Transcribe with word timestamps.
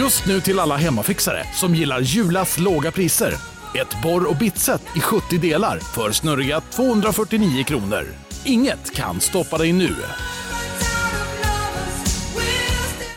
Just 0.00 0.26
nu 0.26 0.40
till 0.40 0.58
alla 0.58 0.76
hemmafixare 0.76 1.44
som 1.54 1.74
gillar 1.74 2.00
Julas 2.00 2.58
låga 2.58 2.90
priser. 2.90 3.34
Ett 3.74 4.02
borr 4.02 4.24
och 4.30 4.36
bitset 4.36 4.82
i 4.96 5.00
70 5.00 5.38
delar 5.38 5.78
för 5.78 6.12
snurriga 6.12 6.60
249 6.60 7.64
kronor. 7.64 8.06
Inget 8.44 8.94
kan 8.94 9.20
stoppa 9.20 9.58
dig 9.58 9.72
nu. 9.72 9.96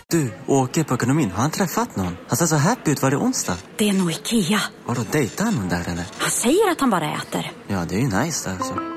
Du, 0.09 0.33
åker 0.47 0.83
på 0.83 0.93
ekonomin. 0.93 1.31
Har 1.31 1.41
han 1.41 1.51
träffat 1.51 1.95
någon? 1.95 2.17
Han 2.27 2.37
ser 2.37 2.45
så 2.45 2.55
happy 2.55 2.91
ut. 2.91 3.01
Var 3.01 3.11
det 3.11 3.17
onsdag? 3.17 3.57
Det 3.77 3.89
är 3.89 3.93
nog 3.93 4.11
Ikea. 4.11 4.61
Har 4.85 4.95
du 4.95 5.01
dejtat 5.11 5.53
någon 5.53 5.69
där 5.69 5.83
eller? 5.87 6.05
Han 6.17 6.31
säger 6.31 6.71
att 6.71 6.79
han 6.79 6.89
bara 6.89 7.13
äter. 7.13 7.51
Ja, 7.67 7.85
det 7.89 7.95
är 7.95 7.99
ju 7.99 8.23
nice 8.23 8.49
där 8.49 8.55
alltså. 8.55 8.92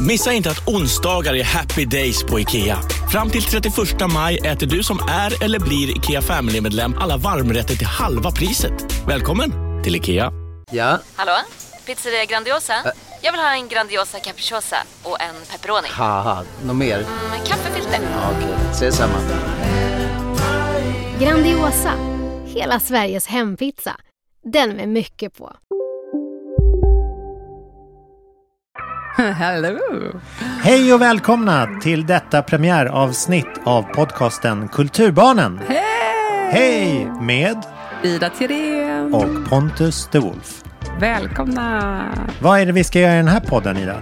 Missa 0.00 0.32
inte 0.32 0.50
att 0.50 0.68
onsdagar 0.68 1.34
är 1.34 1.44
happy 1.44 1.84
days 1.84 2.24
på 2.24 2.40
IKEA. 2.40 2.78
Fram 3.12 3.30
till 3.30 3.42
31 3.42 3.74
maj 4.14 4.38
äter 4.38 4.66
du 4.66 4.82
som 4.82 4.98
är 5.08 5.44
eller 5.44 5.58
blir 5.60 5.96
IKEA 5.96 6.22
Family-medlem 6.22 6.94
alla 6.98 7.16
varmrätter 7.16 7.74
till 7.74 7.86
halva 7.86 8.30
priset. 8.30 8.72
Välkommen 9.06 9.52
till 9.84 9.96
IKEA. 9.96 10.32
Ja? 10.70 10.98
Hallå? 11.16 11.32
Pizzeria 11.86 12.24
Grandiosa? 12.24 12.74
Jag 13.22 13.32
vill 13.32 13.40
ha 13.40 13.54
en 13.54 13.68
Grandiosa 13.68 14.18
capriciosa 14.18 14.76
och 15.02 15.20
en 15.20 15.34
pepperoni. 15.52 15.88
Något 16.66 16.76
mer? 16.76 16.98
Med 17.30 17.46
kaffefilter. 17.46 18.00
Ja, 18.12 18.30
Okej, 18.38 18.54
ses 18.70 18.96
samma. 18.96 19.18
Grandiosa, 21.20 21.92
hela 22.46 22.80
Sveriges 22.80 23.26
hempizza. 23.26 23.96
Den 24.52 24.70
med 24.70 24.88
mycket 24.88 25.38
på. 25.38 25.52
Hello! 29.34 29.78
Hej 30.62 30.94
och 30.94 31.00
välkomna 31.00 31.68
till 31.82 32.06
detta 32.06 32.42
premiäravsnitt 32.42 33.60
av 33.64 33.82
podcasten 33.82 34.68
Kulturbarnen. 34.68 35.60
Hej! 35.68 35.82
Hej 36.50 37.12
med 37.20 37.56
Ida 38.02 38.30
Thirén. 38.30 39.14
och 39.14 39.50
Pontus 39.50 40.08
de 40.12 40.18
Wolf. 40.18 40.62
Välkomna! 41.00 42.02
Vad 42.42 42.60
är 42.60 42.66
det 42.66 42.72
vi 42.72 42.84
ska 42.84 43.00
göra 43.00 43.12
i 43.14 43.16
den 43.16 43.28
här 43.28 43.40
podden 43.40 43.76
Ida? 43.76 43.96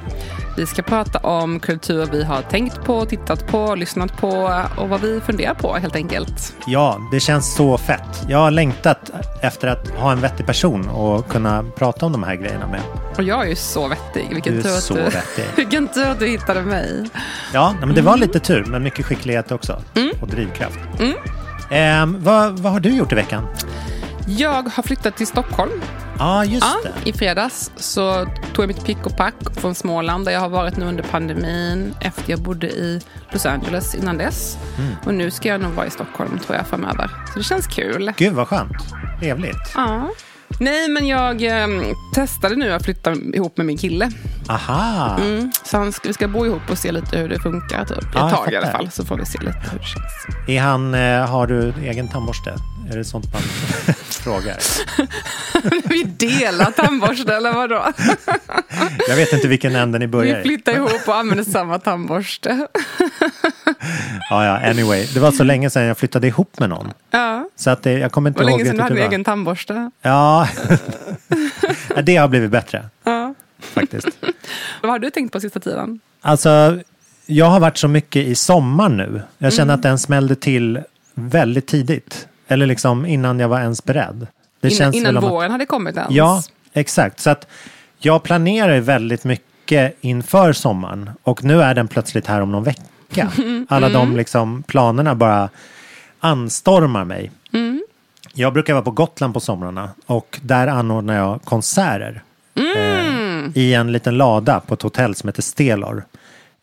Vi 0.56 0.66
ska 0.66 0.82
prata 0.82 1.18
om 1.18 1.60
kultur 1.60 2.08
vi 2.12 2.24
har 2.24 2.42
tänkt 2.42 2.84
på, 2.84 3.04
tittat 3.06 3.46
på, 3.46 3.74
lyssnat 3.74 4.16
på 4.16 4.62
och 4.76 4.88
vad 4.88 5.00
vi 5.00 5.20
funderar 5.20 5.54
på 5.54 5.74
helt 5.76 5.96
enkelt. 5.96 6.54
Ja, 6.66 6.98
det 7.12 7.20
känns 7.20 7.54
så 7.54 7.78
fett. 7.78 8.24
Jag 8.28 8.38
har 8.38 8.50
längtat 8.50 9.10
efter 9.42 9.68
att 9.68 9.88
ha 9.88 10.12
en 10.12 10.20
vettig 10.20 10.46
person 10.46 10.88
och 10.88 11.28
kunna 11.28 11.64
prata 11.76 12.06
om 12.06 12.12
de 12.12 12.22
här 12.22 12.34
grejerna 12.34 12.66
med. 12.66 12.80
Och 13.16 13.22
jag 13.22 13.44
är 13.44 13.48
ju 13.48 13.56
så 13.56 13.88
vettig. 13.88 14.28
Vilken 14.32 14.52
Du 14.52 14.58
är 14.58 14.62
tur 14.62 14.70
att 14.76 14.82
så 14.82 14.94
du, 14.94 15.02
vettig. 15.02 15.44
Vilken 15.56 15.88
tur 15.88 16.06
att 16.06 16.18
du 16.18 16.26
hittade 16.26 16.62
mig. 16.62 17.08
Ja, 17.52 17.74
men 17.80 17.94
det 17.94 18.02
var 18.02 18.16
lite 18.16 18.40
tur, 18.40 18.64
men 18.64 18.82
mycket 18.82 19.06
skicklighet 19.06 19.52
också. 19.52 19.82
Och 20.20 20.28
drivkraft. 20.28 20.78
Ehm, 21.70 22.22
vad, 22.24 22.58
vad 22.58 22.72
har 22.72 22.80
du 22.80 22.96
gjort 22.96 23.12
i 23.12 23.14
veckan? 23.14 23.46
Jag 24.26 24.62
har 24.68 24.82
flyttat 24.82 25.16
till 25.16 25.26
Stockholm. 25.26 25.70
Just 26.46 26.66
Ja, 26.84 26.90
det. 27.04 27.10
I 27.10 27.12
fredags 27.12 27.70
så 27.76 28.26
tog 28.56 28.62
jag 28.62 28.68
mitt 28.68 28.84
pick 28.84 29.06
och 29.06 29.16
pack 29.16 29.34
från 29.52 29.74
Småland 29.74 30.24
där 30.24 30.32
jag 30.32 30.40
har 30.40 30.48
varit 30.48 30.76
nu 30.76 30.86
under 30.86 31.02
pandemin 31.02 31.94
efter 32.00 32.30
jag 32.30 32.40
bodde 32.40 32.66
i 32.66 33.00
Los 33.30 33.46
Angeles 33.46 33.94
innan 33.94 34.18
dess. 34.18 34.58
Mm. 34.78 34.94
Och 35.04 35.14
nu 35.14 35.30
ska 35.30 35.48
jag 35.48 35.60
nog 35.60 35.72
vara 35.72 35.86
i 35.86 35.90
Stockholm 35.90 36.38
tror 36.38 36.56
jag 36.56 36.66
framöver. 36.66 37.10
Så 37.32 37.38
det 37.38 37.44
känns 37.44 37.66
kul. 37.66 38.12
Gud 38.16 38.32
vad 38.32 38.48
skönt. 38.48 38.76
Trevligt. 39.20 39.72
Ja. 39.74 40.10
Nej, 40.60 40.88
men 40.88 41.06
jag 41.06 41.42
eh, 41.42 41.68
testade 42.14 42.56
nu 42.56 42.72
att 42.72 42.84
flytta 42.84 43.12
ihop 43.12 43.56
med 43.56 43.66
min 43.66 43.78
kille. 43.78 44.10
Aha. 44.48 45.16
Mm. 45.20 45.52
Så 45.64 45.78
han 45.78 45.92
vi 46.02 46.12
ska 46.12 46.28
bo 46.28 46.46
ihop 46.46 46.62
och 46.70 46.78
se 46.78 46.92
lite 46.92 47.18
hur 47.18 47.28
det 47.28 47.38
funkar. 47.40 47.84
Typ. 47.84 47.98
Ett 47.98 48.04
jag 48.14 48.30
tag 48.30 48.52
i 48.52 48.56
alla 48.56 48.70
fall, 48.70 48.90
så 48.90 49.04
får 49.04 49.16
vi 49.16 49.26
se 49.26 49.38
lite 49.38 49.60
hur 49.70 49.78
det 49.78 49.84
känns. 49.84 50.48
Är 50.48 50.60
han, 50.60 50.94
eh, 50.94 51.26
har 51.30 51.46
du 51.46 51.72
egen 51.82 52.08
tandborste? 52.08 52.54
Är 52.90 52.96
det 52.96 53.04
sånt 53.04 53.32
man 53.32 53.42
frågar? 54.08 54.56
vi 55.88 56.02
delar 56.02 56.70
tandborste, 56.70 57.34
eller 57.34 57.52
vadå? 57.52 57.84
Jag 59.08 59.16
vet 59.16 59.32
inte 59.32 59.48
vilken 59.48 59.76
ände 59.76 59.98
ni 59.98 60.06
börjar 60.06 60.34
Vi 60.34 60.40
i. 60.40 60.44
flyttar 60.44 60.72
ihop 60.72 61.00
och 61.08 61.16
använder 61.16 61.44
samma 61.44 61.78
tandborste. 61.78 62.66
Ja, 64.30 64.44
ja, 64.44 64.70
anyway. 64.70 65.06
Det 65.14 65.20
var 65.20 65.32
så 65.32 65.44
länge 65.44 65.70
sedan 65.70 65.82
jag 65.82 65.98
flyttade 65.98 66.26
ihop 66.26 66.58
med 66.58 66.68
någon. 66.68 66.92
Ja. 67.10 67.48
Så 67.56 67.70
att 67.70 67.82
det, 67.82 67.92
jag 67.92 68.12
kommer 68.12 68.30
inte 68.30 68.42
var 68.42 68.50
ihåg 68.50 68.58
länge 68.58 68.70
sedan 68.70 68.76
du 68.76 68.82
hade 68.82 68.94
hur 68.94 69.02
egen 69.02 69.24
tandborste. 69.24 69.90
Ja, 70.02 70.35
Ja, 70.36 72.02
det 72.02 72.16
har 72.16 72.28
blivit 72.28 72.50
bättre 72.50 72.84
Ja. 73.04 73.34
faktiskt. 73.60 74.08
Vad 74.82 74.90
har 74.90 74.98
du 74.98 75.10
tänkt 75.10 75.32
på 75.32 75.40
sista 75.40 75.60
tiden? 75.60 76.00
Alltså, 76.20 76.78
jag 77.26 77.46
har 77.46 77.60
varit 77.60 77.76
så 77.78 77.88
mycket 77.88 78.26
i 78.26 78.34
sommar 78.34 78.88
nu. 78.88 79.22
Jag 79.38 79.52
känner 79.52 79.62
Mm. 79.64 79.74
att 79.74 79.82
den 79.82 79.98
smällde 79.98 80.34
till 80.36 80.80
väldigt 81.14 81.66
tidigt. 81.66 82.28
Eller 82.48 82.66
liksom 82.66 83.06
innan 83.06 83.40
jag 83.40 83.48
var 83.48 83.60
ens 83.60 83.84
beredd. 83.84 84.26
Det 84.60 84.68
Innan, 84.68 84.78
känns 84.78 84.96
innan 84.96 85.16
om 85.16 85.24
att- 85.24 85.30
våren 85.30 85.50
hade 85.50 85.66
kommit 85.66 85.96
ens? 85.96 86.10
Ja, 86.14 86.42
exakt. 86.72 87.20
Så 87.20 87.30
att 87.30 87.46
jag 87.98 88.22
planerar 88.22 88.80
väldigt 88.80 89.24
mycket 89.24 89.96
inför 90.00 90.52
sommaren. 90.52 91.10
Och 91.22 91.44
nu 91.44 91.62
är 91.62 91.74
den 91.74 91.88
plötsligt 91.88 92.26
här 92.26 92.40
om 92.40 92.52
någon 92.52 92.64
vecka. 92.64 93.30
Alla 93.68 93.86
Mm. 93.86 93.92
de 93.92 94.16
liksom 94.16 94.62
planerna 94.62 95.14
bara 95.14 95.48
anstormar 96.20 97.04
mig. 97.04 97.30
Mm. 97.52 97.82
Jag 98.38 98.52
brukar 98.52 98.72
vara 98.72 98.84
på 98.84 98.90
Gotland 98.90 99.34
på 99.34 99.40
somrarna 99.40 99.90
och 100.06 100.40
där 100.42 100.66
anordnar 100.66 101.14
jag 101.14 101.42
konserter. 101.42 102.22
Mm. 102.54 103.44
Eh, 103.44 103.50
I 103.54 103.74
en 103.74 103.92
liten 103.92 104.16
lada 104.16 104.60
på 104.60 104.74
ett 104.74 104.82
hotell 104.82 105.14
som 105.14 105.28
heter 105.28 105.42
Stelor. 105.42 106.04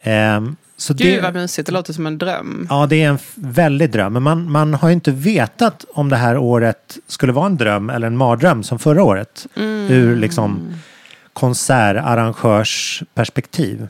Ehm, 0.02 0.56
så 0.78 0.94
Gud 0.94 1.16
det, 1.16 1.22
vad 1.22 1.34
mysigt, 1.34 1.66
det 1.66 1.72
låter 1.72 1.94
som 1.94 2.08
en 2.08 2.18
dröm. 2.18 2.68
Ja, 2.70 2.86
det 2.86 3.04
är 3.04 3.10
en 3.10 3.18
väldig 3.36 3.92
dröm. 3.92 4.14
Men 4.14 4.24
man, 4.24 4.52
man 4.52 4.74
har 4.74 4.90
ju 4.90 4.94
inte 4.94 5.12
vetat 5.12 5.86
om 5.94 6.10
det 6.10 6.16
här 6.16 6.38
året 6.38 6.98
skulle 7.08 7.34
vara 7.34 7.46
en 7.46 7.58
dröm 7.58 7.90
eller 7.90 8.08
en 8.08 8.18
mardröm 8.18 8.64
som 8.64 8.80
förra 8.80 9.04
året. 9.04 9.48
Ur 9.56 10.16
liksom 10.16 10.74
konsertarrangörsperspektiv. 11.34 13.88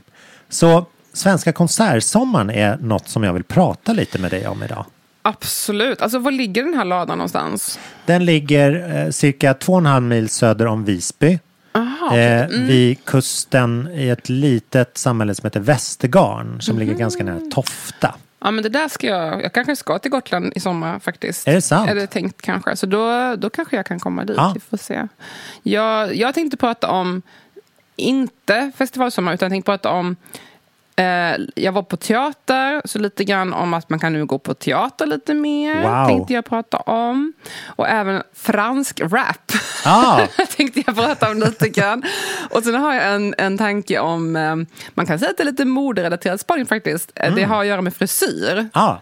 Så 0.50 0.86
Svenska 1.14 1.52
konsertsommaren 1.52 2.50
är 2.50 2.78
något 2.78 3.08
som 3.08 3.24
jag 3.24 3.34
vill 3.34 3.44
prata 3.44 3.94
lite 3.94 4.20
med 4.20 4.32
dig 4.32 4.48
om 4.48 4.64
idag. 4.64 4.86
Absolut. 5.26 6.02
Alltså 6.02 6.20
var 6.20 6.32
ligger 6.32 6.64
den 6.64 6.74
här 6.74 6.86
ladan 6.86 7.18
någonstans? 7.18 7.80
Den 8.06 8.26
ligger 8.26 8.96
eh, 9.06 9.10
cirka 9.10 9.54
två 9.54 9.74
och 9.74 9.80
en 9.80 9.86
halv 9.86 10.04
mil 10.04 10.30
söder 10.30 10.66
om 10.68 10.86
Visby. 10.86 11.40
Aha, 11.72 12.18
Eh, 12.18 12.48
Vid 12.50 13.06
kusten 13.06 13.90
i 13.94 14.10
ett 14.10 14.30
litet 14.30 14.98
samhälle 14.98 15.36
som 15.36 15.48
heter 15.48 15.60
Västergarn 15.60 16.62
som 16.62 16.80
ligger 16.80 16.94
ganska 16.94 17.24
nära 17.24 17.40
Tofta. 17.52 18.16
Ja 18.40 18.52
men 18.52 18.64
det 18.64 18.70
där 18.70 18.88
ska 18.88 19.08
jag, 19.08 19.44
jag 19.44 19.54
kanske 19.54 19.76
ska 19.76 20.00
till 20.00 20.12
Gotland 20.12 20.54
i 20.56 20.60
sommar 20.60 21.00
faktiskt. 21.00 21.48
Är 21.48 21.54
det 21.54 21.62
sant? 21.62 21.90
Är 21.90 21.96
det 21.96 22.08
tänkt 22.08 22.42
kanske. 22.42 22.76
Så 22.76 22.86
då, 22.86 23.36
då 23.36 23.50
kanske 23.50 23.76
jag 23.76 23.86
kan 23.86 24.00
komma 24.00 24.26
dit. 24.26 24.38
Ja. 24.38 24.52
Vi 24.54 24.60
får 24.60 24.78
se. 24.78 25.08
Jag, 25.64 26.16
jag 26.16 26.34
tänkte 26.34 26.58
prata 26.58 26.90
om, 26.90 27.22
inte 27.96 28.72
festivalsommar, 28.78 29.34
utan 29.34 29.46
jag 29.46 29.52
tänkte 29.52 29.72
prata 29.72 29.90
om 29.90 30.16
jag 31.56 31.72
var 31.72 31.84
på 31.84 31.98
teater, 31.98 32.82
så 32.86 33.00
lite 33.00 33.24
grann 33.24 33.54
om 33.54 33.74
att 33.74 33.90
man 33.90 34.00
kan 34.00 34.14
nu 34.14 34.26
gå 34.26 34.40
på 34.40 34.54
teater 34.54 35.06
lite 35.06 35.34
mer. 35.34 35.82
Wow. 35.82 36.08
Tänkte 36.08 36.34
jag 36.34 36.46
prata 36.46 36.78
om. 36.78 37.34
Och 37.66 37.88
även 37.90 38.24
fransk 38.34 39.00
rap. 39.00 39.52
Ah, 39.86 40.20
tänkte 40.58 40.84
jag 40.86 40.96
prata 40.96 41.32
om 41.32 41.38
lite 41.40 41.70
grann. 41.70 42.04
Och 42.50 42.64
sen 42.64 42.76
har 42.76 42.94
jag 42.94 43.16
en, 43.16 43.36
en 43.38 43.58
tanke 43.58 44.00
om, 44.00 44.36
eh, 44.36 44.56
man 44.94 45.06
kan 45.06 45.20
säga 45.20 45.32
att 45.32 45.38
det 45.38 45.44
är 45.44 45.46
lite 45.46 45.66
moderelaterad 45.66 46.40
spaning 46.40 46.66
faktiskt. 46.66 47.12
Eh, 47.16 47.24
Mm. 47.24 47.36
Det 47.36 47.44
har 47.44 47.62
att 47.62 47.68
göra 47.68 47.82
med 47.82 47.94
frisyr. 47.96 48.70
ah, 48.74 48.96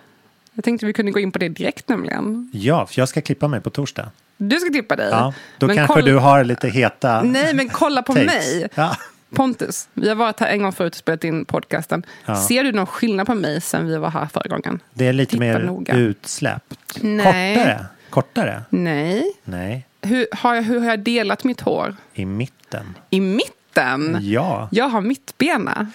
Jag 0.54 0.64
tänkte 0.64 0.86
vi 0.86 0.94
kunde 0.94 1.12
gå 1.12 1.20
in 1.20 1.32
på 1.32 1.40
det 1.40 1.50
direkt 1.50 1.90
nämligen. 1.90 2.50
ja, 2.54 2.86
för 2.86 3.02
jag 3.02 3.10
ska 3.10 3.22
klippa 3.22 3.48
mig 3.48 3.62
på 3.62 3.70
torsdag. 3.70 4.10
Du 4.38 4.60
ska 4.60 4.70
klippa 4.70 4.96
dig. 4.96 5.10
Ja, 5.12 5.34
då 5.58 5.68
Men 5.68 5.76
kanske 5.76 6.02
du 6.02 6.16
har 6.18 6.44
lite 6.44 6.68
heta 6.68 7.22
Nej, 7.22 7.54
men 7.54 7.70
kolla 7.70 8.02
på 8.02 8.14
mig. 8.14 8.68
Ja. 8.76 8.96
Pontus, 9.36 9.90
vi 9.94 10.10
har 10.10 10.16
varit 10.16 10.40
här 10.40 10.48
en 10.48 10.62
gång 10.64 10.72
förut 10.72 10.94
och 10.94 10.98
spelat 11.00 11.24
in 11.24 11.46
podcasten. 11.46 12.06
Ja. 12.26 12.36
Ser 12.48 12.64
du 12.64 12.72
någon 12.72 12.86
skillnad 12.88 13.28
på 13.28 13.36
mig 13.36 13.62
sen 13.62 13.88
vi 13.88 13.98
var 13.98 14.10
här 14.10 14.26
förra 14.26 14.48
gången? 14.48 14.80
Det 14.94 15.08
är 15.08 15.14
lite 15.14 15.30
Titta 15.32 15.40
mer 15.40 15.60
noga. 15.60 15.96
utsläppt. 15.96 16.98
Nej. 17.02 17.56
Kortare? 17.56 17.86
Kortare? 18.10 18.62
Nej. 18.70 19.24
Nej, 19.44 19.88
Hur 20.02 20.28
har, 20.32 20.56
jag, 20.56 20.64
hur 20.64 20.80
har 20.80 20.88
jag 20.90 21.00
delat 21.00 21.44
mitt 21.44 21.62
hår? 21.62 21.96
i 22.14 22.26
mitten. 22.26 22.98
I 23.10 23.20
mitten? 23.20 24.18
Ja, 24.22 24.70
Jag 24.72 24.90
har 24.90 25.02
mittbena. 25.02 25.92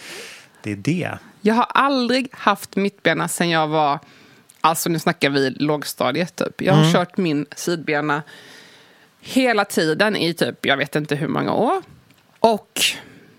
det 0.62 0.72
är 0.72 0.76
det. 0.76 1.18
Jag 1.40 1.54
har 1.54 1.66
aldrig 1.68 2.28
haft 2.32 2.76
mittbena 2.76 3.28
sen 3.28 3.50
jag 3.50 3.66
var, 3.68 3.98
alltså 4.60 4.88
nu 4.90 4.98
snackar 4.98 5.30
vi 5.30 5.50
lågstadiet 5.50 6.36
typ. 6.36 6.62
Jag 6.62 6.72
har 6.72 6.80
Mm. 6.80 6.92
kört 6.92 7.16
min 7.16 7.46
sidbena 7.56 8.22
hela 9.20 9.64
tiden 9.64 10.16
i 10.16 10.34
typ, 10.34 10.66
jag 10.66 10.76
vet 10.76 10.96
inte 10.96 11.14
hur 11.16 11.28
många 11.28 11.52
år. 11.52 11.82
Och 12.40 12.80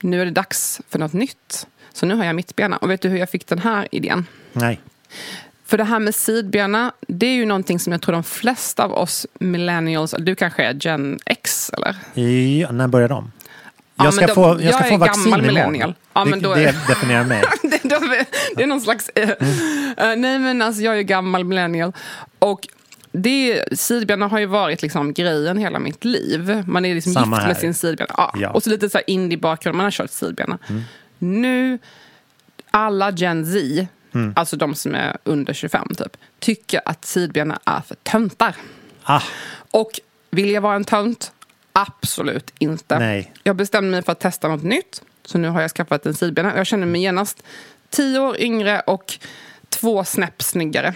nu 0.02 0.22
är 0.22 0.26
det 0.26 0.32
dags 0.32 0.82
för 0.90 1.00
något 1.00 1.14
nytt. 1.14 1.68
Så 1.94 2.06
nu 2.06 2.16
har 2.16 2.26
jag 2.26 2.36
mittbena. 2.36 2.78
Och 2.78 2.90
vet 2.90 3.02
du 3.02 3.10
hur 3.10 3.18
jag 3.18 3.30
fick 3.30 3.48
den 3.48 3.60
här 3.60 3.88
idén? 3.92 4.26
Nej. 4.54 4.80
För 5.66 5.78
det 5.78 5.84
här 5.84 6.00
med 6.00 6.16
sidbena, 6.16 6.92
det 7.08 7.26
är 7.26 7.34
ju 7.34 7.46
någonting 7.46 7.80
som 7.80 7.92
jag 7.94 8.02
tror 8.02 8.14
de 8.14 8.24
flesta 8.24 8.84
av 8.84 8.94
oss 8.94 9.26
millennials, 9.40 10.16
du 10.20 10.36
kanske 10.36 10.64
är 10.64 10.74
gen 10.74 11.20
X 11.26 11.70
eller? 11.74 11.96
Ja, 12.62 12.72
när 12.72 12.88
börjar 12.88 13.10
de? 13.10 13.32
Ja, 13.96 14.04
Jag 14.06 14.14
ska 14.14 14.22
men 14.22 14.28
de- 14.28 14.34
få, 14.36 14.42
jag 14.64 14.74
ska 14.74 14.84
jag 14.84 14.88
få 14.90 14.94
är 14.96 14.98
vaccin 14.98 15.24
gammal 15.24 15.42
millennial. 15.42 15.94
Ja, 16.14 16.26
men 16.26 16.40
det, 16.42 16.48
då 16.48 16.56
det 16.56 16.64
är- 16.66 16.88
definierar 16.88 17.24
mig. 17.24 17.44
det, 17.62 17.80
de, 17.84 18.24
det 18.56 18.64
är 18.64 18.68
någon 18.68 18.82
slags... 18.82 19.10
Mm. 19.16 19.30
eh, 19.98 20.16
nej, 20.16 20.40
men 20.40 20.62
alltså 20.62 20.82
jag 20.82 20.94
är 20.94 20.98
ju 20.98 21.04
gammal 21.04 21.44
millennial. 21.44 21.94
Och 22.40 22.68
det, 23.12 23.64
sidbena 23.80 24.28
har 24.28 24.40
ju 24.40 24.46
varit 24.46 24.82
liksom 24.82 25.14
grejen 25.14 25.58
hela 25.58 25.80
mitt 25.80 26.06
liv. 26.06 26.64
Man 26.68 26.86
är 26.86 26.96
liksom 26.96 27.14
Samma 27.14 27.36
gift 27.36 27.42
här. 27.42 27.48
med 27.48 27.58
sin 27.58 27.74
sidbena. 27.74 28.14
Ja. 28.18 28.34
Ja. 28.36 28.50
Och 28.52 28.64
så 28.64 28.70
lite 28.70 28.90
så 28.90 28.98
här 28.98 29.10
indie-bakgrund, 29.10 29.78
man 29.78 29.84
har 29.84 29.92
kört 29.92 30.12
sidbena. 30.12 30.58
Nu, 31.18 31.80
alla 32.72 33.12
Gen 33.12 33.46
Z, 33.46 33.88
alltså 34.36 34.56
de 34.58 34.76
som 34.76 34.96
är 34.96 35.18
under 35.24 35.54
25 35.54 35.88
typ, 35.98 36.18
tycker 36.40 36.82
att 36.86 37.06
sidbena 37.06 37.60
är 37.66 37.82
för 37.82 37.96
töntar. 37.96 38.56
Ah, 39.04 39.22
Och 39.72 39.92
vill 40.32 40.50
jag 40.52 40.62
vara 40.62 40.76
en 40.76 40.84
tönt? 40.84 41.32
Absolut 41.74 42.54
inte. 42.60 43.00
Nej. 43.00 43.34
Jag 43.44 43.56
bestämde 43.56 43.92
mig 43.92 44.02
för 44.04 44.12
att 44.12 44.20
testa 44.20 44.48
något 44.48 44.64
nytt. 44.64 45.02
Så 45.26 45.38
nu 45.38 45.48
har 45.48 45.62
jag 45.62 45.72
skaffat 45.72 46.06
en 46.06 46.14
sidbena. 46.14 46.58
Jag 46.58 46.68
känner 46.68 46.86
mig 46.88 47.02
genast 47.02 47.44
tio 47.90 48.20
år 48.20 48.38
yngre 48.40 48.80
och 48.80 49.20
två 49.70 50.04
snäpp 50.04 50.42
snyggare. 50.44 50.94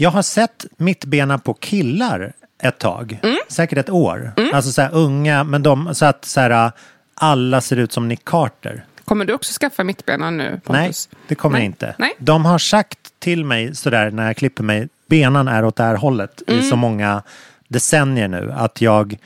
Jag 0.00 0.10
har 0.10 0.22
sett 0.22 0.66
mittbena 0.76 1.38
på 1.38 1.54
killar 1.54 2.32
ett 2.62 2.78
tag. 2.78 3.18
Mm. 3.22 3.36
Säkert 3.48 3.78
ett 3.78 3.90
år. 3.90 4.32
Alltså 4.52 4.72
så 4.72 4.82
här 4.82 4.94
unga, 4.94 5.44
men 5.44 5.62
de, 5.62 5.94
så 5.94 6.04
att 6.06 6.24
så 6.24 6.40
här, 6.40 6.70
alla 7.14 7.60
ser 7.60 7.76
ut 7.76 7.92
som 7.92 8.08
Nick 8.08 8.24
Carter. 8.24 8.84
Kommer 9.04 9.24
du 9.24 9.32
också 9.32 9.52
skaffa 9.60 9.84
mittbena 9.84 10.30
nu, 10.30 10.50
Nej, 10.50 10.60
Pontus? 10.60 11.08
det 11.28 11.34
kommer 11.34 11.52
Nej. 11.58 11.62
jag 11.62 11.66
inte. 11.66 11.94
Nej. 11.98 12.12
De 12.18 12.44
har 12.44 12.58
sagt 12.58 12.98
till 13.18 13.44
mig 13.44 13.74
sådär 13.74 14.10
när 14.10 14.26
jag 14.26 14.36
klipper 14.36 14.62
mig, 14.62 14.88
benan 15.06 15.48
är 15.48 15.64
åt 15.64 15.76
det 15.76 15.82
här 15.82 15.94
hållet 15.94 16.42
Mm. 16.46 16.60
i 16.60 16.62
så 16.62 16.76
många 16.76 17.22
decennier 17.68 18.28
nu 18.28 18.52
att 18.56 18.80
jag 18.80 19.16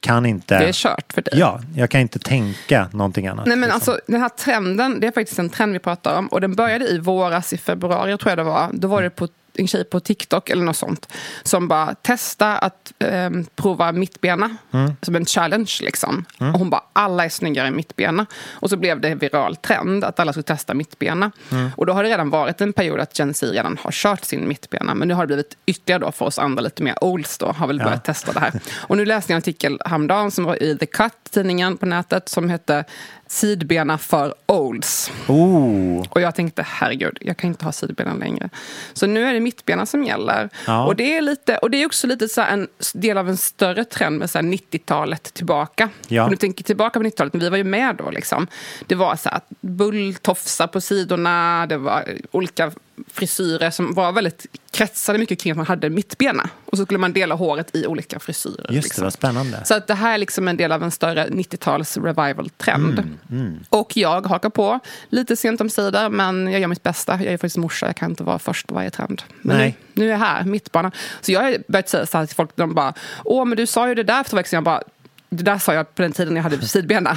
kan 0.00 0.26
inte... 0.26 0.58
Det 0.58 0.68
är 0.68 0.72
kört 0.72 1.12
för 1.12 1.22
dig. 1.22 1.34
Ja, 1.36 1.60
jag 1.74 1.90
kan 1.90 2.00
inte 2.00 2.18
tänka 2.18 2.88
någonting 2.92 3.26
annat. 3.26 3.46
Nej 3.46 3.56
men 3.56 3.68
liksom. 3.68 3.74
alltså 3.74 4.00
den 4.12 4.20
här 4.20 4.28
trenden, 4.28 5.00
det 5.00 5.06
är 5.06 5.12
faktiskt 5.12 5.38
en 5.38 5.50
trend 5.50 5.72
vi 5.72 5.78
pratar 5.78 6.18
om. 6.18 6.26
Och 6.26 6.40
den 6.40 6.54
började 6.54 6.88
i 6.88 6.98
våras, 6.98 7.52
i 7.52 7.58
februari 7.58 8.18
tror 8.18 8.30
jag 8.30 8.38
det 8.38 8.42
var. 8.42 8.70
Då 8.72 8.88
var 8.88 9.02
det 9.02 9.10
på 9.10 9.28
en 9.58 9.68
tjej 9.68 9.84
på 9.84 10.00
TikTok 10.00 10.50
eller 10.50 10.64
något 10.64 10.76
sånt. 10.76 11.12
Som 11.42 11.68
bara 11.68 11.94
testa 11.94 12.58
att 12.58 12.92
ehm, 12.98 13.46
prova 13.56 13.92
mittbena. 13.92 14.56
Mm. 14.72 14.92
Som 15.02 15.16
en 15.16 15.24
challenge 15.24 15.72
liksom. 15.80 16.24
Och 16.38 16.58
hon 16.58 16.70
bara, 16.70 16.82
alla 16.92 17.24
är 17.24 17.28
snyggare 17.28 17.68
i 17.68 17.70
mittbena. 17.70 18.26
Och 18.50 18.70
så 18.70 18.76
blev 18.76 19.00
det 19.00 19.14
viral 19.14 19.56
trend 19.56 20.04
att 20.04 20.20
alla 20.20 20.32
skulle 20.32 20.42
testa 20.42 20.74
mittbena. 20.74 21.30
Mm. 21.50 21.70
Och 21.76 21.86
då 21.86 21.92
har 21.92 22.02
det 22.02 22.08
redan 22.08 22.30
varit 22.30 22.60
en 22.60 22.72
period 22.72 23.00
att 23.00 23.18
Gen 23.18 23.34
Z 23.34 23.52
redan 23.52 23.78
har 23.82 23.90
kört 23.92 24.24
sin 24.24 24.48
mittbena. 24.48 24.94
Men 24.94 25.08
nu 25.08 25.14
har 25.14 25.22
det 25.22 25.26
blivit 25.26 25.56
ytterligare 25.66 26.00
då 26.00 26.12
för 26.12 26.24
oss 26.24 26.38
andra 26.38 26.62
lite 26.62 26.82
mer 26.82 27.04
olds 27.04 27.38
då. 27.38 27.46
Har 27.46 27.66
väl 27.66 27.78
börjat 27.78 28.04
testa 28.04 28.32
det 28.32 28.40
här. 28.40 28.52
Och 28.76 28.96
nu 28.96 29.04
läste 29.04 29.32
jag 29.32 29.36
en 29.36 29.38
artikel 29.38 29.78
häromdagen 29.84 30.30
som 30.30 30.44
var 30.44 30.62
i 30.62 30.78
The 30.78 30.86
Cut, 30.86 31.12
tidningen 31.30 31.76
på 31.76 31.86
nätet. 31.86 32.28
Som 32.28 32.50
hette 32.50 32.84
Sidbena 33.28 33.98
för 33.98 34.34
olds. 34.46 35.10
Oh, 35.26 36.04
Och 36.10 36.20
jag 36.20 36.34
tänkte, 36.34 36.62
herregud, 36.68 37.18
jag 37.20 37.36
kan 37.36 37.50
inte 37.50 37.64
ha 37.64 37.72
sidbenen 37.72 38.18
längre. 38.18 38.50
Så 38.92 39.06
nu 39.06 39.24
är 39.24 39.34
det 39.34 39.40
mittbena 39.40 39.86
som 39.86 40.04
gäller. 40.04 40.48
Ja. 40.66 40.86
Och 40.86 40.96
det 40.96 41.16
är 41.16 41.20
lite, 41.20 41.58
och 41.58 41.70
det 41.70 41.82
är 41.82 41.86
också 41.86 42.06
lite 42.06 42.28
så 42.28 42.40
en 42.40 42.68
del 42.94 43.18
av 43.18 43.28
en 43.28 43.36
större 43.36 43.84
trend 43.84 44.18
med 44.18 44.30
så 44.30 44.38
här 44.38 44.44
90-talet 44.44 45.34
tillbaka. 45.34 45.88
Ja. 46.08 46.24
Om 46.24 46.30
du 46.30 46.36
tänker 46.36 46.64
tillbaka 46.64 47.00
på 47.00 47.06
90-talet, 47.06 47.32
men 47.32 47.40
vi 47.40 47.48
var 47.48 47.56
ju 47.56 47.64
med 47.64 47.96
då 47.96 48.10
liksom. 48.10 48.46
Det 48.86 48.94
var 48.94 49.16
så 49.16 49.28
här 49.28 49.40
bulltofsar 49.60 50.66
på 50.66 50.80
sidorna, 50.80 51.66
det 51.66 51.76
var 51.76 52.04
olika 52.30 52.72
frisyrer 53.12 53.70
som 53.70 53.94
var 53.94 54.12
väldigt 54.12 54.46
kretsade 54.70 55.18
mycket 55.18 55.40
kring 55.40 55.50
att 55.50 55.56
man 55.56 55.66
hade 55.66 55.90
mittbena. 55.90 56.50
Och 56.64 56.78
så 56.78 56.84
skulle 56.84 56.98
man 56.98 57.12
dela 57.12 57.34
håret 57.34 57.76
i 57.76 57.86
olika 57.86 58.18
frisyrer. 58.18 58.66
just 58.72 58.84
liksom. 58.88 59.04
det, 59.04 59.10
spännande. 59.10 59.64
Så 59.64 59.74
att 59.74 59.86
det 59.86 59.94
här 59.94 60.14
är 60.14 60.18
liksom 60.18 60.48
en 60.48 60.56
del 60.56 60.72
av 60.72 60.82
en 60.82 60.90
större 60.90 61.26
90-tals 61.28 61.96
revival-trend. 61.96 63.16
Mm, 63.30 63.60
Och 63.68 63.96
jag 63.96 64.26
hakar 64.26 64.50
på 64.50 64.80
lite 65.08 65.36
sent 65.36 65.60
om 65.60 65.70
sidor, 65.70 66.08
men 66.08 66.52
jag 66.52 66.60
gör 66.60 66.68
mitt 66.68 66.82
bästa. 66.82 67.12
Jag 67.12 67.32
är 67.32 67.36
faktiskt 67.36 67.56
morsa, 67.56 67.86
jag 67.86 67.96
kan 67.96 68.10
inte 68.10 68.22
vara 68.22 68.38
först 68.38 68.66
på 68.66 68.74
varje 68.74 68.90
trend. 68.90 69.22
Men 69.42 69.56
Nej. 69.56 69.76
Nu, 69.92 70.04
nu 70.04 70.08
är 70.08 70.12
jag 70.12 70.18
här, 70.18 70.44
mittbana. 70.44 70.90
Så 71.20 71.32
jag 71.32 71.42
har 71.42 71.56
börjat 71.68 71.88
säga 71.88 72.06
så 72.06 72.18
här 72.18 72.26
till 72.26 72.36
folk, 72.36 72.50
de 72.56 72.74
bara, 72.74 72.94
åh 73.24 73.44
men 73.44 73.56
du 73.56 73.66
sa 73.66 73.88
ju 73.88 73.94
det 73.94 74.02
där 74.02 74.22
för 74.22 74.30
två 74.30 74.36
veckor 74.36 74.48
sedan. 74.48 74.56
Jag 74.56 74.64
bara, 74.64 74.82
det 75.30 75.42
där 75.42 75.58
sa 75.58 75.74
jag 75.74 75.94
på 75.94 76.02
den 76.02 76.12
tiden 76.12 76.36
jag 76.36 76.42
hade 76.42 76.62
sidbena. 76.66 77.16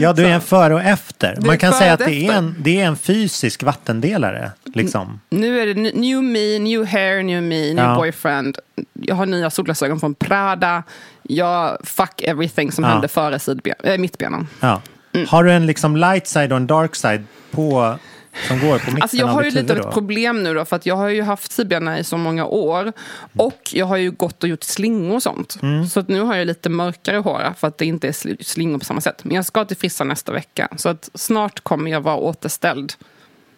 Ja, 0.00 0.12
du 0.12 0.24
är 0.26 0.30
en 0.30 0.40
före 0.40 0.74
och 0.74 0.82
efter. 0.82 1.38
Man 1.46 1.58
kan 1.58 1.72
säga 1.72 1.92
att 1.92 1.98
det 1.98 2.26
är, 2.26 2.32
en, 2.32 2.54
det 2.58 2.80
är 2.80 2.86
en 2.86 2.96
fysisk 2.96 3.62
vattendelare. 3.62 4.52
Liksom. 4.74 5.20
nu 5.30 5.60
är 5.60 5.66
det 5.66 5.74
new 5.94 6.22
me, 6.22 6.58
new 6.58 6.84
hair, 6.86 7.22
new 7.22 7.42
me, 7.42 7.74
new 7.74 7.84
Ja. 7.84 7.94
boyfriend. 7.94 8.58
Jag 8.92 9.14
har 9.14 9.26
nya 9.26 9.50
solglasögon 9.50 10.00
från 10.00 10.14
Prada. 10.14 10.82
Jag 11.22 11.78
fuck 11.84 12.22
everything 12.22 12.72
som 12.72 12.84
Ja. 12.84 12.90
hände 12.90 13.08
före 13.08 13.38
sidben, 13.38 13.74
äh, 13.84 13.98
mittbenen. 13.98 14.48
Ja. 14.60 14.82
Mm. 15.12 15.26
Har 15.28 15.44
du 15.44 15.52
en 15.52 15.66
liksom 15.66 15.96
light 15.96 16.26
side 16.26 16.52
och 16.52 16.56
en 16.56 16.66
dark 16.66 16.94
side 16.96 17.24
på, 17.50 17.98
som 18.48 18.58
går 18.60 18.78
på 18.78 18.86
mitten 18.86 19.02
Alltså 19.02 19.16
jag 19.16 19.28
av 19.28 19.34
har 19.34 19.42
ju 19.42 19.50
lite 19.50 19.72
av 19.72 19.78
ett 19.78 19.94
problem 19.94 20.42
nu 20.42 20.54
då, 20.54 20.64
för 20.64 20.76
att 20.76 20.86
jag 20.86 20.96
har 20.96 21.08
ju 21.08 21.22
haft 21.22 21.52
sidbena 21.52 21.98
i 21.98 22.04
så 22.04 22.16
många 22.16 22.46
år. 22.46 22.92
Och 23.36 23.60
jag 23.72 23.86
har 23.86 23.96
ju 23.96 24.10
gått 24.10 24.42
och 24.42 24.48
gjort 24.48 24.62
slingor 24.64 25.14
och 25.14 25.22
sånt. 25.22 25.58
Mm. 25.62 25.86
Så 25.86 26.00
att 26.00 26.08
nu 26.08 26.20
har 26.20 26.34
jag 26.36 26.46
lite 26.46 26.68
mörkare 26.68 27.16
hår 27.16 27.54
för 27.58 27.68
att 27.68 27.78
det 27.78 27.86
inte 27.86 28.08
är 28.08 28.12
sl- 28.12 28.42
slingor 28.42 28.78
på 28.78 28.84
samma 28.84 29.00
sätt. 29.00 29.24
Men 29.24 29.36
jag 29.36 29.44
ska 29.46 29.64
till 29.64 29.76
frissan 29.76 30.08
nästa 30.08 30.32
vecka. 30.32 30.68
Så 30.76 30.88
att 30.88 31.10
snart 31.14 31.60
kommer 31.60 31.90
jag 31.90 32.00
vara 32.00 32.16
återställd 32.16 32.92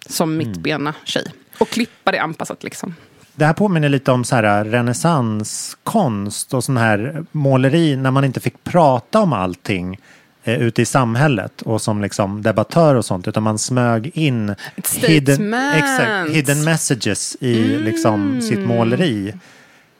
som 0.08 0.32
Mm. 0.34 0.38
mittbena 0.48 0.94
tjej. 1.04 1.24
Och 1.58 1.68
klippa 1.68 2.12
det 2.12 2.18
anpassat 2.18 2.62
liksom. 2.64 2.94
Det 3.34 3.44
här 3.44 3.52
påminner 3.52 3.88
lite 3.88 4.12
om 4.12 4.24
så 4.24 4.36
här 4.36 4.64
renässanskonst 4.64 6.54
och 6.54 6.64
sån 6.64 6.76
här 6.76 7.24
måleri 7.32 7.96
när 7.96 8.10
man 8.10 8.24
inte 8.24 8.40
fick 8.40 8.64
prata 8.64 9.20
om 9.20 9.32
allting 9.32 9.98
eh, 10.46 10.54
ute 10.62 10.82
i 10.82 10.84
samhället 10.84 11.62
och 11.62 11.82
som 11.82 12.02
liksom 12.02 12.42
debattör 12.42 12.94
och 12.94 13.04
sånt 13.04 13.28
utan 13.28 13.42
man 13.42 13.58
smög 13.58 14.10
in 14.14 14.54
hidden, 15.02 15.54
exakt, 15.54 16.30
hidden 16.30 16.64
messages 16.64 17.36
i 17.40 17.54
liksom 17.78 18.40
sitt 18.42 18.58
Mm. 18.58 18.68
måleri. 18.68 19.34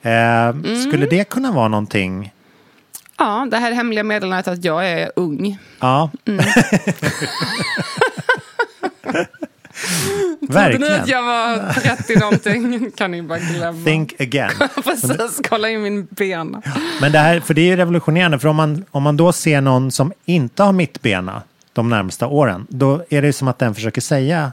Eh, 0.02 0.54
Skulle 0.88 1.06
det 1.06 1.28
kunna 1.28 1.52
vara 1.52 1.68
någonting? 1.68 2.32
Ja, 3.18 3.48
det 3.50 3.56
här 3.56 3.72
hemliga 3.72 4.04
meddelandet 4.04 4.48
att 4.48 4.64
jag 4.64 4.88
är 4.90 5.10
ung. 5.16 5.58
Ja. 5.80 6.10
Mm. 6.26 6.44
Trodde 9.76 10.38
ni 10.40 10.46
Verkligen. 10.54 11.00
att 11.02 11.08
jag 11.08 11.22
var 11.22 11.72
30 11.72 12.18
någonting? 12.18 12.90
kan 12.96 13.10
ni 13.10 13.22
bara 13.22 13.38
glömma. 13.38 13.84
Think 13.84 14.20
again. 14.20 14.50
Precis, 14.84 15.40
kolla 15.48 15.68
in 15.70 15.82
min 15.82 16.06
bena. 16.10 16.62
Men 17.00 17.12
det 17.12 17.18
här, 17.18 17.40
för 17.40 17.54
det 17.54 17.60
är 17.60 17.66
ju 17.66 17.76
revolutionerande, 17.76 18.38
för 18.38 18.48
om 18.48 18.56
man, 18.56 18.84
om 18.90 19.02
man 19.02 19.16
då 19.16 19.32
ser 19.32 19.60
någon 19.60 19.90
som 19.92 20.12
inte 20.24 20.62
har 20.62 20.72
mittbena 20.72 21.42
de 21.72 21.88
närmsta 21.90 22.26
åren, 22.26 22.66
då 22.68 23.04
är 23.10 23.22
det 23.22 23.32
som 23.32 23.48
att 23.48 23.58
den 23.58 23.74
försöker 23.74 24.00
säga 24.00 24.52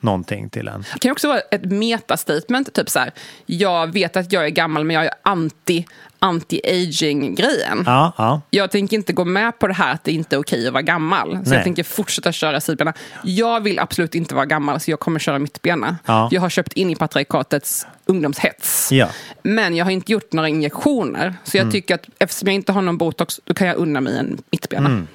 någonting 0.00 0.50
till 0.50 0.68
en. 0.68 0.84
Det 0.92 0.98
kan 0.98 1.12
också 1.12 1.28
vara 1.28 1.40
ett 1.40 1.64
metastatement, 1.64 2.72
typ 2.74 2.90
så 2.90 2.98
här. 2.98 3.12
Jag 3.46 3.92
vet 3.92 4.16
att 4.16 4.32
jag 4.32 4.44
är 4.44 4.48
gammal 4.48 4.84
men 4.84 4.96
jag 4.96 5.04
är 5.04 5.12
anti, 5.22 5.86
anti-aging-grejen. 6.18 7.82
Ja, 7.86 8.12
ja. 8.18 8.40
Jag 8.50 8.70
tänker 8.70 8.96
inte 8.96 9.12
gå 9.12 9.24
med 9.24 9.58
på 9.58 9.66
det 9.66 9.74
här 9.74 9.94
att 9.94 10.04
det 10.04 10.12
inte 10.12 10.36
är 10.36 10.40
okej 10.40 10.66
att 10.66 10.72
vara 10.72 10.82
gammal. 10.82 11.30
Så 11.30 11.36
Nej. 11.36 11.52
jag 11.52 11.64
tänker 11.64 11.82
fortsätta 11.82 12.32
köra 12.32 12.60
sidbena. 12.60 12.92
Jag 13.22 13.60
vill 13.60 13.78
absolut 13.78 14.14
inte 14.14 14.34
vara 14.34 14.46
gammal 14.46 14.80
så 14.80 14.90
jag 14.90 15.00
kommer 15.00 15.20
köra 15.20 15.38
mittbena. 15.38 15.96
Ja. 16.06 16.28
Jag 16.32 16.40
har 16.40 16.50
köpt 16.50 16.72
in 16.72 16.90
i 16.90 16.96
patriarkatets 16.96 17.86
ungdomshets. 18.06 18.92
Ja. 18.92 19.08
Men 19.42 19.76
jag 19.76 19.84
har 19.84 19.92
inte 19.92 20.12
gjort 20.12 20.32
några 20.32 20.48
injektioner. 20.48 21.34
Så 21.44 21.56
jag 21.56 21.72
tycker 21.72 21.94
att 21.94 22.06
eftersom 22.18 22.46
jag 22.46 22.54
inte 22.54 22.72
har 22.72 22.82
någon 22.82 22.98
botox 22.98 23.40
då 23.44 23.54
kan 23.54 23.66
jag 23.66 23.76
unna 23.76 24.00
mig 24.00 24.18
en 24.18 24.38
mittbena. 24.50 25.06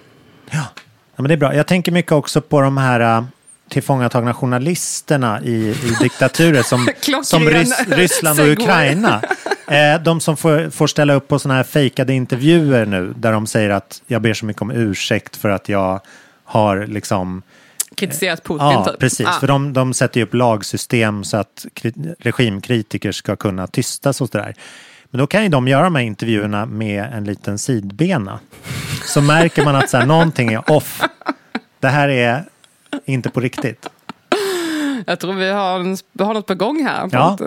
Ja, 0.50 0.64
men 1.16 1.28
det 1.28 1.34
är 1.34 1.38
bra. 1.38 1.56
Jag 1.56 1.68
tänker 1.68 1.92
mycket 1.92 2.12
också 2.12 2.42
på 2.42 2.62
de 2.62 2.78
här 2.78 3.18
äh, 3.18 3.24
tillfångatagna 3.74 4.34
journalisterna 4.34 5.42
i, 5.42 5.54
i 5.70 5.96
diktaturer 6.02 6.64
som, 6.64 6.88
som 7.24 7.50
Rys, 7.50 7.88
Ryssland 7.88 8.40
och. 8.40 8.48
Ukraina. 8.48 9.22
Eh, 9.68 10.02
de 10.02 10.20
som 10.20 10.38
får, 10.38 10.70
får 10.70 10.88
ställa 10.88 11.14
upp 11.14 11.28
på 11.28 11.40
sådana 11.40 11.56
här 11.58 11.64
fejkade 11.64 12.14
intervjuer 12.14 12.86
nu 12.86 13.14
där 13.18 13.32
de 13.32 13.48
säger 13.48 13.70
att 13.70 14.02
jag 14.08 14.22
ber 14.22 14.34
så 14.34 14.46
mycket 14.46 14.62
om 14.62 14.72
ursäkt 14.72 15.36
för 15.36 15.50
att 15.50 15.70
jag 15.70 16.02
har 16.44 16.86
liksom 16.88 17.42
Kritiserat 17.96 18.44
Putin 18.44 18.58
Ja, 18.68 18.86
typ. 18.86 19.00
precis. 19.00 19.20
Ja. 19.20 19.38
För 19.40 19.48
de, 19.48 19.74
de 19.74 19.94
sätter 19.94 20.20
ju 20.20 20.24
upp 20.26 20.34
lagsystem 20.34 21.24
så 21.24 21.38
att 21.38 21.66
kri- 21.74 22.16
regimkritiker 22.20 23.12
ska 23.12 23.36
kunna 23.36 23.68
tystas 23.68 24.22
och 24.22 24.30
sådär. 24.30 24.56
Men 25.12 25.20
då 25.20 25.28
kan 25.28 25.44
ju 25.44 25.50
de 25.50 25.68
göra 25.68 25.84
de 25.84 25.96
här 25.96 26.04
intervjuerna 26.04 26.66
med 26.66 27.10
en 27.14 27.24
liten 27.24 27.60
sidbena. 27.60 28.40
Så 29.06 29.22
märker 29.22 29.64
man 29.64 29.76
att 29.76 29.90
så 29.90 29.98
här, 29.98 30.06
någonting 30.06 30.54
är 30.54 30.72
off. 30.72 31.02
Det 31.80 31.88
här 31.88 32.10
är 32.10 32.44
inte 33.06 33.30
på 33.30 33.40
riktigt. 33.40 33.90
Jag 35.06 35.20
tror 35.20 35.34
vi 35.34 35.50
har, 35.50 35.80
en, 35.80 35.98
vi 36.12 36.24
har 36.24 36.34
något 36.34 36.46
på 36.48 36.56
gång 36.56 36.84
här. 36.86 37.10
Ja. 37.12 37.38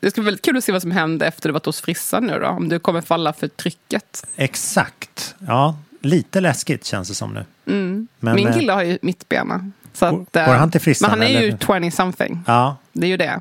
Det 0.00 0.10
ska 0.10 0.20
bli 0.20 0.24
väldigt 0.24 0.44
kul 0.44 0.56
att 0.56 0.64
se 0.64 0.72
vad 0.72 0.82
som 0.82 0.90
händer 0.90 1.26
efter 1.26 1.48
du 1.48 1.52
varit 1.52 1.66
hos 1.66 1.80
frissan 1.80 2.24
nu 2.26 2.38
då. 2.38 2.46
Om 2.46 2.68
du 2.68 2.78
kommer 2.78 3.00
falla 3.00 3.32
för 3.32 3.48
trycket. 3.48 4.26
Exakt. 4.36 5.34
Ja, 5.46 5.76
lite 6.00 6.40
läskigt 6.40 6.84
känns 6.84 7.08
det 7.08 7.14
som 7.14 7.34
nu. 7.34 7.44
Men, 7.64 7.74
Mm. 7.74 8.08
Min 8.36 8.46
eh, 8.48 8.54
kille 8.54 8.72
har 8.72 8.82
ju 8.82 8.98
mittbena. 9.02 9.70
Så 9.92 10.10
Går- 10.10 10.22
att, 10.22 10.32
går 10.32 10.40
eh, 10.54 10.58
han 10.58 10.70
till 10.70 10.80
frissan, 10.80 11.10
Men 11.10 11.18
han 11.20 11.28
är 11.28 11.40
ju 11.40 11.48
eller? 11.48 11.80
20 11.80 11.90
something. 11.90 12.40
Ja, 12.46 12.76
Det 12.92 13.06
är 13.06 13.10
ju 13.10 13.16
det. 13.16 13.40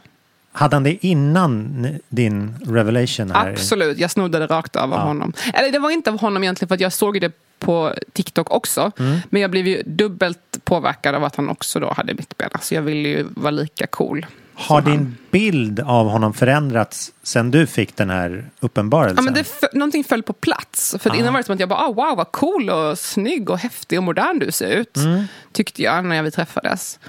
Hade 0.56 0.76
han 0.76 0.84
det 0.84 1.06
innan 1.06 1.88
din 2.10 2.56
revelation 2.66 3.32
här? 3.32 3.52
Absolut, 3.52 3.98
jag 3.98 4.12
snodde 4.12 4.40
det 4.40 4.48
rakt 4.48 4.76
av 4.76 4.94
av 4.94 5.00
honom. 5.00 5.34
Eller 5.54 5.72
det 5.72 5.80
var 5.80 5.92
inte 5.92 6.12
av 6.12 6.20
honom 6.20 6.44
egentligen 6.44 6.68
för 6.70 6.82
jag 6.82 6.94
såg 6.94 7.22
det 7.22 7.32
på 7.60 7.94
TikTok 8.14 8.52
också. 8.52 8.92
Mm. 9.00 9.18
Men 9.30 9.42
jag 9.42 9.52
blev 9.52 9.68
ju 9.68 9.84
dubbelt 9.86 10.40
påverkad 10.64 11.16
av 11.16 11.24
att 11.24 11.36
han 11.36 11.50
också 11.50 11.80
då 11.80 11.94
hade 11.94 12.14
mittbena. 12.14 12.60
Så 12.62 12.76
jag 12.76 12.82
ville 12.82 13.10
ju 13.10 13.26
vara 13.36 13.52
lika 13.52 13.88
cool. 13.88 14.26
Har 14.54 14.82
som 14.82 14.92
han. 14.92 14.98
din 14.98 15.18
bild 15.32 15.80
av 15.80 16.08
honom 16.10 16.34
förändrats 16.34 17.12
sen 17.24 17.52
du 17.52 17.68
fick 17.68 17.96
den 17.96 18.10
här 18.10 18.50
uppenbarelsen? 18.60 19.26
Ja, 19.26 19.32
men 19.32 19.34
det 19.34 19.74
någonting 19.74 20.04
föll 20.04 20.24
på 20.24 20.34
plats. 20.34 20.96
För 21.00 21.16
innan 21.16 21.34
var 21.34 21.40
det 21.40 21.44
som 21.44 21.54
att 21.54 21.60
jag 21.60 21.70
bara, 21.70 21.90
oh, 21.90 21.96
wow 21.96 22.18
vad 22.18 22.32
cool 22.32 22.70
och 22.70 23.00
snygg 23.00 23.50
och 23.50 23.60
häftig 23.60 23.98
och 24.00 24.04
modern 24.04 24.40
du 24.40 24.52
ser 24.52 24.70
ut. 24.70 24.98
Mm. 24.98 25.24
Tyckte 25.52 25.84
jag 25.84 26.06
när 26.06 26.24
vi 26.24 26.32
träffades. 26.32 27.00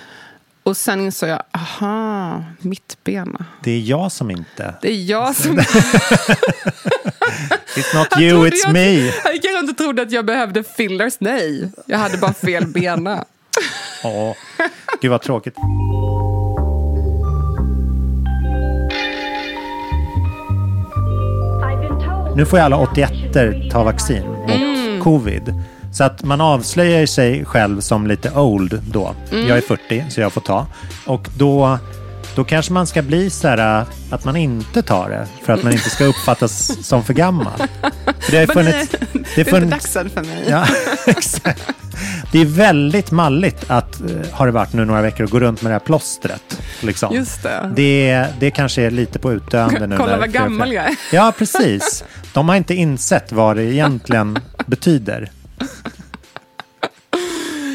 Och 0.67 0.77
sen 0.77 1.01
insåg 1.01 1.29
jag, 1.29 1.43
aha, 1.53 2.45
mittbena. 2.61 3.45
Det 3.63 3.71
är 3.71 3.81
jag 3.81 4.13
som 4.13 4.31
inte... 4.31 4.75
Det 4.83 4.89
är 4.89 5.05
jag 5.11 5.37
som... 5.37 5.59
It's 7.77 7.95
not 7.99 8.21
you, 8.21 8.49
it's 8.49 8.53
jag- 8.65 8.73
me. 8.73 9.11
Han 9.25 9.33
runt 9.61 9.71
och 9.71 9.77
trodde 9.77 10.03
att 10.03 10.13
jag 10.13 10.25
behövde 10.27 10.65
fillers. 10.65 11.15
Nej, 11.19 11.71
jag 11.87 11.99
hade 11.99 12.19
bara 12.19 12.33
fel 12.33 12.67
bena. 12.75 13.25
Åh, 14.05 14.35
gud 15.01 15.11
vad 15.11 15.23
tråkigt. 15.23 15.57
Nu 22.37 22.45
får 22.47 22.59
ju 22.59 22.65
alla 22.65 22.77
81 22.77 23.13
ta 23.73 23.85
vaccin 23.85 24.27
mot 24.27 24.51
Mm. 24.51 25.01
covid. 25.03 25.55
Så 25.97 26.05
att 26.05 26.23
man 26.25 26.41
avslöjar 26.41 27.07
sig 27.07 27.45
själv 27.45 27.81
som 27.81 28.07
lite 28.07 28.31
old 28.31 28.83
då. 28.91 29.15
Mm. 29.33 29.49
Jag 29.49 29.57
är 29.57 29.61
40 29.61 30.05
så 30.11 30.21
jag 30.21 30.33
får 30.33 30.41
ta. 30.41 30.67
Och 31.07 31.29
då, 31.37 31.79
då 32.35 32.45
kanske 32.45 32.73
man 32.73 32.87
ska 32.87 33.03
bli 33.03 33.31
så 33.31 33.49
här 33.49 33.81
äh, 33.81 33.87
att 34.11 34.25
man 34.25 34.37
inte 34.37 34.83
tar 34.83 35.11
det. 35.11 35.27
För 35.45 35.53
att 35.53 35.63
man 35.63 35.73
inte 35.73 35.91
ska 35.91 36.05
uppfattas 36.05 36.73
som 36.87 37.05
för 37.05 37.15
gammal. 37.15 37.53
För 38.21 38.33
det 38.33 38.39
har 38.39 38.47
funnits... 38.47 38.89
det, 38.91 38.99
Det 39.13 39.19
det 39.35 39.37
är 39.37 39.39
inte 39.39 39.51
funnits 39.51 39.71
dags 39.71 39.97
än 39.97 40.11
för 40.11 40.23
mig. 40.23 40.45
Ja, 40.49 40.67
exakt. 41.07 41.63
Det 42.33 42.41
är 42.41 42.45
väldigt 42.45 43.11
malligt 43.11 43.71
att, 43.71 44.01
eh, 44.01 44.07
har 44.33 44.47
det 44.47 44.53
varit 44.53 44.73
nu 44.73 44.85
några 44.85 45.03
veckor, 45.03 45.25
att 45.25 45.31
gå 45.31 45.41
runt 45.41 45.63
med 45.63 45.71
det 45.71 45.75
här 45.75 45.87
plåstret. 45.87 46.63
Liksom. 46.81 47.15
Just 47.15 47.43
det. 47.43 47.73
Det, 47.77 48.27
det 48.41 48.51
kanske 48.51 48.83
är 48.83 48.91
lite 48.91 49.19
på 49.19 49.33
utdöende 49.33 49.87
nu. 49.87 49.97
Kolla 49.99 50.19
vad 50.19 50.33
gammal 50.33 50.73
jag 50.73 50.85
är. 50.85 50.97
Ja, 51.13 51.33
precis. 51.39 52.05
De 52.33 52.49
har 52.49 52.57
inte 52.57 52.75
insett 52.75 53.33
vad 53.33 53.57
det 53.57 53.63
egentligen 53.63 54.39
betyder. 54.67 55.31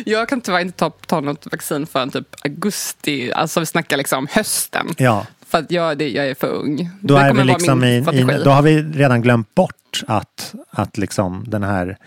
Jag 0.06 0.30
kan 0.30 0.42
tyvärr 0.42 0.60
inte 0.62 0.78
ta, 0.78 0.90
ta 0.90 1.20
något 1.22 1.48
vaccin 1.52 1.88
förrän 1.88 2.12
typ 2.12 2.28
augusti. 2.44 3.32
Alltså 3.34 3.60
vi 3.60 3.66
snackar 3.66 3.98
liksom 3.98 4.28
hösten. 4.32 4.88
Ja, 4.98 5.26
För 5.48 5.58
att 5.58 5.72
jag, 5.72 5.98
det, 5.98 6.10
jag 6.10 6.28
är 6.28 6.36
för 6.36 6.48
ung. 6.48 6.90
då, 7.02 7.16
det 7.16 7.22
är 7.22 7.34
vi 7.34 7.44
liksom 7.44 7.84
i, 7.84 7.96
i, 7.98 8.24
då 8.44 8.50
har 8.52 8.62
vi 8.62 8.82
redan 8.84 9.22
glömt 9.22 9.56
bort 9.56 10.04
att, 10.08 10.56
att 10.70 10.98
liksom 10.98 11.44
den 11.48 11.64
här 11.64 11.98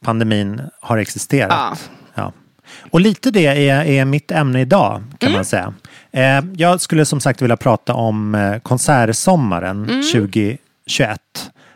pandemin 0.00 0.60
har 0.80 0.98
existerat. 0.98 1.50
Ja. 1.50 1.76
Ja. 2.14 2.32
Och 2.90 3.00
lite 3.00 3.30
det 3.30 3.46
är, 3.68 3.84
är 3.84 4.04
mitt 4.04 4.30
ämne 4.30 4.60
idag 4.60 5.02
kan 5.18 5.26
Mm. 5.28 5.38
man 5.38 5.44
säga. 5.44 5.74
Eh, 6.12 6.44
jag 6.56 6.80
skulle 6.80 7.04
som 7.04 7.20
sagt 7.20 7.42
vilja 7.42 7.56
prata 7.56 7.94
om 7.94 8.34
eh, 8.34 8.58
konsertsommaren 8.58 9.84
Mm. 9.90 10.02
2021. 10.02 11.20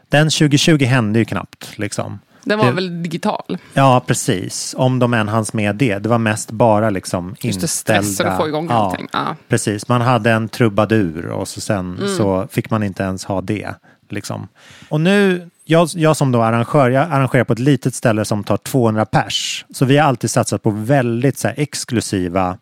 Den 0.09 0.31
2020 0.31 0.85
hände 0.85 1.19
ju 1.19 1.25
knappt 1.25 1.79
liksom. 1.79 2.19
Den 2.45 2.59
var 2.59 2.67
Det- 2.67 2.73
väl 2.73 3.03
digital? 3.03 3.59
Ja, 3.75 4.03
precis. 4.07 4.75
Om 4.79 4.99
de 4.99 5.15
än 5.15 5.29
hanns 5.29 5.53
med 5.53 5.77
det. 5.77 5.99
Det 5.99 6.09
var 6.09 6.19
mest 6.19 6.51
bara 6.51 6.91
liksom 6.91 7.29
Just 7.41 7.61
det, 7.61 7.65
inställda... 7.65 8.03
stressen 8.03 8.29
att 8.33 8.37
få 8.41 8.49
igång 8.49 8.67
ja, 8.71 8.75
allting. 8.75 9.09
Ja. 9.13 9.37
Precis, 9.49 9.89
man 9.89 10.01
hade 10.01 10.31
en 10.31 10.49
trubadur 10.49 11.27
och 11.27 11.49
så 11.49 11.61
sen 11.61 11.97
Mm. 11.99 12.17
så 12.17 12.49
fick 12.51 12.71
man 12.71 12.83
inte 12.83 13.03
ens 13.03 13.25
ha 13.25 13.41
det. 13.41 13.75
Liksom. 14.09 14.49
Och 14.89 15.01
nu, 15.01 15.51
jag, 15.65 15.89
jag 15.95 16.17
som 16.17 16.33
då 16.33 16.43
arrangör, 16.43 16.91
jag 16.91 17.03
arrangerar 17.13 17.45
på 17.45 17.53
ett 17.53 17.59
litet 17.59 17.95
ställe 17.95 18.25
som 18.25 18.45
tar 18.45 18.57
200 18.57 19.05
pers. 19.05 19.65
Så 19.75 19.85
vi 19.85 19.97
har 19.99 20.09
alltid 20.09 20.31
satsat 20.31 20.63
på 20.63 20.71
väldigt 20.71 21.39
så 21.39 21.49
här, 21.49 21.55
exklusiva 21.59 22.59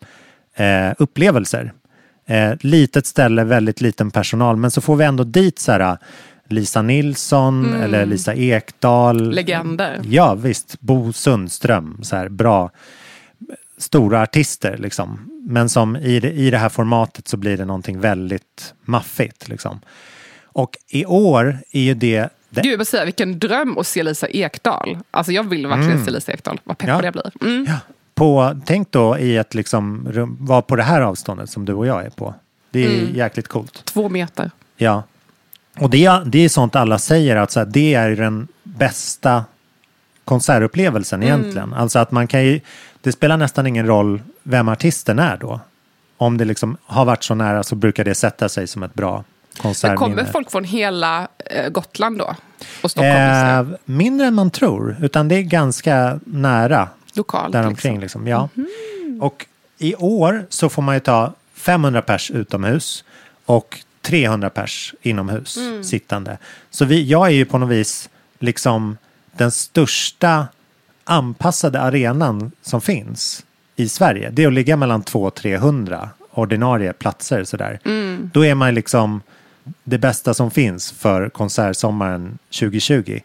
eh, 0.55 0.93
upplevelser. 0.99 1.73
Eh, 2.27 2.53
litet 2.61 3.07
ställe, 3.07 3.45
väldigt 3.45 3.81
liten 3.81 4.11
personal, 4.11 4.57
men 4.57 4.71
så 4.71 4.81
får 4.81 4.97
vi 4.97 5.05
ändå 5.05 5.25
dit 5.25 5.59
så 5.59 5.73
här, 5.73 5.99
Lisa 6.49 6.83
Nilsson 6.83 7.75
eller 7.75 8.07
Lisa 8.07 8.35
Ekdahl. 8.35 9.31
Legender. 9.31 10.01
Ja, 10.05 10.35
visst. 10.35 10.81
Bo 10.81 11.13
Sundström, 11.13 11.99
så 12.03 12.17
här 12.17 12.29
bra 12.29 12.71
stora 13.79 14.23
artister 14.23 14.77
liksom. 14.79 15.31
Men 15.43 15.69
som 15.69 15.97
i 15.97 16.21
det, 16.21 16.31
i 16.33 16.51
det 16.51 16.59
här 16.59 16.69
formatet 16.69 17.29
så 17.29 17.37
blir 17.37 17.57
det 17.57 17.65
någonting 17.65 18.01
väldigt 18.01 18.75
maffigt 18.85 19.49
liksom. 19.49 19.81
Och 20.45 20.77
i 20.89 21.05
år 21.07 21.59
är 21.71 21.81
ju 21.81 21.95
det... 21.95 22.29
det 22.51 22.61
Gud, 22.61 22.81
jag 22.81 22.87
säga, 22.87 23.05
vilken 23.05 23.39
dröm 23.39 23.79
att 23.79 23.87
se 23.87 24.03
Lisa 24.03 24.29
Ekdahl. 24.29 24.99
Alltså 25.11 25.33
jag 25.33 25.49
vill 25.49 25.67
verkligen 25.67 26.05
se 26.05 26.11
Lisa 26.11 26.33
Ekdahl. 26.33 26.61
Vad 26.65 26.79
peppad 26.79 27.05
Mm. 27.05 27.05
Ja. 27.05 27.05
jag 27.05 27.33
blir. 27.41 27.49
Mm. 27.51 27.67
ja, 27.69 27.79
på, 28.15 28.61
tänk 28.67 28.91
då 28.93 29.19
i 29.19 29.37
ett 29.37 29.55
liksom 29.55 30.09
vara 30.41 30.63
på 30.63 30.77
det 30.77 30.83
här 30.83 31.01
avståndet 31.01 31.51
som 31.51 31.65
du 31.65 31.73
och 31.73 31.87
jag 31.87 32.05
är 32.07 32.11
på. 32.11 32.35
Det 32.71 32.85
är 32.87 32.99
Mm. 33.03 33.17
jäkligt 33.17 33.49
coolt. 33.49 33.85
Två 33.85 34.09
meter. 34.09 34.51
Ja. 34.77 35.03
Och 35.81 35.91
det, 35.91 36.23
det 36.27 36.45
är 36.45 36.49
sånt 36.49 36.77
alla 36.77 36.99
säger 36.99 37.37
att 37.37 37.51
så 37.51 37.61
här, 37.61 37.67
det 37.67 37.95
är 37.95 38.11
den 38.11 38.49
bästa 38.63 39.45
konsertupplevelsen 40.25 41.23
egentligen. 41.23 41.75
Alltså 41.75 41.99
att 41.99 42.11
man 42.11 42.27
kan 42.27 42.45
ju, 42.45 42.61
det 43.01 43.13
spelar 43.13 43.37
nästan 43.37 43.67
ingen 43.67 43.87
roll 43.87 44.23
vem 44.43 44.69
artisten 44.69 45.19
är 45.19 45.37
då. 45.37 45.61
Om 46.17 46.37
det 46.39 46.45
liksom 46.45 46.77
har 46.83 47.05
varit 47.05 47.25
så 47.25 47.35
nära 47.35 47.63
så 47.63 47.75
brukar 47.75 48.05
det 48.05 48.15
sätta 48.15 48.49
sig 48.49 48.67
som 48.67 48.83
ett 48.83 48.95
bra 48.95 49.15
Men 49.17 49.63
konsertminne. 49.63 49.97
kommer 49.97 50.25
folk 50.25 50.51
från 50.51 50.65
hela 50.65 51.29
eh, 51.47 51.69
Gotland 51.69 52.19
då? 52.19 52.35
Och 52.83 52.91
Stockholm? 52.91 53.15
Eh, 53.15 53.67
mindre 53.85 54.27
än 54.27 54.35
man 54.35 54.51
tror, 54.51 54.97
utan 55.01 55.29
det 55.29 55.35
är 55.35 55.43
ganska 55.43 56.21
nära 56.25 56.89
Lokalt? 57.15 57.53
däromkring. 57.53 58.01
Liksom. 58.01 58.25
Liksom. 58.25 58.27
Ja. 58.27 58.49
Och 59.21 59.47
i 59.79 59.95
år 59.95 60.47
så 60.49 60.69
får 60.69 60.83
man 60.83 60.95
ju 60.95 61.01
ta 61.01 61.33
500 61.55 62.03
pers 62.03 62.31
utomhus 62.31 63.05
och 63.47 63.79
300 64.09 64.51
pers 64.51 64.95
inomhus 65.03 65.59
sittande. 65.83 66.39
Så 66.71 66.85
vi, 66.85 67.03
jag 67.03 67.27
är 67.27 67.31
ju 67.31 67.45
på 67.45 67.59
något 67.59 67.71
vis 67.71 68.09
liksom 68.39 68.97
den 69.37 69.51
största 69.51 70.47
anpassade 71.05 71.81
arenan 71.81 72.53
som 72.63 72.81
finns 72.81 73.45
i 73.77 73.89
Sverige. 73.89 74.31
Det 74.31 74.43
är 74.43 74.47
att 74.47 74.53
ligga 74.53 74.77
mellan 74.77 75.03
200 75.03 75.29
och 75.29 75.35
300 75.35 76.11
ordinarie 76.31 76.93
platser 76.93 77.45
sådär. 77.45 77.79
Då 78.33 78.45
är 78.45 78.55
man 78.55 78.75
liksom 78.75 79.23
det 79.85 79.99
bästa 79.99 80.35
som 80.35 80.51
finns 80.51 80.93
för 80.93 81.29
konsertsommaren 81.29 82.39
2020. 82.61 83.21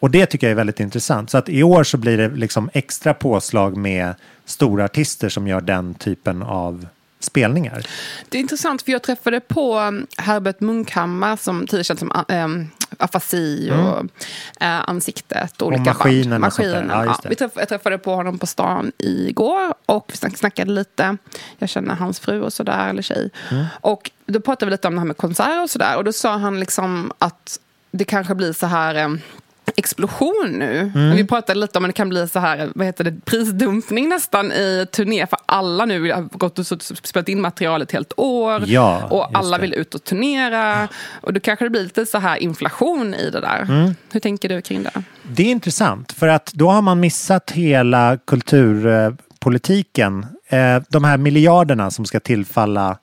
Och 0.00 0.10
det 0.10 0.26
tycker 0.26 0.46
jag 0.46 0.52
är 0.52 0.56
väldigt 0.56 0.80
intressant. 0.80 1.30
Så 1.30 1.38
att 1.38 1.48
i 1.48 1.62
år 1.62 1.84
så 1.84 1.96
blir 1.96 2.18
det 2.18 2.28
liksom 2.28 2.70
extra 2.72 3.14
påslag 3.14 3.76
med 3.76 4.14
stora 4.44 4.84
artister 4.84 5.28
som 5.28 5.48
gör 5.48 5.60
den 5.60 5.94
typen 5.94 6.42
av 6.42 6.86
spelningar. 7.26 7.86
Det 8.28 8.38
är 8.38 8.40
intressant 8.40 8.82
för 8.82 8.92
jag 8.92 9.02
träffade 9.02 9.40
på 9.40 9.78
um, 9.78 10.06
Herbert 10.18 10.60
Munkhammar 10.60 11.36
som 11.36 11.66
tidigare 11.66 11.84
känd 11.84 11.98
som 11.98 12.24
um, 12.28 12.70
afasi 12.98 13.70
och 13.70 13.98
eh, 14.64 14.88
ansiktet 14.88 15.62
och 15.62 15.68
olika 15.68 15.82
maskinen 15.82 16.44
och 16.44 16.52
sånt 16.52 16.68
där. 16.68 16.82
Maskinen, 16.82 17.06
Ja, 17.06 17.18
det. 17.22 17.28
Vi 17.28 17.34
träff, 17.34 17.52
jag 17.54 17.68
träffade 17.68 17.98
på 17.98 18.14
honom 18.14 18.38
på 18.38 18.46
stan 18.46 18.92
igår 18.98 19.74
och 19.86 20.04
vi 20.12 20.16
snack, 20.16 20.36
snackade 20.38 20.72
lite. 20.72 21.16
Jag 21.58 21.68
känner 21.68 21.94
hans 21.94 22.20
fru 22.20 22.42
och 22.42 22.52
sådär, 22.52 22.88
eller 22.88 23.02
tjej. 23.02 23.30
Mm. 23.50 23.64
Och 23.80 24.10
då 24.26 24.40
pratade 24.40 24.66
vi 24.66 24.70
lite 24.70 24.88
om 24.88 24.94
det 24.94 25.00
här 25.00 25.06
med 25.06 25.16
konserter 25.16 25.62
och 25.62 25.70
sådär 25.70 25.96
och 25.96 26.04
då 26.04 26.12
sa 26.12 26.36
han 26.36 26.60
liksom 26.60 27.12
att 27.18 27.60
det 27.90 28.04
kanske 28.04 28.34
blir 28.34 28.52
så 28.52 28.66
här 28.66 28.94
em, 28.94 29.20
explosion 29.76 30.50
nu. 30.58 30.92
Mm. 30.94 31.16
Vi 31.16 31.24
pratade 31.26 31.60
lite 31.60 31.78
om 31.78 31.84
att 31.84 31.88
det 31.88 31.92
kan 31.92 32.08
bli 32.08 32.28
så 32.28 32.38
här, 32.38 32.68
vad 32.74 32.86
heter 32.86 33.04
det, 33.04 33.20
prisdumpning 33.24 34.08
nästan 34.08 34.52
i 34.52 34.86
turné 34.92 35.26
för 35.26 35.38
alla 35.46 35.84
nu 35.84 36.12
har 36.12 36.22
gått 36.22 36.58
och 36.58 36.66
spelat 36.82 37.28
in 37.28 37.40
material 37.40 37.82
ett 37.82 37.92
helt 37.92 38.12
år 38.16 38.62
Ja, 38.66 39.04
och 39.10 39.38
alla 39.38 39.56
det. 39.56 39.62
vill 39.62 39.74
ut 39.74 39.94
och 39.94 40.04
turnera 40.04 40.88
och 41.20 41.32
då 41.32 41.40
kanske 41.40 41.64
det 41.64 41.70
blir 41.70 41.82
lite 41.82 42.06
så 42.06 42.18
här 42.18 42.36
inflation 42.36 43.14
i 43.14 43.30
det 43.30 43.40
där. 43.40 43.62
Mm. 43.62 43.94
Hur 44.12 44.20
tänker 44.20 44.48
du 44.48 44.62
kring 44.62 44.82
det? 44.82 45.02
Det 45.22 45.42
är 45.42 45.50
intressant 45.50 46.12
för 46.12 46.28
att 46.28 46.52
då 46.52 46.68
har 46.70 46.82
man 46.82 47.00
missat 47.00 47.50
hela 47.50 48.18
kulturpolitiken. 48.26 50.26
Eh, 50.48 50.82
De 50.88 51.04
här 51.04 51.16
miljarderna 51.16 51.90
som 51.90 52.04
ska 52.04 52.20
tillfalla 52.20 52.98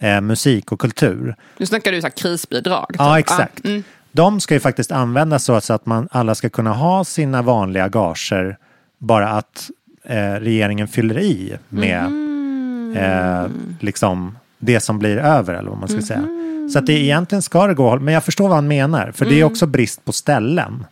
eh, 0.00 0.20
musik 0.20 0.72
och 0.72 0.80
kultur. 0.80 1.36
Nu 1.56 1.66
snackar 1.66 1.92
du 1.92 2.00
så 2.00 2.06
här 2.06 2.14
krisbidrag. 2.16 2.86
typ. 2.88 2.96
Ja, 2.98 3.18
exakt. 3.18 3.60
Ja, 3.62 3.70
mm. 3.70 3.82
De 4.16 4.40
ska 4.40 4.54
ju 4.54 4.60
faktiskt 4.60 4.92
användas 4.92 5.44
så 5.44 5.52
att 5.72 5.86
man 5.86 6.08
alla 6.10 6.34
ska 6.34 6.48
kunna 6.48 6.72
ha 6.72 7.04
sina 7.04 7.42
vanliga 7.42 7.88
gager 7.88 8.56
bara 8.98 9.28
att 9.28 9.70
eh, 10.04 10.32
regeringen 10.32 10.88
fyller 10.88 11.18
i 11.18 11.56
med 11.68 12.10
Mhm. 12.10 12.96
eh, 12.96 13.44
liksom 13.80 14.38
det 14.58 14.80
som 14.80 14.98
blir 14.98 15.16
över 15.16 15.54
eller 15.54 15.70
vad 15.70 15.78
man 15.78 15.88
ska 15.88 16.00
säga. 16.02 16.20
Mhm. 16.20 16.68
Så 16.72 16.78
att 16.78 16.86
det 16.86 16.92
egentligen 16.92 17.42
ska 17.42 17.66
det 17.66 17.74
gå, 17.74 17.96
men 17.98 18.14
jag 18.14 18.24
förstår 18.24 18.48
vad 18.48 18.56
han 18.56 18.68
menar. 18.68 19.12
För 19.14 19.24
Mm. 19.24 19.34
det 19.34 19.40
är 19.40 19.44
också 19.44 19.66
brist 19.66 20.04
på 20.04 20.12
ställen. 20.12 20.84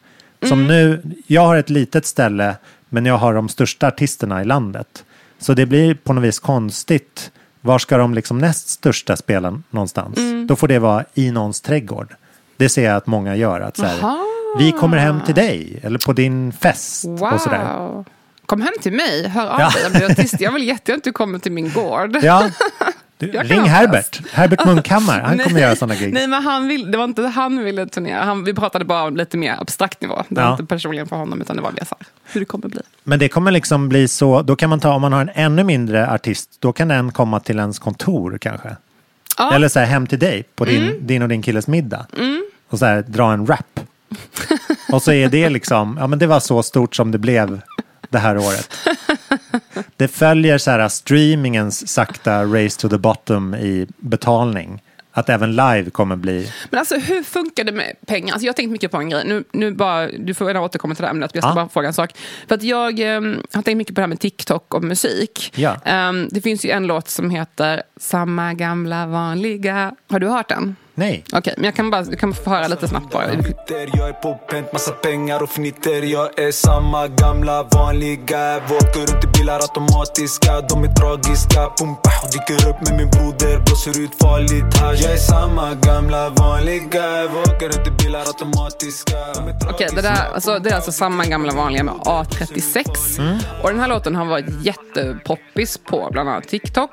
Som 0.48 0.66
nu, 0.66 1.02
jag 1.26 1.46
har 1.46 1.56
ett 1.56 1.70
litet 1.70 2.06
ställe 2.06 2.54
men 2.88 3.06
jag 3.06 3.18
har 3.18 3.34
de 3.34 3.48
största 3.48 3.86
artisterna 3.86 4.42
i 4.42 4.44
landet. 4.44 5.04
Så 5.38 5.54
det 5.54 5.66
blir 5.66 5.94
på 5.94 6.12
något 6.12 6.24
vis 6.24 6.38
konstigt. 6.38 7.30
Var 7.60 7.78
ska 7.78 7.96
de 7.98 8.14
liksom 8.14 8.38
näst 8.38 8.68
största 8.68 9.16
spela 9.16 9.62
någonstans? 9.70 10.16
Mm. 10.18 10.46
Då 10.46 10.56
får 10.56 10.68
det 10.68 10.78
vara 10.78 11.04
i 11.14 11.30
någons 11.30 11.60
trädgård. 11.60 12.14
Det 12.62 12.68
ser 12.68 12.84
jag 12.84 12.96
att 12.96 13.06
många 13.06 13.36
gör. 13.36 13.60
Att 13.60 13.76
så 13.76 13.84
här, 13.84 13.98
vi 14.58 14.72
kommer 14.72 14.96
hem 14.98 15.20
till 15.26 15.34
dig 15.34 15.80
eller 15.82 15.98
på 15.98 16.12
din 16.12 16.52
fest. 16.52 17.04
Och 17.04 17.40
sådär. 17.40 17.74
Wow. 17.78 18.04
Kom 18.46 18.60
hem 18.60 18.72
till 18.80 18.92
mig, 18.92 19.28
hör 19.28 19.46
av 19.48 19.60
Ja. 19.60 19.88
dig 19.88 20.06
artist. 20.10 20.40
Jag 20.40 20.52
vill 20.52 20.62
jättegärna 20.68 20.98
att 20.98 21.04
du 21.04 21.12
kommer 21.12 21.38
till 21.38 21.52
min 21.52 21.72
gård. 21.72 22.16
Ja, 22.22 22.50
Du, 23.18 23.30
Jag 23.32 23.50
ring. 23.50 23.60
Herbert. 23.62 24.20
Herbert 24.32 24.64
Munkhammar. 24.66 25.20
Han 25.20 25.38
kommer 25.38 25.60
göra 25.60 25.76
sådana 25.76 25.94
gig. 25.94 26.12
Nej, 26.12 26.26
men 26.26 26.42
han 26.42 26.68
vill, 26.68 26.90
det 26.90 26.98
var 26.98 27.04
inte 27.04 27.22
han 27.22 27.64
ville 27.64 27.86
turnera. 27.86 28.22
Han, 28.24 28.44
vi 28.44 28.54
pratade 28.54 28.84
bara 28.84 29.02
om 29.02 29.16
lite 29.16 29.36
mer 29.36 29.56
abstrakt 29.60 30.00
nivå. 30.00 30.22
Det 30.28 30.34
var 30.40 30.42
Ja. 30.42 30.52
inte 30.52 30.64
personligen 30.64 31.06
för 31.08 31.16
honom, 31.16 31.40
utan 31.40 31.56
det 31.56 31.62
var 31.62 31.70
mer 31.72 31.84
så 31.84 31.94
här, 32.00 32.06
hur 32.32 32.40
det 32.40 32.44
kommer 32.44 32.68
bli. 32.68 32.80
Men 33.04 33.18
det 33.18 33.28
kommer 33.28 33.50
liksom 33.50 33.88
bli 33.88 34.08
så, 34.08 34.42
då 34.42 34.56
kan 34.56 34.70
man 34.70 34.80
ta, 34.80 34.92
om 34.94 35.00
man 35.00 35.12
har 35.12 35.20
en 35.20 35.30
ännu 35.34 35.64
mindre 35.64 36.10
artist, 36.10 36.50
då 36.58 36.72
kan 36.72 36.88
den 36.88 37.12
komma 37.12 37.40
till 37.40 37.58
ens 37.58 37.78
kontor 37.78 38.38
kanske. 38.40 38.76
Ja. 39.38 39.54
Eller 39.54 39.68
så 39.68 39.78
här 39.78 39.86
hem 39.86 40.06
till 40.06 40.18
dig 40.18 40.44
på 40.56 40.64
din, 40.64 41.06
din 41.06 41.22
och 41.22 41.28
din 41.28 41.42
killes 41.42 41.66
middag. 41.68 42.06
Och 42.72 42.78
så 42.78 42.86
här 42.86 43.02
dra 43.02 43.32
en 43.32 43.46
rap. 43.46 43.80
och 44.92 45.02
så 45.02 45.12
är 45.12 45.28
det 45.28 45.50
liksom, 45.50 45.96
ja 46.00 46.06
men 46.06 46.18
det 46.18 46.26
var 46.26 46.40
så 46.40 46.62
stort 46.62 46.96
som 46.96 47.10
det 47.10 47.18
blev 47.18 47.60
det 48.10 48.18
här 48.18 48.38
året. 48.38 48.70
Det 49.96 50.08
följer 50.08 50.58
så 50.58 50.70
här 50.70 50.88
streamingens 50.88 51.88
sakta 51.88 52.44
race 52.44 52.80
to 52.80 52.88
the 52.88 52.98
bottom 52.98 53.54
i 53.54 53.86
betalning. 53.96 54.82
Att 55.14 55.28
även 55.28 55.50
live 55.56 55.90
kommer 55.90 56.16
bli, 56.16 56.52
Men 56.70 56.78
alltså 56.78 56.96
hur 56.98 57.22
funkar 57.22 57.64
det 57.64 57.72
med 57.72 57.92
pengar? 58.06 58.32
Alltså, 58.32 58.46
jag 58.46 58.52
har 58.52 58.54
tänkt 58.56 58.70
mycket 58.70 58.90
på 58.90 58.96
en 58.96 59.08
grej. 59.10 59.22
Nu, 59.26 59.44
nu 59.52 59.70
bara, 59.74 60.08
du 60.08 60.34
får 60.34 60.46
gärna 60.46 60.60
återkomma 60.60 60.94
till 60.94 61.02
det 61.02 61.08
ämnet, 61.08 61.30
jag 61.34 61.42
ska 61.44 61.50
Ja. 61.50 61.54
bara 61.54 61.68
fråga 61.68 61.88
en 61.88 61.94
sak. 61.94 62.10
För 62.48 62.54
att 62.54 62.62
jag 62.62 63.00
ehm, 63.00 63.42
har 63.52 63.62
tänkt 63.62 63.76
mycket 63.78 63.94
på 63.94 63.98
det 63.98 64.02
här 64.02 64.08
med 64.08 64.20
TikTok 64.20 64.74
och 64.74 64.84
musik. 64.84 65.52
Ja. 65.56 65.76
Ehm, 65.84 66.28
det 66.30 66.40
finns 66.40 66.64
ju 66.64 66.70
en 66.70 66.86
låt 66.86 67.08
som 67.08 67.30
heter 67.30 67.82
Samma 67.96 68.54
gamla 68.54 69.06
vanliga. 69.06 69.94
Har 70.10 70.18
du 70.20 70.28
hört 70.28 70.48
den? 70.48 70.76
Nej. 70.94 71.24
Okej, 71.32 71.54
men 71.56 71.64
jag 71.64 71.74
kan 71.74 71.90
bara 71.90 72.04
jag 72.04 72.18
kan 72.18 72.34
få 72.34 72.50
höra 72.50 72.68
lite 72.68 72.88
snabbt 72.88 73.12
bara. 73.12 73.24
Jag 73.94 74.08
är 74.08 74.12
på 74.12 74.34
pent, 74.34 74.72
massa 74.72 74.92
pengar 74.92 75.42
och 75.42 75.50
fnitter. 75.50 76.02
Jag 76.02 76.38
är 76.38 76.52
samma 76.52 77.08
gamla 77.08 77.62
vanliga. 77.62 78.56
Åker 78.56 79.12
runt 79.12 79.24
i 79.24 79.38
bilar 79.38 79.60
automatiska. 79.60 80.60
De 80.60 80.84
är 80.84 80.94
tragiska, 80.94 81.70
pum 81.78 81.96
pah 82.04 82.22
Dyker 82.32 82.68
upp 82.68 82.88
med 82.88 82.96
min 82.98 83.10
broder, 83.10 83.58
blåser 83.64 84.00
ut 84.00 84.14
farligt 84.20 84.76
hasch 84.78 85.00
Jag 85.02 85.12
är 85.12 85.16
samma 85.16 85.74
gamla 85.74 86.28
vanliga. 86.28 87.24
Åker 87.24 87.68
runt 87.68 87.86
i 87.86 87.90
bilar 88.04 88.20
automatiska. 88.20 89.16
Okej, 89.70 89.88
det, 89.94 90.02
där, 90.02 90.28
alltså, 90.34 90.58
det 90.58 90.70
är 90.70 90.74
alltså 90.74 90.92
samma 90.92 91.24
gamla 91.24 91.52
vanliga 91.52 91.84
med 91.84 91.94
A36. 91.94 92.84
Och 93.62 93.68
den 93.70 93.80
här 93.80 93.88
låten 93.88 94.14
har 94.16 94.24
varit 94.24 94.46
jättepoppis 94.64 95.78
på 95.78 96.08
bland 96.12 96.28
annat 96.28 96.48
TikTok. 96.48 96.90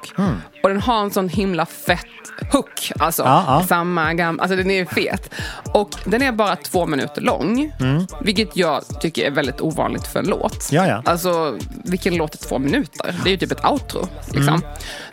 Och 0.64 0.70
den 0.70 0.82
har 0.82 1.02
en 1.02 1.12
sån 1.12 1.30
himla 1.30 1.66
fett 1.66 2.06
hook. 2.52 2.92
Alltså, 3.00 3.24
Ja, 3.24 3.44
ja. 3.48 3.66
samma 3.68 4.14
gamla, 4.14 4.42
alltså 4.44 4.56
den 4.58 4.72
är 4.72 4.86
fet. 4.86 5.34
Och 5.74 5.90
den 6.06 6.22
är 6.22 6.32
bara 6.32 6.56
två 6.56 6.86
minuter 6.86 7.22
lång. 7.22 7.72
Vilket 8.22 8.58
jag 8.58 8.84
tycker 9.02 9.26
är 9.26 9.32
väldigt 9.32 9.62
ovanligt 9.62 10.08
för 10.08 10.20
en 10.20 10.26
låt. 10.28 10.68
Ja, 10.72 10.88
ja. 10.88 11.02
Alltså, 11.06 11.58
vilken 11.84 12.16
låt 12.16 12.34
är 12.34 12.38
två 12.48 12.60
minuter? 12.60 13.16
Det 13.24 13.30
är 13.30 13.32
ju 13.32 13.38
typ 13.38 13.52
ett 13.52 13.66
outro. 13.66 14.08
Liksom. 14.34 14.62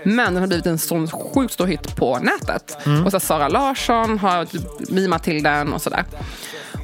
Men 0.04 0.34
den 0.34 0.36
har 0.42 0.46
blivit 0.46 0.66
en 0.66 0.78
sån 0.78 1.08
sjukt 1.10 1.54
stor 1.54 1.66
hit 1.66 1.96
på 1.96 2.18
nätet. 2.18 2.78
Och 3.04 3.10
så 3.10 3.20
Sara 3.20 3.48
Larsson 3.48 4.18
har 4.18 4.44
typ 4.44 4.62
mimat 4.90 5.22
till 5.22 5.42
den 5.42 5.72
och 5.72 5.82
sådär. 5.82 6.04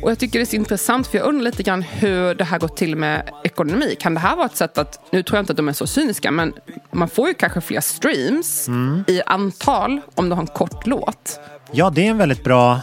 Och 0.03 0.11
jag 0.11 0.19
tycker 0.19 0.39
det 0.39 0.43
är 0.43 0.47
så 0.47 0.57
intressant 0.57 1.07
för 1.07 1.19
jag 1.19 1.27
undrar 1.27 1.45
lite 1.45 1.63
grann 1.63 1.83
hur 1.83 2.35
det 2.35 2.45
här 2.45 2.59
går 2.59 2.69
till 2.69 2.97
med 2.97 3.31
ekonomi. 3.45 3.97
Kan 4.01 4.15
det 4.15 4.21
här 4.21 4.37
vara 4.37 4.47
ett 4.47 4.57
sätt 4.57 4.79
att, 4.79 5.13
nu 5.13 5.23
tror 5.23 5.37
jag 5.37 5.43
inte 5.43 5.53
att 5.53 5.57
de 5.57 5.69
är 5.69 5.73
så 5.73 5.87
cyniska, 5.87 6.31
men 6.31 6.53
man 6.93 7.09
får 7.09 7.29
ju 7.29 7.35
kanske 7.35 7.61
fler 7.61 7.81
streams 7.81 8.69
i 9.07 9.23
antal 9.27 10.01
om 10.15 10.29
du 10.29 10.35
har 10.35 10.43
en 10.43 10.47
kort 10.47 10.87
låt. 10.87 11.41
Ja, 11.73 11.91
det 11.91 12.07
är 12.07 12.11
en 12.11 12.19
väldigt 12.19 12.45
bra 12.45 12.81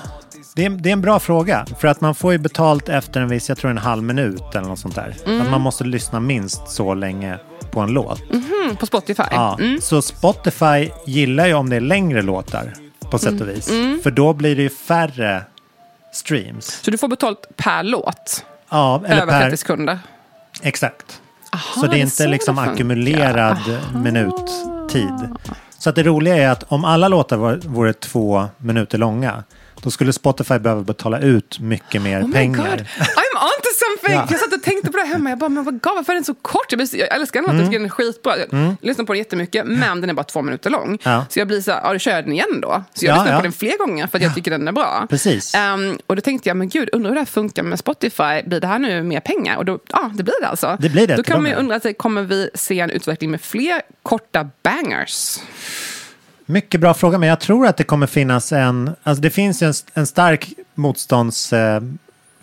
det 0.55 0.65
är, 0.65 0.69
det 0.69 0.89
är 0.89 0.93
en 0.93 1.01
bra 1.01 1.19
fråga. 1.19 1.65
För 1.79 1.87
att 1.87 2.01
man 2.01 2.15
får 2.15 2.31
ju 2.31 2.37
betalt 2.37 2.89
efter 2.89 3.21
en 3.21 3.29
viss, 3.29 3.49
jag 3.49 3.57
tror 3.57 3.71
en 3.71 3.77
halv 3.77 4.03
minut 4.03 4.55
eller 4.55 4.67
något 4.67 4.79
sånt 4.79 4.95
där. 4.95 5.15
Att 5.41 5.51
man 5.51 5.61
måste 5.61 5.83
lyssna 5.83 6.19
minst 6.19 6.69
så 6.69 6.93
länge 6.93 7.39
på 7.71 7.79
en 7.79 7.89
låt. 7.89 8.21
Mm, 8.31 8.75
på 8.75 8.85
Spotify. 8.85 9.23
Ja. 9.31 9.59
Så 9.81 10.01
Spotify 10.01 10.89
gillar 11.05 11.47
ju 11.47 11.53
om 11.53 11.69
det 11.69 11.75
är 11.75 11.81
längre 11.81 12.21
låtar 12.21 12.73
på 13.11 13.19
sätt 13.19 13.41
och 13.41 13.49
vis. 13.49 13.67
För 14.03 14.11
då 14.11 14.33
blir 14.33 14.55
det 14.55 14.61
ju 14.61 14.69
färre 14.69 15.43
streams. 16.11 16.65
Så 16.65 16.91
du 16.91 16.97
får 16.97 17.07
betalt 17.07 17.47
per 17.55 17.83
låt, 17.83 18.45
Ja, 18.69 19.03
eller 19.05 19.21
över 19.21 19.31
per, 19.31 19.41
30 19.41 19.57
sekunder. 19.57 19.99
Exakt. 20.61 21.21
Aha, 21.53 21.81
så 21.81 21.87
det 21.87 21.97
är 21.97 22.01
inte 22.01 22.27
liksom 22.27 22.59
ackumulerad 22.59 23.77
minuttid. 23.93 25.29
Så 25.79 25.89
att 25.89 25.95
det 25.95 26.03
roliga 26.03 26.37
är 26.37 26.49
att 26.49 26.63
om 26.67 26.85
alla 26.85 27.07
låtar 27.07 27.37
vore 27.67 27.93
två 27.93 28.47
minuter 28.57 28.97
långa, 28.97 29.43
då 29.81 29.91
skulle 29.91 30.13
Spotify 30.13 30.59
behöva 30.59 30.81
betala 30.81 31.19
ut 31.19 31.59
mycket 31.59 32.01
mer 32.01 32.23
Oh 32.23 32.31
pengar. 32.31 32.87
Onto 33.41 33.69
something! 33.83 34.19
Ja. 34.19 34.27
Jag 34.29 34.39
satt 34.39 34.53
och 34.53 34.63
tänkte 34.63 34.91
på 34.91 34.97
det 34.97 35.03
hemma. 35.05 35.29
Jag 35.29 35.37
bara, 35.39 35.49
men 35.49 35.63
vad 35.63 35.81
gav, 35.81 35.95
varför 35.95 36.11
är 36.13 36.15
den 36.15 36.23
så 36.25 36.33
kort? 36.33 36.65
Jag, 36.69 36.77
blir, 36.77 36.87
så- 36.87 36.97
jag 36.97 37.15
älskar 37.15 37.39
den 37.41 37.43
låten, 37.45 37.57
jag 37.59 37.67
tycker 37.67 37.79
den 37.79 37.85
är 37.85 37.89
skitbra. 37.89 38.33
Jag 38.37 38.75
lyssnar 38.81 39.05
på 39.05 39.13
den 39.13 39.17
jättemycket, 39.17 39.65
men 39.67 40.01
den 40.01 40.09
är 40.09 40.13
bara 40.13 40.23
två 40.23 40.41
minuter 40.41 40.69
lång. 40.69 40.87
Mm. 40.87 40.99
Ja. 41.03 41.25
Så 41.29 41.39
jag 41.39 41.47
blir 41.47 41.61
så 41.61 41.71
här, 41.71 41.81
ja, 41.83 41.93
då 41.93 41.99
kör 41.99 42.11
jag 42.11 42.23
den 42.23 42.33
igen 42.33 42.61
då. 42.61 42.83
Så 42.93 43.05
jag 43.05 43.17
Ja, 43.17 43.21
lyssnar 43.23 43.37
på 43.37 43.43
den 43.43 43.51
fler 43.51 43.77
gånger 43.77 44.07
för 44.07 44.17
att 44.17 44.23
jag 44.23 44.35
tycker 44.35 44.51
den 44.51 44.67
är 44.67 44.71
bra. 44.71 45.07
Precis. 45.09 45.55
Ehm, 45.55 45.99
och 46.07 46.15
då 46.15 46.21
tänkte 46.21 46.49
jag, 46.49 46.57
men 46.57 46.69
gud, 46.69 46.89
undrar 46.93 47.09
hur 47.09 47.15
det 47.15 47.21
här 47.21 47.25
funkar 47.25 47.63
med 47.63 47.79
Spotify. 47.79 48.41
Blir 48.45 48.59
det 48.59 48.67
här 48.67 48.79
nu 48.79 49.03
mer 49.03 49.19
pengar? 49.19 49.57
Och 49.57 49.65
då, 49.65 49.79
ja, 49.91 50.11
det 50.15 50.23
blir 50.23 50.41
det 50.41 50.47
alltså. 50.47 50.77
Det 50.79 50.89
blir 50.89 51.07
det, 51.07 51.15
Då 51.15 51.23
kan 51.23 51.41
man 51.41 51.51
ju 51.51 51.57
undra, 51.57 51.79
sig, 51.79 51.93
kommer 51.93 52.21
vi 52.23 52.49
se 52.55 52.79
en 52.79 52.89
utveckling 52.89 53.31
med 53.31 53.41
fler 53.41 53.81
korta 54.03 54.49
bangers? 54.63 55.37
Mycket 56.45 56.81
bra 56.81 56.93
fråga, 56.93 57.17
men 57.17 57.29
jag 57.29 57.39
tror 57.39 57.67
att 57.67 57.77
det 57.77 57.83
kommer 57.83 58.07
finnas 58.07 58.51
en... 58.51 58.91
Alltså 59.03 59.21
det 59.21 59.29
finns 59.29 59.61
en, 59.61 59.73
en 59.93 60.07
stark 60.07 60.49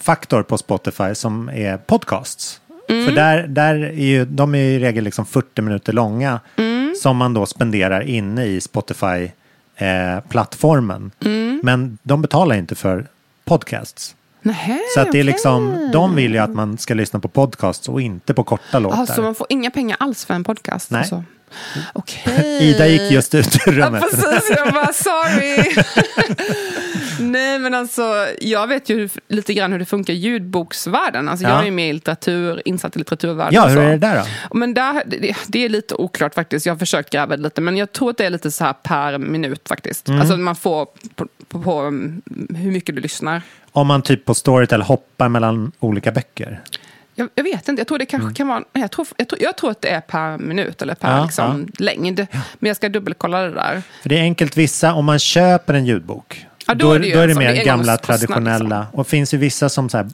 motståndsfaktor 0.07 0.43
på 0.43 0.59
Spotify 0.59 1.15
som 1.15 1.49
är 1.49 1.77
podcasts. 1.77 2.61
För 2.89 3.13
där, 3.13 3.47
där 3.47 3.75
är 3.75 3.93
ju, 3.93 4.25
de 4.25 4.55
är 4.55 4.59
ju 4.59 4.65
i 4.65 4.79
regel 4.79 5.05
liksom 5.05 5.27
40 5.27 5.63
minuter 5.63 5.93
långa 5.93 6.41
som 7.03 7.17
man 7.17 7.35
då 7.35 7.47
spenderar 7.47 8.01
inne 8.01 8.45
i 8.45 8.61
Spotify-plattformen. 8.61 11.11
Men 11.63 11.99
de 12.03 12.23
betalar 12.23 12.57
inte 12.57 12.75
för 12.75 13.07
podcasts. 13.45 14.17
Nähä, 14.43 14.79
Så 14.95 15.01
att 15.01 15.13
det 15.13 15.21
är 15.21 15.25
liksom, 15.25 15.91
de 15.93 16.15
vill 16.15 16.33
ju 16.33 16.39
att 16.39 16.55
man 16.55 16.79
ska 16.79 16.95
lyssna 16.95 17.21
på 17.21 17.29
podcasts 17.29 17.89
och 17.89 18.01
inte 18.01 18.35
på 18.35 18.45
korta 18.45 18.79
låtar. 18.79 18.99
Alltså 18.99 19.23
man 19.23 19.35
får 19.35 19.47
inga 19.51 19.71
pengar 19.71 19.97
alls 20.01 20.25
för 20.25 20.35
en 20.35 20.45
podcast? 20.45 20.91
Nej. 20.91 21.01
Alltså. 21.01 21.25
Okej. 21.93 22.59
Ida 22.61 22.87
gick 22.87 23.11
just 23.13 23.35
ut 23.35 23.57
ur 23.67 23.73
rummet. 23.73 24.03
Ja, 24.13 24.19
precis. 24.19 24.57
Jag 24.57 24.73
bara, 24.75 24.93
sorry. 24.93 25.75
Nej, 27.21 27.59
men 27.59 27.75
alltså, 27.75 28.27
jag 28.41 28.67
vet 28.67 28.89
ju 28.89 28.99
hur, 28.99 29.11
lite 29.29 29.55
grann 29.55 29.73
hur 29.73 29.79
det 29.79 29.85
funkar 29.85 30.13
i 30.13 30.17
ljudboksvärlden. 30.17 31.29
Alltså, 31.29 31.47
Ja. 31.47 31.53
Jag 31.59 31.67
är 31.67 31.71
med 31.71 31.91
i 31.91 31.93
litteratur, 31.93 32.63
insatt 32.65 32.97
i 32.97 32.99
litteraturvärlden. 32.99 33.55
Ja, 33.55 33.67
hur 33.67 33.79
är 33.79 33.91
det 33.91 33.97
där 33.99 34.17
då? 34.51 34.59
Men 34.59 34.75
där, 34.75 35.03
det, 35.07 35.37
det 35.47 35.65
är 35.65 35.69
lite 35.69 35.95
oklart 35.95 36.35
faktiskt. 36.35 36.67
Jag 36.67 36.75
har 36.75 36.79
försökt 36.79 37.11
gräva 37.11 37.37
lite, 37.37 37.61
men 37.61 37.77
jag 37.77 37.93
tror 37.93 38.11
att 38.11 38.17
det 38.19 38.27
är 38.27 38.31
lite 38.31 38.51
så 38.51 38.65
här 38.65 38.73
per 38.73 39.19
minut 39.19 39.69
faktiskt. 39.69 40.09
Mm. 40.09 40.21
Alltså 40.21 40.37
man 40.37 40.57
får 40.57 40.87
på, 41.15 41.27
på, 41.49 41.61
på 41.63 41.83
um, 41.83 42.23
hur 42.57 42.71
mycket 42.73 42.95
du 42.95 43.01
lyssnar. 43.01 43.43
Om 43.73 43.87
man 43.87 44.03
typ 44.03 44.25
på 44.25 44.35
Storytel 44.35 44.83
hoppar 44.83 45.29
mellan 45.29 45.73
olika 45.79 46.13
böcker. 46.13 46.61
Jag, 47.19 47.29
jag 47.35 47.45
vet 47.45 47.69
inte, 47.69 47.81
jag 47.81 47.87
tror 47.89 47.99
det 47.99 48.07
kanske 48.07 48.35
kan 48.35 48.49
vara... 48.49 48.65
Jag 48.73 48.91
tror, 48.91 49.07
jag, 49.17 49.29
tror, 49.29 49.43
jag 49.43 49.57
tror 49.57 49.71
att 49.71 49.81
det 49.81 49.89
är 49.89 50.01
per 50.01 50.39
minut 50.39 50.83
eller 50.83 50.95
per 50.95 51.09
Mm. 51.09 51.19
Ja, 51.19 51.25
liksom, 51.25 51.69
längd. 51.79 52.27
Men 52.59 52.69
jag 52.69 52.77
ska 52.77 52.89
dubbelkolla 52.89 53.43
det 53.43 53.51
där. 53.51 53.83
För 54.03 54.09
det 54.09 54.19
är 54.19 54.23
enkelt 54.23 54.57
vissa, 54.57 54.95
om 54.95 55.05
man 55.05 55.19
köper 55.19 55.75
en 55.75 55.87
ljudbok. 55.87 56.47
Ja, 56.67 56.75
då 56.75 56.87
då, 56.87 56.93
är 56.93 56.99
det 56.99 57.15
då 57.15 57.21
är 57.21 57.29
det 57.29 57.35
mer 57.35 57.53
det 57.53 57.61
är 57.61 57.65
gamla 57.65 57.97
traditionella. 57.97 58.87
Och 58.93 59.05
det 59.05 59.11
finns 59.11 59.35
ju 59.35 59.39
vissa 59.39 59.69
som 59.69 59.89
så 59.89 59.97
här, 59.97 60.09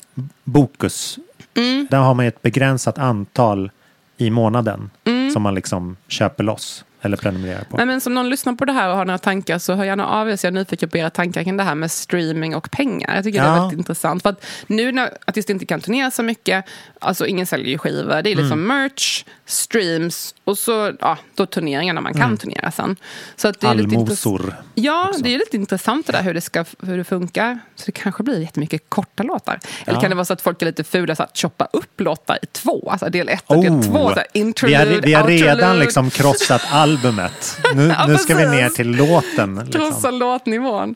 Bokus. 0.44 1.18
Mm. 1.54 1.86
Där 1.90 1.98
har 1.98 2.14
man 2.14 2.24
ju 2.24 2.28
ett 2.28 2.42
begränsat 2.42 2.98
antal 2.98 3.70
i 4.16 4.30
månaden. 4.30 4.90
Mm. 5.04 5.30
Som 5.30 5.42
man 5.42 5.54
liksom 5.54 5.96
köper 6.08 6.44
loss. 6.44 6.84
Eller 7.04 7.16
prenumererar 7.16 7.64
på. 7.64 7.76
Nej, 7.76 7.86
men 7.86 8.00
som 8.00 8.14
någon 8.14 8.28
lyssnar 8.28 8.52
på 8.52 8.64
det 8.64 8.72
här 8.72 8.88
och 8.90 8.96
har 8.96 9.04
några 9.04 9.18
tankar 9.18 9.58
så 9.58 9.74
hör 9.74 9.84
gärna 9.84 10.06
av 10.06 10.30
er 10.30 10.36
så 10.36 10.46
jag 10.46 10.50
är 10.50 10.54
nyfiken 10.58 10.88
på 10.88 10.98
era 10.98 11.10
tankar 11.10 11.42
kring 11.44 11.56
det 11.56 11.62
här 11.64 11.74
med 11.74 11.90
streaming 11.90 12.54
och 12.56 12.70
pengar. 12.70 13.14
Jag 13.14 13.24
tycker 13.24 13.40
det 13.42 13.46
är 13.48 13.54
Ja. 13.56 13.60
väldigt 13.62 13.78
intressant. 13.78 14.22
För 14.22 14.30
att 14.30 14.44
nu 14.66 14.92
när 14.92 15.10
artister 15.26 15.54
inte 15.54 15.66
kan 15.66 15.80
turnera 15.80 16.10
så 16.10 16.22
mycket, 16.22 16.64
alltså 17.00 17.26
ingen 17.26 17.46
säljer 17.46 17.68
ju 17.68 17.78
skivor, 17.78 18.22
det 18.22 18.30
är 18.30 18.36
liksom 18.36 18.52
Mm. 18.64 18.66
merch, 18.66 19.24
streams 19.46 20.34
och 20.44 20.58
så 20.58 20.92
ja, 21.00 21.18
då 21.34 21.46
turneringar 21.46 21.94
när 21.94 22.00
man 22.00 22.12
kan 22.12 22.22
Mm. 22.22 22.36
turnera 22.38 22.70
sen. 22.70 22.96
Så 23.36 23.48
att 23.48 23.60
det 23.60 23.66
är 23.66 23.74
lite 23.74 23.96
Allmosor. 23.96 24.40
intress- 24.40 24.54
Ja, 24.74 25.12
det 25.18 25.34
är 25.34 25.38
lite 25.38 25.56
intressant 25.56 26.06
det 26.06 26.12
där 26.12 26.22
hur 26.22 26.34
det, 26.34 26.40
ska, 26.40 26.64
hur 26.82 26.98
det 26.98 27.04
funkar. 27.04 27.58
Så 27.76 27.86
det 27.86 27.92
kanske 27.92 28.22
blir 28.22 28.40
jättemycket 28.40 28.82
korta 28.88 29.22
låtar. 29.22 29.60
Eller 29.86 29.96
Ja. 29.96 30.00
kan 30.00 30.10
det 30.10 30.16
vara 30.16 30.24
så 30.24 30.32
att 30.32 30.42
folk 30.42 30.62
är 30.62 30.66
lite 30.66 30.84
fula 30.84 31.16
så 31.16 31.22
att 31.22 31.38
choppa 31.38 31.68
upp 31.72 32.00
låtar 32.00 32.38
i 32.42 32.46
två? 32.46 32.88
Alltså 32.90 33.08
del 33.10 33.28
ett 33.28 33.44
och 33.46 33.62
del 33.62 33.72
Oh, 33.72 33.82
två. 33.82 34.08
Så 34.08 34.14
här, 34.14 34.26
vi 34.34 34.40
interlude, 34.40 34.76
har, 34.94 35.00
vi 35.00 35.12
har 35.14 35.26
redan 35.26 35.78
liksom 35.78 36.10
krossat 36.10 36.62
albumet. 36.92 37.58
Nu, 37.74 37.86
Ja, 37.98 38.06
nu 38.06 38.16
ska 38.18 38.34
vi 38.36 38.46
ner 38.46 38.68
till 38.68 38.90
låten. 38.96 39.56
Krossa 39.72 39.88
Liksom. 39.88 40.14
låtnivån. 40.14 40.94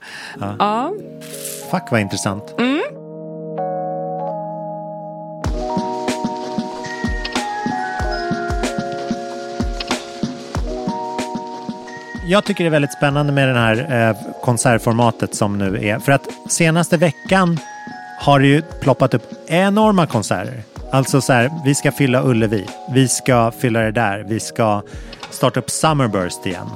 Ja. 0.59 0.93
Fuck 1.71 1.83
vad 1.91 2.01
intressant. 2.01 2.55
Jag 12.29 12.45
tycker 12.45 12.65
det 12.65 12.69
är 12.69 12.71
väldigt 12.71 12.93
spännande 12.93 13.33
med 13.33 13.49
det 13.49 13.55
här 13.55 14.09
eh, 14.11 14.17
konsertformatet 14.45 15.35
som 15.35 15.59
nu 15.59 15.87
är. 15.89 15.99
För 15.99 16.13
att 16.13 16.29
senaste 16.49 16.97
veckan 16.97 17.59
har 18.21 18.41
det 18.41 18.47
ju 18.47 18.63
ploppat 18.63 19.15
upp 19.15 19.33
enorma 19.47 20.07
konserter. 20.07 20.63
Alltså 20.97 21.21
så 21.21 21.33
här, 21.33 21.51
vi 21.65 21.75
ska 21.75 21.93
fylla 21.93 22.23
Ullevi, 22.23 22.67
vi 22.95 23.09
ska 23.09 23.53
fylla 23.61 23.81
det 23.81 23.91
där, 23.93 24.25
vi 24.29 24.41
ska 24.41 24.83
starta 25.31 25.61
upp 25.61 25.71
Summerburst 25.71 26.47
igen. 26.47 26.67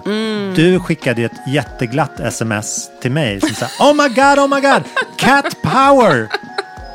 Du 0.56 0.80
skickade 0.80 1.20
ju 1.20 1.24
ett 1.26 1.48
jätteglatt 1.54 2.20
sms 2.20 2.90
till 3.02 3.10
mig 3.10 3.40
som 3.40 3.50
sa 3.54 3.66
Oh 3.90 3.94
my 3.94 4.08
god, 4.08 4.38
oh 4.38 4.48
my 4.54 4.60
god, 4.60 4.82
cat 5.16 5.56
power! 5.62 6.28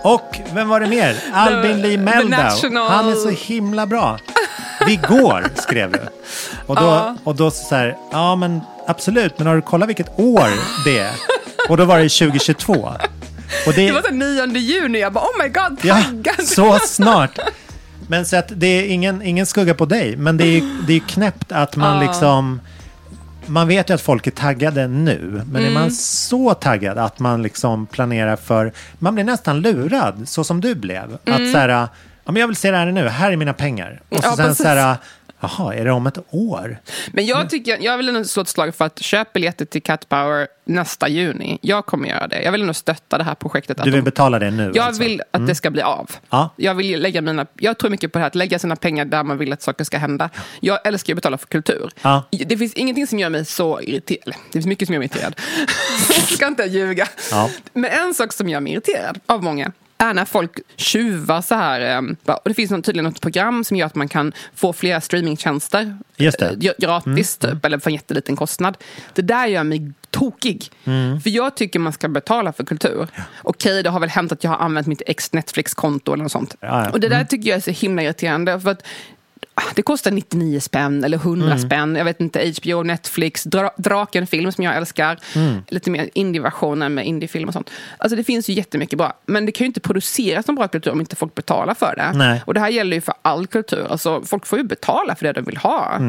Och 0.03 0.38
vem 0.53 0.69
var 0.69 0.79
det 0.79 0.88
mer? 0.88 1.15
Albin 1.33 1.81
Lee 1.81 1.97
Meldau. 1.97 2.29
National- 2.43 2.89
Han 2.89 3.09
är 3.09 3.15
så 3.15 3.29
himla 3.29 3.85
bra. 3.85 4.17
Vi 4.88 4.95
går, 4.95 5.47
skrev 5.55 5.91
du. 5.91 5.99
Och 6.65 6.75
då, 6.75 6.81
Ja. 6.81 7.15
och 7.23 7.35
då 7.35 7.51
så 7.51 7.75
här, 7.75 7.97
ja 8.11 8.35
men 8.35 8.61
absolut, 8.88 9.38
men 9.38 9.47
har 9.47 9.55
du 9.55 9.61
kollat 9.61 9.89
vilket 9.89 10.19
år 10.19 10.47
det 10.85 10.99
är? 10.99 11.11
Och 11.69 11.77
då 11.77 11.85
var 11.85 11.97
det 11.99 12.09
2022. 12.09 12.91
Och 13.67 13.73
Det 13.73 13.91
var 13.91 14.01
så 14.01 14.11
9 14.13 14.57
juni, 14.57 14.99
jag 14.99 15.13
bara 15.13 15.23
oh 15.25 15.43
my 15.43 15.49
god, 15.49 15.79
Ja, 15.81 15.95
taggad. 16.03 16.47
så 16.47 16.79
snart. 16.87 17.39
Men 18.07 18.25
så 18.25 18.35
att 18.37 18.51
det 18.55 18.67
är 18.67 18.87
ingen, 18.87 19.21
ingen 19.21 19.45
skugga 19.45 19.73
på 19.73 19.85
dig, 19.85 20.17
men 20.17 20.37
det 20.37 20.43
är 20.45 20.51
ju 20.51 20.61
det 20.87 20.93
är 20.93 20.99
knäppt 20.99 21.51
att 21.51 21.75
man 21.75 22.01
Ja. 22.01 22.07
liksom... 22.11 22.61
Man 23.47 23.67
vet 23.67 23.89
ju 23.89 23.93
att 23.93 24.01
folk 24.01 24.27
är 24.27 24.31
taggade 24.31 24.87
nu, 24.87 25.41
men 25.51 25.55
är 25.55 25.67
Mm. 25.67 25.73
man 25.73 25.91
så 25.91 26.53
taggad 26.53 26.97
att 26.97 27.19
man 27.19 27.43
liksom 27.43 27.85
planerar 27.85 28.35
för... 28.35 28.73
Man 28.99 29.15
blir 29.15 29.23
nästan 29.23 29.59
lurad, 29.61 30.23
så 30.29 30.43
som 30.43 30.61
du 30.61 30.75
blev. 30.75 31.13
Att 31.25 31.51
så 31.51 31.57
här, 31.57 31.69
ja, 31.69 31.87
men 32.25 32.35
jag 32.35 32.47
vill 32.47 32.55
se 32.55 32.71
det 32.71 32.77
här 32.77 32.85
nu, 32.85 33.07
här 33.07 33.31
är 33.31 33.37
mina 33.37 33.53
pengar. 33.53 34.01
Och 34.09 34.17
så 34.23 34.23
Mm. 34.23 34.29
Ja, 34.31 34.35
sen 34.37 34.45
precis. 34.45 34.63
så 34.63 34.67
här, 34.69 34.97
jaha, 35.39 35.74
är 35.74 35.86
det 35.86 35.91
om 35.91 36.08
ett 36.08 36.17
år? 36.30 36.78
Men 37.12 37.26
jag, 37.26 37.50
tycker, 37.50 37.78
jag 37.82 37.98
vill 37.98 38.10
ändå 38.10 38.24
slå 38.24 38.41
ett 38.41 38.48
slag 38.48 38.76
för 38.76 38.86
att 38.86 39.00
köp 39.00 39.34
biljetter 39.34 39.65
till 39.65 39.82
Cat 39.84 40.10
Power 40.10 40.48
nästa 40.65 41.08
juni. 41.08 41.60
Jag 41.62 41.86
kommer 41.86 42.10
göra 42.10 42.28
det. 42.28 42.41
Jag 42.41 42.52
vill 42.52 42.62
ändå 42.62 42.74
stötta 42.74 43.17
det 43.17 43.24
här 43.24 43.36
projektet. 43.36 43.78
Du 43.78 43.84
vill 43.84 43.93
de- 43.93 44.02
betala 44.02 44.39
det 44.39 44.52
nu? 44.52 44.71
Jag 44.76 44.86
alltså? 44.86 45.04
vill 45.04 45.21
att 45.32 45.48
det 45.48 45.56
ska 45.56 45.71
bli 45.71 45.82
av. 45.82 46.12
Ja. 46.30 46.50
Jag, 46.56 46.76
vill 46.76 47.02
lägga 47.02 47.21
mina, 47.21 47.45
jag 47.54 47.78
tror 47.78 47.89
mycket 47.89 48.12
på 48.12 48.19
det 48.19 48.21
här 48.21 48.28
att 48.28 48.36
lägga 48.36 48.60
sina 48.60 48.76
pengar 48.76 49.06
där 49.06 49.24
man 49.24 49.38
vill 49.38 49.54
att 49.54 49.62
saker 49.62 49.84
ska 49.84 49.98
hända. 49.98 50.30
Jag 50.60 50.88
älskar 50.88 51.13
att 51.13 51.15
betala 51.15 51.38
för 51.38 51.48
kultur. 51.48 51.91
Ja. 52.02 52.24
Det 52.32 52.58
finns 52.58 52.74
ingenting 52.74 53.08
som 53.08 53.19
gör 53.19 53.30
mig 53.30 53.45
så 53.45 53.82
irriterad. 53.82 54.36
Det 54.48 54.52
finns 54.54 54.65
mycket 54.65 54.88
som 54.88 54.93
gör 54.93 55.00
mig 55.00 55.10
irriterad. 55.13 55.36
jag 56.10 56.17
ska 56.17 56.48
inte 56.48 56.63
ljuga. 56.63 57.08
Ja. 57.32 57.50
Men 57.74 57.91
en 57.91 58.13
sak 58.13 58.34
som 58.34 58.50
gör 58.50 58.60
mig 58.60 58.74
irriterad 58.74 59.19
av 59.26 59.43
många 59.43 59.71
är 59.97 60.13
när 60.13 60.25
folk 60.25 60.51
tjuvar 60.75 61.41
så 61.41 61.55
här. 61.55 61.95
eh, 61.95 62.36
Och 62.36 62.41
det 62.49 62.53
finns 62.53 62.69
tydligen 62.69 63.03
något 63.03 63.21
program 63.21 63.63
som 63.63 63.77
gör 63.77 63.86
att 63.86 63.95
man 63.95 64.08
kan 64.08 64.34
få 64.55 64.73
flera 64.73 65.01
streamingtjänster 65.01 65.97
Just 66.17 66.39
det. 66.39 66.45
eh, 66.45 66.51
gra- 66.51 66.73
gratis, 66.77 67.38
typ, 67.38 67.65
eller 67.65 67.79
för 67.79 67.89
en 67.89 67.93
jätteliten 67.93 68.36
kostnad. 68.36 68.77
Det 69.13 69.21
där 69.21 69.45
gör 69.47 69.63
mig 69.63 69.91
tokig. 70.10 70.69
För 71.23 71.29
jag 71.29 71.55
tycker 71.55 71.79
man 71.79 71.93
ska 71.93 72.08
betala 72.08 72.53
för 72.53 72.63
kultur. 72.65 73.08
Okej, 73.43 73.84
det 73.84 73.89
har 73.89 73.99
väl 73.99 74.10
hänt 74.10 74.31
att 74.31 74.43
jag 74.43 74.51
har 74.51 74.58
använt 74.58 74.88
mitt 74.88 75.01
ex 75.05 75.34
Netflix-konto 75.34 76.13
eller 76.13 76.23
något 76.23 76.31
sånt. 76.31 76.55
Ja, 76.60 76.84
ja. 76.86 76.91
Och 76.91 76.99
det 76.99 77.10
där 77.10 77.23
tycker 77.23 77.49
jag 77.49 77.58
är 77.58 77.62
så 77.62 77.71
himla 77.71 78.03
irriterande. 78.03 78.60
För 78.60 78.71
att 78.71 78.84
det 79.75 79.81
kostar 79.81 80.11
99 80.11 80.59
spänn 80.59 81.03
eller 81.03 81.17
100 81.17 81.57
spänn. 81.57 81.95
Jag 81.95 82.05
vet 82.05 82.21
inte, 82.21 82.53
HBO, 82.61 82.83
Netflix, 82.83 83.43
Dra 83.43 83.71
Draken 83.77 84.27
film 84.27 84.51
som 84.51 84.63
jag 84.63 84.75
älskar. 84.75 85.19
Lite 85.67 85.89
mer 85.89 86.09
indie-versioner 86.13 86.89
med 86.89 87.05
indiefilm 87.05 87.47
och 87.47 87.53
sånt. 87.53 87.69
Alltså 87.97 88.15
det 88.15 88.23
finns 88.23 88.49
ju 88.49 88.53
jättemycket 88.53 88.97
bra. 88.97 89.13
Men 89.25 89.45
det 89.45 89.51
kan 89.51 89.65
ju 89.65 89.67
inte 89.67 89.79
produceras 89.79 90.47
någon 90.47 90.55
bra 90.55 90.67
kultur 90.67 90.91
om 90.91 90.99
inte 90.99 91.15
folk 91.15 91.35
betalar 91.35 91.73
för 91.73 91.95
det. 91.95 92.11
Nej. 92.17 92.43
Och 92.45 92.53
det 92.53 92.59
här 92.59 92.69
gäller 92.69 92.95
ju 92.95 93.01
för 93.01 93.13
all 93.21 93.47
kultur. 93.47 93.87
Alltså, 93.89 94.21
folk 94.21 94.45
får 94.45 94.59
ju 94.59 94.63
betala 94.63 95.15
för 95.15 95.25
det 95.25 95.33
de 95.33 95.41
vill 95.41 95.57
ha. 95.57 95.99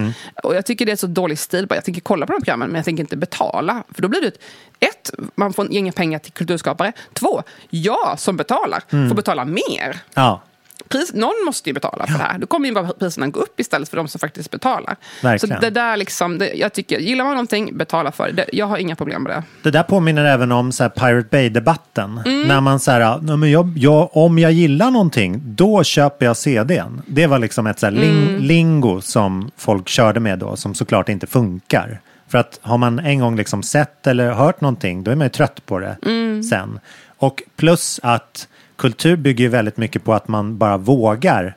Och 0.42 0.54
jag 0.54 0.66
tycker 0.66 0.86
det 0.86 0.92
är 0.92 0.96
så 0.96 1.06
dålig 1.06 1.38
stil. 1.38 1.66
Jag 1.70 1.84
tänker 1.84 2.00
kolla 2.00 2.26
på 2.26 2.32
de 2.32 2.40
programmen, 2.40 2.68
men 2.68 2.76
jag 2.76 2.84
tänker 2.84 3.02
inte 3.02 3.16
betala. 3.16 3.82
För 3.94 4.02
då 4.02 4.08
blir 4.08 4.20
det 4.20 4.28
ett, 4.28 4.40
ett 4.80 5.10
man 5.34 5.52
får 5.52 5.72
inga 5.72 5.92
pengar 5.92 6.18
till 6.18 6.32
kulturskapare. 6.32 6.92
Två, 7.12 7.42
jag 7.70 8.18
som 8.18 8.36
betalar 8.36 8.82
får 9.08 9.14
betala 9.14 9.44
mer. 9.44 9.98
Ja, 10.14 10.42
Pris, 10.88 11.12
någon 11.14 11.34
måste 11.46 11.70
ju 11.70 11.74
betala 11.74 12.06
för 12.06 12.12
det 12.18 12.24
här. 12.24 12.38
Då 12.38 12.46
kommer 12.46 12.68
ju 12.68 12.74
bara 12.74 12.88
priserna 12.88 13.26
gå 13.28 13.40
upp 13.40 13.60
istället 13.60 13.88
för 13.88 13.96
de 13.96 14.08
som 14.08 14.18
faktiskt 14.18 14.50
betalar. 14.50 14.96
Verkligen. 15.22 15.56
Så 15.56 15.60
det 15.60 15.70
där 15.70 15.96
liksom, 15.96 16.38
det, 16.38 16.52
jag 16.54 16.72
tycker, 16.72 16.98
gillar 16.98 17.24
man 17.24 17.34
någonting, 17.34 17.76
betala 17.76 18.12
för 18.12 18.26
det. 18.26 18.32
det. 18.32 18.46
Jag 18.52 18.66
har 18.66 18.76
inga 18.78 18.96
problem 18.96 19.22
med 19.22 19.32
det. 19.32 19.42
Det 19.62 19.70
där 19.70 19.82
påminner 19.82 20.24
även 20.24 20.52
om 20.52 20.72
så 20.72 20.82
här 20.82 20.90
Pirate 20.90 21.28
Bay-debatten. 21.30 22.20
Mm. 22.26 22.48
När 22.48 22.60
man 22.60 22.80
säger, 22.80 23.18
"Nej, 23.22 23.36
men 23.36 23.50
jag, 23.50 23.72
jag, 23.78 24.16
om 24.16 24.38
jag 24.38 24.52
gillar 24.52 24.90
någonting, 24.90 25.40
då 25.44 25.84
köper 25.84 26.26
jag 26.26 26.36
CDn. 26.36 27.02
Det 27.06 27.26
var 27.26 27.38
liksom 27.38 27.66
ett 27.66 27.78
så 27.78 27.86
här 27.86 27.90
ling, 27.92 28.28
Mm. 28.28 28.42
lingo 28.42 29.00
som 29.00 29.50
folk 29.56 29.88
körde 29.88 30.20
med 30.20 30.38
då, 30.38 30.56
som 30.56 30.74
såklart 30.74 31.08
inte 31.08 31.26
funkar. 31.26 32.00
För 32.28 32.38
att 32.38 32.58
har 32.62 32.78
man 32.78 32.98
en 32.98 33.18
gång 33.18 33.36
liksom 33.36 33.62
sett 33.62 34.06
eller 34.06 34.32
hört 34.32 34.60
någonting, 34.60 35.04
då 35.04 35.10
är 35.10 35.14
man 35.16 35.24
ju 35.24 35.28
trött 35.30 35.66
på 35.66 35.78
det 35.78 35.96
Mm. 36.06 36.42
sen. 36.42 36.78
Och 37.18 37.42
plus 37.56 38.00
att 38.02 38.48
kultur 38.76 39.16
bygger 39.16 39.44
ju 39.44 39.50
väldigt 39.50 39.76
mycket 39.76 40.04
på 40.04 40.14
att 40.14 40.28
man 40.28 40.58
bara 40.58 40.76
vågar 40.76 41.54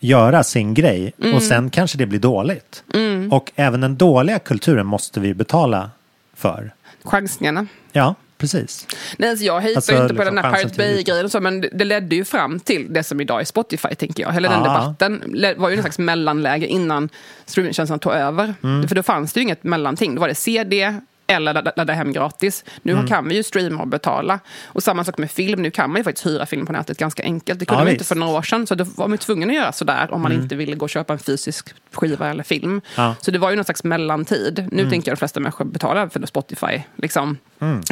göra 0.00 0.42
sin 0.42 0.74
grej 0.74 1.12
Mm. 1.22 1.34
och 1.34 1.42
sen 1.42 1.70
kanske 1.70 1.98
det 1.98 2.06
blir 2.06 2.20
dåligt. 2.20 2.84
Och 3.30 3.52
även 3.54 3.80
den 3.80 3.96
dåliga 3.96 4.38
kulturen 4.38 4.86
måste 4.86 5.20
vi 5.20 5.34
betala 5.34 5.90
för. 6.34 6.72
Chansningarna. 7.04 7.66
Ja, 7.92 8.14
precis. 8.38 8.86
Nej, 9.18 9.30
alltså 9.30 9.44
jag 9.44 9.60
hatar 9.60 9.74
Alltså, 9.76 9.92
inte 9.92 10.14
på 10.14 10.22
liksom 10.22 10.34
den 10.36 10.44
här 10.44 10.52
Pirate 10.52 10.76
Bay-grejen 10.76 11.24
och 11.24 11.30
så, 11.30 11.40
men 11.40 11.60
det, 11.60 11.84
ledde 11.84 12.16
ju 12.16 12.24
fram 12.24 12.60
till 12.60 12.92
det 12.92 13.02
som 13.02 13.20
idag 13.20 13.40
är 13.40 13.44
Spotify, 13.44 13.94
tänker 13.94 14.22
jag. 14.22 14.32
Hela 14.32 14.48
den 14.48 14.58
Ja. 14.58 14.64
debatten 14.64 15.22
var 15.56 15.68
ju 15.68 15.76
en 15.76 15.82
slags 15.82 15.98
mellanläge 15.98 16.66
innan 16.66 17.08
streamingtjänsterna 17.46 17.98
tog 17.98 18.12
över. 18.12 18.54
Mm. 18.62 18.88
För 18.88 18.94
då 18.94 19.02
fanns 19.02 19.32
det 19.32 19.40
ju 19.40 19.42
inget 19.42 19.64
mellanting. 19.64 20.14
Då 20.14 20.20
var 20.20 20.28
det 20.28 20.34
CD 20.34 20.94
eller 21.30 21.54
ladda, 21.54 21.72
ladda 21.76 21.92
hem 21.92 22.12
gratis. 22.12 22.64
Nu 22.82 22.92
Mm. 22.92 23.06
kan 23.06 23.28
vi 23.28 23.34
ju 23.34 23.42
streama 23.42 23.82
och 23.82 23.88
betala. 23.88 24.38
Och 24.66 24.82
samma 24.82 25.04
sak 25.04 25.18
med 25.18 25.30
film. 25.30 25.62
Nu 25.62 25.70
kan 25.70 25.90
man 25.90 25.96
ju 26.00 26.04
faktiskt 26.04 26.26
hyra 26.26 26.46
film 26.46 26.66
på 26.66 26.72
nätet 26.72 26.98
ganska 26.98 27.22
enkelt. 27.22 27.60
Det 27.60 27.66
kunde 27.66 27.80
Ja, 27.80 27.84
man 27.84 27.92
inte 27.92 28.04
för 28.04 28.14
några 28.14 28.38
år 28.38 28.42
sedan. 28.42 28.66
Så 28.66 28.74
då 28.74 28.84
var 28.84 29.08
man 29.08 29.18
tvungen 29.18 29.50
att 29.50 29.56
göra 29.56 29.72
sådär 29.72 30.08
om 30.12 30.20
man 30.22 30.32
inte 30.32 30.56
ville 30.56 30.76
gå 30.76 30.84
och 30.86 30.90
köpa 30.90 31.12
en 31.12 31.18
fysisk 31.18 31.74
skiva 31.92 32.28
eller 32.30 32.44
film. 32.44 32.80
Ja. 32.96 33.14
Så 33.20 33.30
det 33.30 33.38
var 33.38 33.50
ju 33.50 33.56
någon 33.56 33.64
slags 33.64 33.84
mellantid. 33.84 34.68
Nu 34.72 34.90
tänker 34.90 35.10
jag 35.10 35.16
de 35.16 35.18
flesta 35.18 35.40
människor 35.40 35.64
betalar 35.64 36.08
för 36.08 36.26
Spotify. 36.26 36.82
Liksom, 36.96 37.38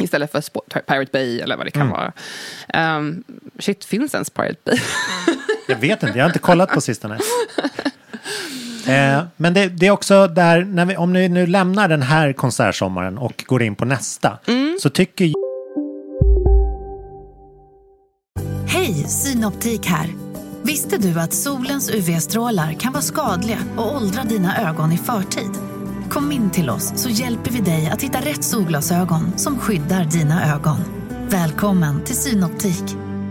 Istället 0.01 0.31
för 0.31 0.41
Pirate 0.81 1.09
Bay 1.11 1.39
eller 1.39 1.57
vad 1.57 1.65
det 1.65 1.71
kan 1.71 1.89
vara. 1.89 2.11
Um, 2.97 3.23
shit, 3.59 3.85
finns 3.85 4.13
ens 4.13 4.29
Pirate 4.29 4.59
Bay? 4.65 4.79
Jag 5.67 5.75
vet 5.75 6.03
inte, 6.03 6.17
jag 6.17 6.25
har 6.25 6.29
inte 6.29 6.39
kollat 6.39 6.69
på 6.69 6.81
sistone. 6.81 7.17
Eh, 8.89 9.23
men 9.37 9.53
det, 9.53 9.67
det 9.67 9.87
är 9.87 9.91
också 9.91 10.27
där, 10.27 10.63
när 10.63 10.85
vi, 10.85 10.97
om 10.97 11.13
ni 11.13 11.29
nu 11.29 11.47
lämnar 11.47 11.87
den 11.87 12.01
här 12.01 12.33
konsertsommaren 12.33 13.17
och 13.17 13.43
går 13.47 13.63
in 13.63 13.75
på 13.75 13.85
nästa, 13.85 14.39
så 14.81 14.89
tycker 14.89 15.25
jag 15.25 15.33
Hej, 18.67 18.93
Synoptik 18.93 19.85
här. 19.85 20.07
Visste 20.63 20.97
du 20.97 21.19
att 21.19 21.33
solens 21.33 21.89
UV-strålar 21.89 22.73
kan 22.73 22.93
vara 22.93 23.01
skadliga 23.01 23.57
och 23.77 23.95
åldra 23.95 24.23
dina 24.23 24.69
ögon 24.69 24.91
i 24.91 24.97
förtid? 24.97 25.51
Kom 26.09 26.31
in 26.31 26.49
till 26.49 26.69
oss 26.69 26.93
så 26.95 27.09
hjälper 27.09 27.51
vi 27.51 27.59
dig 27.59 27.89
att 27.93 28.01
hitta 28.01 28.19
rätt 28.19 28.43
solglasögon 28.43 29.37
som 29.37 29.59
skyddar 29.59 30.03
dina 30.03 30.55
ögon. 30.55 30.77
Välkommen 31.29 32.03
till 32.03 32.15
Synoptik. 32.15 33.08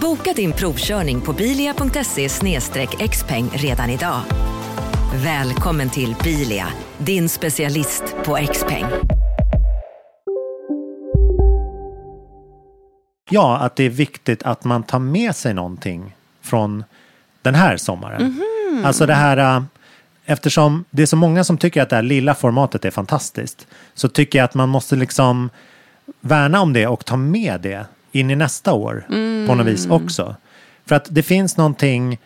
Boka 0.00 0.32
din 0.32 0.52
provkörning 0.52 1.20
på 1.20 1.32
bilia.se 1.32 2.28
xpeng 3.08 3.50
redan 3.52 3.90
idag. 3.90 4.20
Välkommen 5.14 5.90
till 5.90 6.16
Bilia, 6.24 6.66
din 6.98 7.28
specialist 7.28 8.02
på 8.24 8.38
XPeng. 8.52 8.84
ja, 13.30 13.58
att 13.58 13.76
det 13.76 13.84
är 13.84 13.90
viktigt 13.90 14.42
att 14.42 14.64
man 14.64 14.82
tar 14.82 14.98
med 14.98 15.36
sig 15.36 15.54
någonting 15.54 16.16
från 16.40 16.84
den 17.42 17.54
här 17.54 17.76
sommaren. 17.76 18.42
Alltså 18.84 19.06
det 19.06 19.14
här, 19.14 19.56
äh, 19.56 19.62
eftersom 20.24 20.84
det 20.90 21.02
är 21.02 21.06
så 21.06 21.16
många 21.16 21.44
som 21.44 21.58
tycker 21.58 21.82
att 21.82 21.90
det 21.90 21.96
här 21.96 22.02
lilla 22.02 22.34
formatet 22.34 22.84
är 22.84 22.90
fantastiskt, 22.90 23.66
så 23.94 24.08
tycker 24.08 24.38
jag 24.38 24.44
att 24.44 24.54
man 24.54 24.68
måste 24.68 24.96
liksom 24.96 25.50
värna 26.20 26.60
om 26.60 26.72
det 26.72 26.86
och 26.86 27.04
ta 27.04 27.16
med 27.16 27.60
det 27.60 27.86
in 28.12 28.30
i 28.30 28.36
nästa 28.36 28.72
år 28.72 29.04
på 29.46 29.54
något 29.54 29.66
vis 29.66 29.86
också. 29.86 30.36
För 30.86 30.94
att 30.94 31.06
det 31.10 31.22
finns 31.22 31.56
någonting 31.56 32.18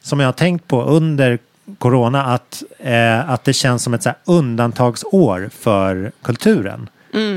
som 0.00 0.20
jag 0.20 0.26
har 0.28 0.32
tänkt 0.32 0.66
på 0.68 0.82
under 0.82 1.38
corona 1.78 2.24
att, 2.24 2.62
eh, 2.78 3.30
att 3.30 3.44
det 3.44 3.52
känns 3.52 3.82
som 3.82 3.94
ett 3.94 4.02
så 4.02 4.10
undantagsår 4.24 5.50
för 5.52 6.12
kulturen. 6.22 6.88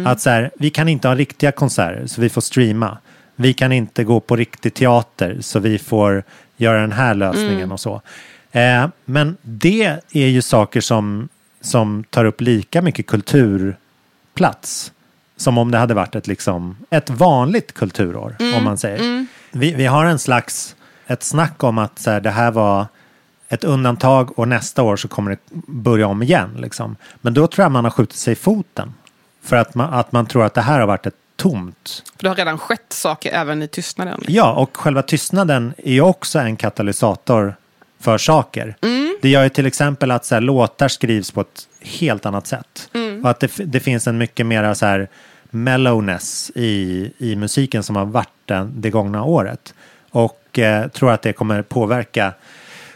Att 0.05 0.21
så 0.21 0.29
här, 0.29 0.51
vi 0.59 0.69
kan 0.69 0.89
inte 0.89 1.07
ha 1.07 1.15
riktiga 1.15 1.51
konserter 1.51 2.07
så 2.07 2.21
vi 2.21 2.29
får 2.29 2.41
streama. 2.41 2.97
Vi 3.35 3.53
kan 3.53 3.71
inte 3.71 4.03
gå 4.03 4.19
på 4.19 4.35
riktig 4.35 4.73
teater 4.73 5.37
så 5.41 5.59
vi 5.59 5.79
får 5.79 6.23
göra 6.57 6.81
den 6.81 6.91
här 6.91 7.13
lösningen 7.13 7.57
Mm. 7.57 7.71
och 7.71 7.79
så. 7.79 8.01
Eh, 8.51 8.87
men 9.05 9.37
det 9.41 9.97
är 10.11 10.27
ju 10.27 10.41
saker 10.41 10.81
som, 10.81 11.29
som 11.61 12.03
tar 12.09 12.25
upp 12.25 12.41
lika 12.41 12.81
mycket 12.81 13.07
kulturplats 13.07 14.91
som 15.41 15.57
om 15.57 15.71
det 15.71 15.77
hade 15.77 15.93
varit 15.93 16.15
ett, 16.15 16.27
liksom, 16.27 16.77
ett 16.89 17.09
vanligt 17.09 17.73
kulturår, 17.73 18.35
Mm, 18.39 18.53
om 18.57 18.63
man 18.63 18.77
säger. 18.77 18.99
mm. 18.99 19.27
Vi, 19.51 19.73
vi 19.73 19.85
har 19.85 20.05
en 20.05 20.19
slags, 20.19 20.75
ett 21.07 21.23
snack 21.23 21.63
om 21.63 21.77
att 21.77 21.99
så 21.99 22.11
här, 22.11 22.21
det 22.21 22.29
här 22.29 22.51
var 22.51 22.85
ett 23.49 23.63
undantag 23.63 24.39
och 24.39 24.47
nästa 24.47 24.83
år 24.83 24.95
så 24.97 25.07
kommer 25.07 25.31
det 25.31 25.37
börja 25.67 26.07
om 26.07 26.23
igen. 26.23 26.57
Liksom. 26.59 26.95
Men 27.21 27.33
då 27.33 27.47
tror 27.47 27.63
jag 27.63 27.71
man 27.71 27.83
har 27.83 27.91
skjutit 27.91 28.15
sig 28.17 28.31
i 28.31 28.35
foten. 28.35 28.93
För 29.43 29.55
att 29.55 29.75
man, 29.75 29.93
att 29.93 30.11
man 30.11 30.25
tror 30.25 30.45
att 30.45 30.53
det 30.53 30.61
här 30.61 30.79
har 30.79 30.87
varit 30.87 31.05
ett 31.05 31.15
tomt. 31.35 32.03
För 32.15 32.23
det 32.23 32.29
har 32.29 32.35
redan 32.35 32.57
skett 32.57 32.85
saker 32.93 33.31
även 33.33 33.61
i 33.61 33.67
tystnaden. 33.67 34.21
Ja, 34.27 34.53
och 34.53 34.77
själva 34.77 35.01
tystnaden 35.01 35.73
är 35.77 35.93
ju 35.93 36.01
också 36.01 36.39
en 36.39 36.55
katalysator 36.55 37.55
för 37.99 38.17
saker. 38.17 38.75
Mm. 38.81 39.17
Det 39.21 39.29
gör 39.29 39.43
ju 39.43 39.49
till 39.49 39.65
exempel 39.65 40.11
att 40.11 40.25
så 40.25 40.35
här, 40.35 40.41
låtar 40.41 40.87
skrivs 40.87 41.31
på 41.31 41.41
ett 41.41 41.67
helt 41.81 42.25
annat 42.25 42.47
sätt. 42.47 42.89
Mm. 42.93 43.23
Och 43.23 43.29
att 43.29 43.39
det, 43.39 43.51
det 43.65 43.79
finns 43.79 44.07
en 44.07 44.17
mycket 44.17 44.45
mer 44.45 44.73
så 44.73 44.85
här 44.85 45.07
mellowness 45.51 46.51
i, 46.55 47.11
i 47.17 47.35
musiken 47.35 47.83
som 47.83 47.95
har 47.95 48.05
varit 48.05 48.29
den, 48.45 48.73
det 48.81 48.89
gångna 48.89 49.23
året. 49.23 49.73
Och 50.09 50.59
eh, 50.59 50.87
tror 50.87 51.11
att 51.11 51.21
det 51.21 51.33
kommer 51.33 51.61
påverka 51.61 52.33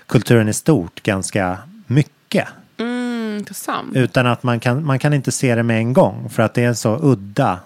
kulturen 0.08 0.50
i 0.50 0.54
stort 0.54 1.04
ganska 1.04 1.58
mycket. 1.88 2.48
Mm. 2.78 3.46
Utan 3.94 4.28
att 4.28 4.44
man 4.44 4.60
kan, 4.60 4.86
man 4.86 5.00
kan 5.00 5.14
inte 5.14 5.32
se 5.32 5.56
det 5.56 5.64
med 5.64 5.78
en 5.78 5.94
gång 5.94 6.30
för 6.30 6.44
att 6.44 6.54
det 6.54 6.64
är 6.64 6.68
en 6.68 6.76
så 6.76 7.00
udda 7.02 7.60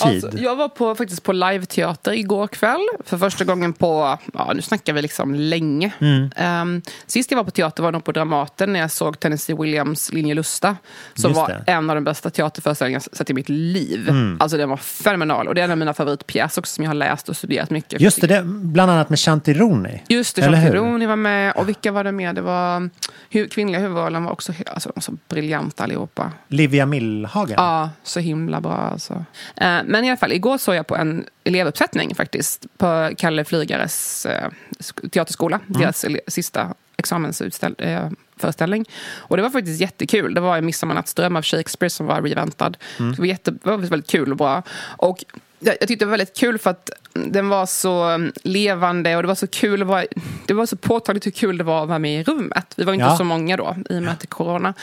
tid. 0.00 0.24
Alltså, 0.24 0.38
jag 0.38 0.56
var 0.56 0.68
på, 0.68 0.94
faktiskt 0.94 1.22
på 1.22 1.32
live-teater 1.32 2.12
igår 2.12 2.46
kväll. 2.46 2.86
För 3.04 3.18
första 3.18 3.44
gången 3.44 3.72
på, 3.72 4.18
ja 4.34 4.52
nu 4.54 4.62
snackar 4.62 4.92
vi 4.92 5.02
liksom 5.02 5.34
länge. 5.34 5.92
Mm. 5.98 6.30
Ehm, 6.36 6.82
sist 7.06 7.30
jag 7.30 7.36
var 7.36 7.44
på 7.44 7.50
teater 7.50 7.82
var 7.82 7.92
nog 7.92 8.04
på 8.04 8.12
Dramaten 8.12 8.72
när 8.72 8.80
jag 8.80 8.90
såg 8.90 9.20
Tennessee 9.20 9.56
Williams 9.56 10.12
Linje 10.12 10.34
Lusta. 10.34 10.76
Som 11.14 11.32
var 11.32 11.62
en 11.66 11.90
av 11.90 11.96
de 11.96 12.04
bästa 12.04 12.30
teaterföreställningar 12.30 13.02
jag 13.10 13.16
sett 13.16 13.30
i 13.30 13.34
mitt 13.34 13.48
liv. 13.48 14.08
Mm. 14.08 14.36
Alltså 14.40 14.56
den 14.56 14.68
var 14.68 14.76
fenomenal. 14.76 15.48
Och 15.48 15.54
det 15.54 15.60
är 15.60 15.64
en 15.64 15.70
av 15.70 15.78
mina 15.78 15.94
favoritpjäser 15.94 16.60
också 16.62 16.74
som 16.74 16.84
jag 16.84 16.90
har 16.90 16.94
läst 16.94 17.28
och 17.28 17.36
studerat 17.36 17.70
mycket. 17.70 18.00
Just 18.00 18.20
det, 18.20 18.26
det, 18.26 18.42
bland 18.44 18.90
annat 18.90 19.08
med 19.08 19.18
Chantironi. 19.18 20.02
Just 20.08 20.36
det, 20.36 20.42
hur? 20.42 20.70
Pironi 20.70 21.06
var 21.06 21.16
med. 21.16 21.52
Och 21.56 21.68
vilka 21.68 21.92
var 21.92 22.04
det 22.04 22.12
med? 22.12 22.34
Det 22.34 22.40
var 22.40 22.90
hu- 23.30 23.48
kvinnliga 23.48 23.80
huvudrollen 23.80 24.24
var 24.24 24.32
också 24.32 24.52
alltså, 24.66 24.88
de 24.88 24.92
var 24.94 25.02
så 25.02 25.16
briljanta 25.28 25.84
allihopa. 25.84 26.32
Livia 26.48 26.86
Millhagen. 26.86 27.54
Ja, 27.56 27.90
så 28.02 28.20
himla 28.20 28.60
bra 28.60 28.76
alltså. 28.76 29.24
Eh, 29.56 29.78
Men 29.90 30.04
i 30.04 30.08
alla 30.08 30.16
fall, 30.16 30.32
igår 30.32 30.58
såg 30.58 30.74
jag 30.74 30.86
på 30.86 30.96
en 30.96 31.24
elevuppsättning 31.44 32.14
faktiskt. 32.14 32.66
På 32.78 33.10
Kalle 33.18 33.44
Flygares 33.44 34.26
eh, 34.26 34.48
sk- 34.78 35.08
teaterskola. 35.10 35.60
Mm. 35.68 35.80
Deras 35.80 36.04
sista 36.26 36.74
examensföreställning. 36.96 38.84
Och 39.18 39.36
det 39.36 39.42
var 39.42 39.50
faktiskt 39.50 39.80
jättekul. 39.80 40.34
Det 40.34 40.40
var 40.40 40.56
en 40.58 40.66
Midsommarnattsdröm 40.66 41.36
av 41.36 41.42
Shakespeare 41.42 41.90
som 41.90 42.06
var 42.06 42.22
reväntad. 42.22 42.76
Mm. 42.98 43.12
Det, 43.12 43.18
var 43.18 43.26
jätte, 43.26 43.50
det 43.50 43.58
var 43.70 43.76
väldigt 43.76 44.10
kul 44.10 44.30
och 44.30 44.36
bra. 44.36 44.62
Och 44.80 45.24
jag, 45.58 45.76
jag 45.80 45.88
tyckte 45.88 46.04
det 46.04 46.06
var 46.06 46.16
väldigt 46.18 46.36
kul 46.36 46.58
för 46.58 46.70
att 46.70 46.90
den 47.12 47.48
var 47.48 47.66
så 47.66 48.02
mm, 48.02 48.32
levande 48.42 49.16
och 49.16 49.22
det 49.22 49.28
var 49.28 49.34
så 49.34 49.46
kul 49.46 49.82
att 49.82 49.88
vara, 49.88 50.04
det 50.46 50.54
var 50.54 50.66
så 50.66 50.76
påtagligt 50.76 51.26
hur 51.26 51.30
kul 51.30 51.58
det 51.58 51.64
var 51.64 51.82
att 51.82 51.88
vara 51.88 51.98
med 51.98 52.20
i 52.20 52.24
rummet. 52.24 52.72
Vi 52.76 52.84
var 52.84 52.92
inte 52.92 53.04
Ja. 53.06 53.16
så 53.16 53.24
många 53.24 53.56
då 53.56 53.76
i 53.90 53.98
och 53.98 54.02
med 54.02 54.12
att 54.12 54.20
det 54.20 54.24
är 54.24 54.28
corona. 54.28 54.74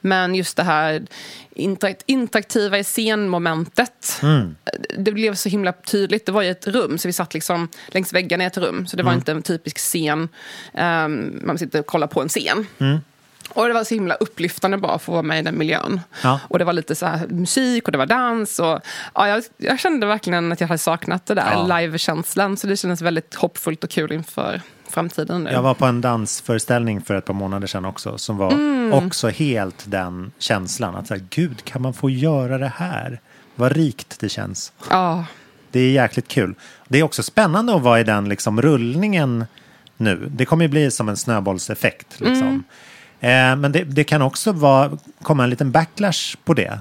Men 0.00 0.34
just 0.34 0.56
det 0.56 0.62
här 0.62 1.02
interakt, 1.56 2.02
interaktiva 2.06 2.78
i 2.78 2.84
scenmomentet. 2.84 4.18
Mm. 4.22 4.56
Det 4.98 5.12
blev 5.12 5.34
så 5.34 5.48
himla 5.48 5.72
tydligt. 5.72 6.26
Det 6.26 6.32
var 6.32 6.42
ju 6.42 6.50
ett 6.50 6.66
rum, 6.66 6.98
så 6.98 7.08
vi 7.08 7.12
satt 7.12 7.34
liksom 7.34 7.68
längs 7.88 8.12
väggarna 8.12 8.44
i 8.44 8.46
ett 8.46 8.56
rum. 8.58 8.86
Så 8.86 8.96
det 8.96 9.02
var 9.02 9.10
Mm. 9.10 9.18
inte 9.20 9.32
en 9.32 9.42
typisk 9.42 9.78
scen. 9.78 10.28
Um, 10.74 11.40
man 11.44 11.58
sitter 11.58 11.80
och 11.80 11.86
kollar 11.86 12.06
på 12.06 12.22
en 12.22 12.28
scen. 12.28 12.66
Mm. 12.78 12.98
Och 13.48 13.66
det 13.68 13.74
var 13.74 13.84
så 13.84 13.94
himla 13.94 14.14
upplyftande 14.14 14.76
bara 14.78 14.92
att 14.92 15.02
få 15.02 15.12
vara 15.12 15.22
med 15.22 15.38
i 15.38 15.42
den 15.42 15.58
miljön. 15.58 16.00
Ja. 16.22 16.40
Och 16.48 16.58
det 16.58 16.64
var 16.64 16.72
lite 16.72 16.94
så 16.94 17.08
musik 17.28 17.88
och 17.88 17.92
det 17.92 17.98
var 17.98 18.06
dans. 18.06 18.58
Och, 18.58 18.80
ja, 19.14 19.28
jag, 19.28 19.42
jag 19.56 19.78
kände 19.80 20.06
verkligen 20.06 20.52
att 20.52 20.60
jag 20.60 20.68
hade 20.68 20.78
saknat 20.78 21.26
det 21.26 21.34
där 21.34 21.52
Ja. 21.52 21.78
live-känslan. 21.80 22.56
Så 22.56 22.66
det 22.66 22.76
kändes 22.76 23.02
väldigt 23.02 23.34
hoppfullt 23.34 23.84
och 23.84 23.90
kul 23.90 24.12
inför 24.12 24.60
framtiden 24.88 25.44
nu. 25.44 25.50
Jag 25.50 25.62
var 25.62 25.74
på 25.74 25.84
en 25.86 26.00
dansföreställning 26.00 27.00
för 27.00 27.14
ett 27.14 27.24
par 27.24 27.34
månader 27.34 27.66
sedan 27.66 27.84
också 27.84 28.18
som 28.18 28.36
var 28.36 28.52
Mm. 28.52 28.92
också 28.92 29.28
helt 29.28 29.84
den 29.86 30.32
känslan. 30.38 30.96
Att 30.96 31.06
så 31.06 31.14
här, 31.14 31.24
gud, 31.30 31.64
kan 31.64 31.82
man 31.82 31.94
få 31.94 32.10
göra 32.10 32.58
det 32.58 32.72
här? 32.76 33.20
Vad 33.54 33.72
rikt 33.72 34.20
det 34.20 34.28
känns. 34.28 34.72
Ja. 34.90 35.24
Det 35.70 35.80
är 35.80 35.90
jäkligt 35.90 36.28
kul. 36.28 36.54
Det 36.88 36.98
är 36.98 37.02
också 37.02 37.22
spännande 37.22 37.74
att 37.74 37.82
vara 37.82 38.00
i 38.00 38.04
den 38.04 38.28
liksom 38.28 38.62
rullningen 38.62 39.44
nu. 39.96 40.28
Det 40.30 40.44
kommer 40.44 40.64
ju 40.64 40.68
bli 40.68 40.90
som 40.90 41.08
en 41.08 41.16
snöbollseffekt. 41.16 42.20
Liksom. 42.20 42.46
Mm. 42.48 42.62
Eh, 43.20 43.56
men 43.56 43.72
det, 43.72 43.84
det 43.84 44.04
kan 44.04 44.22
också 44.22 44.52
vara, 44.52 44.98
komma 45.22 45.44
en 45.44 45.50
liten 45.50 45.70
backlash 45.70 46.36
på 46.44 46.54
det, 46.54 46.78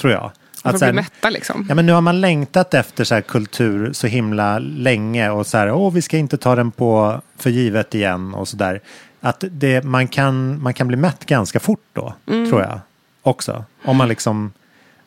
tror 0.00 0.12
jag. 0.12 0.30
Att 0.62 0.72
så 0.72 0.78
bli 0.78 0.86
här- 0.86 0.92
mätta 0.92 1.30
liksom. 1.30 1.66
Ja, 1.68 1.74
men 1.74 1.86
nu 1.86 1.92
har 1.92 2.00
man 2.00 2.20
längtat 2.20 2.74
efter 2.74 3.04
så 3.04 3.14
här 3.14 3.20
kultur 3.22 3.92
så 3.92 4.06
himla 4.06 4.58
länge 4.58 5.30
och 5.30 5.46
så 5.46 5.58
här, 5.58 5.72
åh, 5.72 5.92
vi 5.92 6.02
ska 6.02 6.16
inte 6.16 6.36
ta 6.36 6.54
den 6.56 6.70
på 6.70 7.20
för 7.38 7.50
givet 7.50 7.94
igen 7.94 8.34
och 8.34 8.48
så 8.48 8.56
där. 8.56 8.80
Att 9.20 9.44
det, 9.50 9.84
man, 9.84 10.08
kan, 10.08 10.62
man 10.62 10.74
kan 10.74 10.88
bli 10.88 10.96
mätt 10.96 11.26
ganska 11.26 11.60
fort 11.60 11.84
då, 11.92 12.14
Mm. 12.26 12.48
tror 12.50 12.62
jag 12.62 12.80
också. 13.22 13.64
Om 13.84 13.96
man 13.96 14.08
liksom 14.08 14.52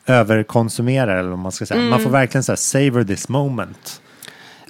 överkonsumerar 0.06 1.16
eller 1.16 1.30
vad 1.30 1.38
man 1.38 1.52
ska 1.52 1.66
säga. 1.66 1.80
Man 1.80 1.88
Mm. 1.88 2.02
får 2.04 2.10
verkligen 2.10 2.44
så 2.44 2.52
här, 2.52 2.56
savor 2.56 3.04
this 3.04 3.28
moment. 3.28 4.00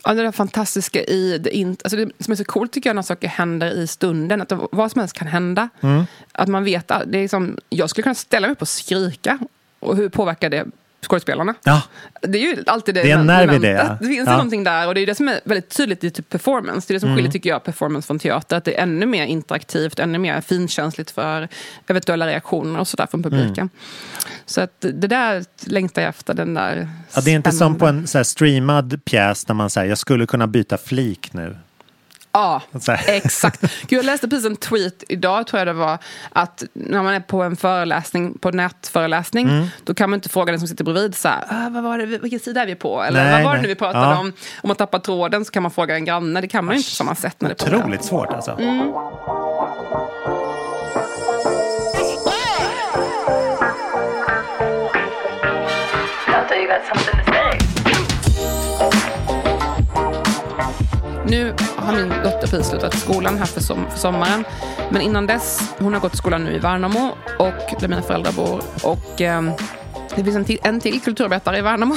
Ja, 0.05 0.15
det 0.15 0.23
där 0.23 0.33
fantastiska 0.33 1.05
i 1.05 1.39
det, 1.39 1.57
in, 1.57 1.77
alltså 1.85 1.97
det 1.97 2.11
som 2.19 2.33
är 2.33 2.37
så 2.37 2.45
coolt 2.45 2.73
tycker 2.73 2.89
jag 2.91 2.95
när 2.95 3.03
saker 3.03 3.29
händer 3.29 3.71
i 3.71 3.87
stunden. 3.87 4.41
Att 4.41 4.53
vad 4.73 4.93
som 4.93 4.99
helst 4.99 5.17
kan 5.17 5.29
hända. 5.29 5.69
Mm. 5.81 6.05
Att 6.33 6.49
man 6.49 6.65
vet 6.65 6.91
det 7.07 7.19
är 7.19 7.29
som, 7.29 7.59
jag 7.69 7.91
skulle 7.91 8.03
kunna 8.03 8.15
ställa 8.15 8.47
mig 8.47 8.53
upp 8.53 8.63
och 8.63 8.69
skrika. 8.69 9.39
Och 9.81 9.97
hur 9.97 10.09
påverkar 10.09 10.51
det 10.51 10.67
skådespelarna? 11.07 11.55
Ja, 11.65 11.83
Det 12.23 12.39
är 12.39 12.43
ju 12.43 12.63
alltid 12.67 12.95
det, 12.95 13.03
Det 13.03 13.11
är 13.11 13.19
en 13.19 13.27
nerv 13.27 13.43
i 13.43 13.47
momentet. 13.47 13.63
det, 13.63 13.85
ja. 13.85 13.97
Det 14.01 14.07
finns 14.07 14.27
Ja. 14.27 14.33
någonting 14.33 14.65
där 14.65 14.89
och 14.89 14.95
det 14.95 15.01
är 15.01 15.07
det 15.07 15.15
som 15.15 15.29
är 15.29 15.41
väldigt 15.45 15.77
tydligt 15.77 16.05
i 16.05 16.11
typ 16.11 16.29
performance. 16.29 16.89
Det 16.89 16.93
är 16.93 16.95
det 16.95 17.01
som 17.01 17.09
Mm. 17.09 17.17
skiljer, 17.17 17.33
tycker 17.33 17.51
jag, 17.51 17.65
performance 17.65 18.07
från 18.07 18.19
teater. 18.19 18.57
Att 18.57 18.65
det 18.65 18.79
är 18.79 18.83
ännu 18.83 19.07
mer 19.07 19.25
interaktivt, 19.27 19.99
ännu 19.99 20.19
mer 20.19 20.41
finkänsligt 20.41 21.11
för 21.11 21.49
eventuella 21.87 22.27
reaktioner 22.27 22.81
och 22.81 22.89
sådär 22.89 23.07
från 23.11 23.23
publiken. 23.23 23.55
Mm. 23.59 23.71
Så 24.47 24.61
att 24.61 24.81
det 24.81 25.07
där 25.07 25.45
längtar 25.67 26.03
jag 26.03 26.09
efter, 26.09 26.35
den 26.35 26.55
där 26.55 26.89
ja, 27.15 27.21
det 27.21 27.31
är 27.31 27.35
inte 27.35 27.53
som 27.53 27.75
på 27.79 27.87
en 27.87 28.07
så 28.07 28.25
streamad 28.25 29.05
pjäs 29.05 29.45
där 29.45 29.55
man 29.55 29.71
säger 29.71 29.89
jag 29.89 29.99
skulle 29.99 30.27
kunna 30.27 30.47
byta 30.47 30.79
flik 30.79 31.33
nu. 31.33 31.57
Ja, 32.33 32.63
exakt. 33.07 33.61
Gud, 33.61 33.99
jag 33.99 34.05
läste 34.05 34.29
precis 34.29 34.47
en 34.47 34.57
tweet 34.57 35.05
idag, 35.09 35.47
tror 35.47 35.59
jag 35.61 35.67
det 35.67 35.73
var, 35.73 35.99
att 36.33 36.63
när 36.73 37.03
man 37.03 37.15
är 37.15 37.21
på 37.21 37.43
en 37.43 37.57
föreläsning, 37.57 38.39
på 38.39 38.51
nätföreläsning, 38.51 39.49
Mm. 39.49 39.67
då 39.85 39.95
kan 39.95 40.11
man 40.11 40.17
inte 40.17 40.29
fråga 40.29 40.53
den 40.53 40.59
som 40.61 40.69
sitter 40.69 40.85
bredvid 40.85 41.15
så 41.15 41.29
här, 41.29 41.45
"Ah, 41.49 41.69
vad 41.71 41.83
var 41.83 41.99
det, 41.99 42.07
vilken 42.07 42.41
sida 42.41 42.63
är 42.63 42.67
vi 42.67 42.75
på? 42.75 43.03
Eller 43.03 43.25
Nej, 43.25 43.33
vad 43.33 43.43
var 43.43 43.51
det 43.51 43.57
nej. 43.57 43.63
nu 43.63 43.69
vi 43.69 43.75
pratade 43.75 44.05
Ja. 44.05 44.19
om? 44.19 44.27
Om 44.63 44.69
man 44.69 44.77
tappar 44.77 44.99
tråden 44.99 45.45
så 45.45 45.51
kan 45.53 45.63
man 45.63 45.71
fråga 45.73 45.95
en 45.95 46.05
granne, 46.05 46.41
det 46.41 46.49
kan 46.49 46.65
man 46.65 46.75
ju 46.75 46.79
inte 46.79 46.91
på 46.91 46.95
samma 46.95 47.15
sätt 47.15 47.37
när 47.39 47.49
det 47.49 47.63
är 47.63 47.75
Otroligt 47.79 48.05
svårt 48.05 48.33
alltså. 48.33 48.51
Mm. 48.61 48.93
Nu 61.31 61.55
har 61.77 61.93
min 61.93 62.09
dotter 62.09 62.47
precis 62.47 62.67
slutat 62.67 62.99
skolan 62.99 63.39
här 63.39 63.47
för, 63.47 63.61
som, 63.61 63.91
för 63.91 63.99
sommaren. 63.99 64.45
Men 64.91 65.03
innan 65.03 65.27
dess, 65.27 65.75
hon 65.79 65.93
har 65.95 66.01
gått 66.01 66.15
i 66.15 66.17
skolan 66.17 66.45
nu 66.45 66.53
i 66.53 66.59
Värnamo 66.59 67.11
och 67.39 67.81
där 67.81 67.89
mina 67.89 68.03
föräldrar 68.03 68.33
bor. 68.33 68.63
Och 68.83 69.21
ehm, 69.21 69.51
det 70.17 70.25
finns 70.25 70.37
en 70.37 70.45
till, 70.45 70.59
en 70.63 70.81
till 70.81 71.01
kulturarbetare 71.01 71.59
i 71.59 71.61
Värnamo. 71.61 71.97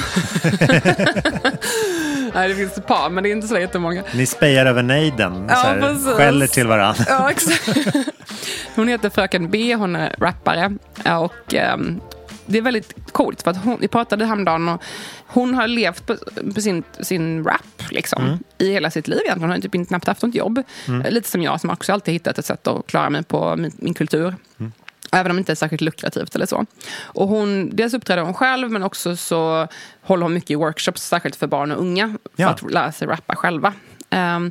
Nej, 2.34 2.48
det 2.48 2.54
finns 2.54 2.78
ett 2.78 2.86
par, 2.86 3.10
men 3.10 3.22
det 3.24 3.30
är 3.30 3.32
inte 3.32 3.48
så 3.48 3.58
jättemånga. 3.58 4.02
Ni 4.14 4.26
spejar 4.26 4.66
över 4.66 4.82
nejden, 4.82 5.46
Ja, 5.48 5.54
så 5.54 5.66
här, 5.66 6.16
skäller 6.16 6.46
till 6.46 6.66
varandra. 6.66 7.04
Ja, 7.08 7.30
exakt. 7.30 7.68
Hon 8.74 8.88
heter 8.88 9.10
Fröken 9.10 9.50
B, 9.50 9.74
hon 9.74 9.96
är 9.96 10.14
rappare. 10.18 10.72
Och 11.18 11.54
ehm, 11.54 12.00
det 12.46 12.58
är 12.58 12.62
väldigt 12.62 13.12
coolt 13.12 13.42
för 13.42 13.50
att 13.50 13.64
hon, 13.64 13.76
vi 13.80 13.88
pratade 13.88 14.26
häromdagen 14.26 14.68
och 14.68 14.82
hon 15.26 15.54
har 15.54 15.66
levt 15.66 16.06
på, 16.06 16.16
på 16.54 16.60
sin, 16.60 16.82
sin 17.00 17.44
rap 17.44 17.90
liksom, 17.90 18.22
Mm. 18.24 18.38
i 18.58 18.72
hela 18.72 18.90
sitt 18.90 19.08
liv 19.08 19.18
egentligen. 19.24 19.40
Hon 19.40 19.50
har 19.50 19.58
typ 19.58 19.74
inte 19.74 19.88
knappt 19.88 20.06
haft 20.06 20.22
något 20.22 20.34
jobb. 20.34 20.62
Mm. 20.88 21.14
Lite 21.14 21.28
som 21.28 21.42
jag 21.42 21.60
som 21.60 21.70
också 21.70 21.92
alltid 21.92 22.14
hittat 22.14 22.38
ett 22.38 22.46
sätt 22.46 22.66
att 22.66 22.86
klara 22.86 23.10
mig 23.10 23.22
på 23.22 23.56
min, 23.56 23.72
min 23.76 23.94
kultur. 23.94 24.34
Mm. 24.58 24.72
Även 25.12 25.30
om 25.30 25.36
det 25.36 25.38
inte 25.40 25.52
är 25.52 25.56
särskilt 25.56 25.80
lukrativt 25.82 26.34
eller 26.34 26.46
så. 26.46 26.66
Och 27.02 27.28
hon, 27.28 27.70
dels 27.76 27.94
uppträder 27.94 28.22
hon 28.22 28.34
själv 28.34 28.70
men 28.70 28.82
också 28.82 29.16
så 29.16 29.68
håller 30.02 30.22
hon 30.22 30.34
mycket 30.34 30.50
i 30.50 30.54
workshops, 30.54 31.02
särskilt 31.02 31.36
för 31.36 31.46
barn 31.46 31.72
och 31.72 31.80
unga. 31.80 32.08
För 32.08 32.42
Ja. 32.42 32.48
att 32.48 32.72
lära 32.72 32.92
sig 32.92 33.08
rappa 33.08 33.36
själva. 33.36 33.72
Ehm, 34.10 34.50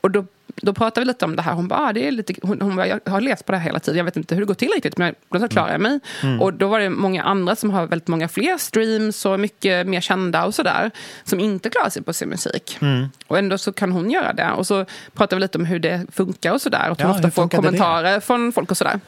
och 0.00 0.10
då 0.10 0.24
då 0.56 0.72
pratade 0.72 1.00
vi 1.00 1.06
lite 1.06 1.24
om 1.24 1.36
det 1.36 1.42
här. 1.42 1.52
Hon 1.52 1.68
bara, 1.68 1.80
ah, 1.80 1.92
det 1.92 2.08
är 2.08 2.10
lite, 2.10 2.34
hon, 2.42 2.60
hon 2.60 2.76
bara, 2.76 2.86
jag 2.86 3.00
har 3.06 3.20
läst 3.20 3.46
på 3.46 3.52
det 3.52 3.58
här 3.58 3.64
hela 3.64 3.80
tiden. 3.80 3.98
Jag 3.98 4.04
vet 4.04 4.16
inte 4.16 4.34
hur 4.34 4.42
det 4.42 4.46
går 4.46 4.54
till 4.54 4.68
riktigt, 4.74 4.98
men 4.98 5.14
då 5.28 5.48
klarar 5.48 5.72
jag 5.72 5.80
mig. 5.80 6.00
Mm. 6.22 6.40
Och 6.40 6.54
då 6.54 6.68
var 6.68 6.80
det 6.80 6.90
många 6.90 7.22
andra 7.22 7.56
som 7.56 7.70
har 7.70 7.86
väldigt 7.86 8.08
många 8.08 8.28
fler 8.28 8.58
streams 8.58 9.26
och 9.26 9.40
mycket 9.40 9.86
mer 9.86 10.00
kända 10.00 10.44
och 10.44 10.54
sådär. 10.54 10.90
Som 11.24 11.40
inte 11.40 11.70
klarar 11.70 11.90
sig 11.90 12.02
på 12.02 12.12
sin 12.12 12.28
musik. 12.28 12.78
Mm. 12.80 13.06
Och 13.26 13.38
ändå 13.38 13.58
så 13.58 13.72
kan 13.72 13.92
hon 13.92 14.10
göra 14.10 14.32
det. 14.32 14.50
Och 14.50 14.66
så 14.66 14.84
pratade 15.14 15.36
vi 15.36 15.40
lite 15.40 15.58
om 15.58 15.64
hur 15.64 15.78
det 15.78 16.06
funkar 16.12 16.52
och 16.52 16.60
sådär. 16.60 16.86
Och 16.86 16.92
att 16.92 17.00
hon 17.00 17.10
Ja, 17.10 17.16
ofta 17.16 17.30
får 17.30 17.42
funkade 17.42 17.62
det? 17.62 17.68
kommentarer 17.68 18.20
från 18.20 18.52
folk 18.52 18.70
och 18.70 18.76
sådär. 18.76 19.00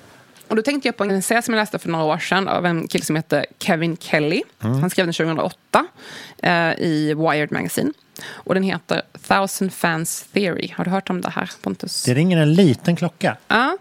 Och 0.49 0.57
då 0.57 0.63
tänkte 0.63 0.89
jag 0.89 0.97
på 0.97 1.05
en 1.05 1.11
essä 1.11 1.43
som 1.43 1.55
jag 1.55 1.61
läste 1.61 1.79
för 1.79 1.89
några 1.89 2.05
år 2.05 2.19
sedan 2.19 2.49
av 2.49 2.67
en 2.67 2.89
kille 2.89 3.05
som 3.05 3.17
heter 3.17 3.47
Kevin 3.59 3.97
Kelly. 3.97 4.43
Mm. 4.63 4.81
Han 4.81 4.91
skrev 4.91 5.07
den 5.07 5.13
2008 5.13 5.87
eh, 6.43 6.53
i 6.79 7.15
Wired 7.15 7.53
Magazine. 7.53 7.93
Och 8.27 8.55
den 8.55 8.63
heter 8.63 9.03
Thousand 9.29 9.73
Fans 9.73 10.27
Theory. 10.33 10.73
Har 10.77 10.85
du 10.85 10.91
hört 10.91 11.11
om 11.11 11.21
det 11.21 11.31
här, 11.31 11.51
Pontus? 11.63 12.03
Det 12.05 12.15
ringer 12.15 12.39
en 12.39 12.55
liten 12.55 12.97
klocka. 12.97 13.37
Ja. 13.49 13.79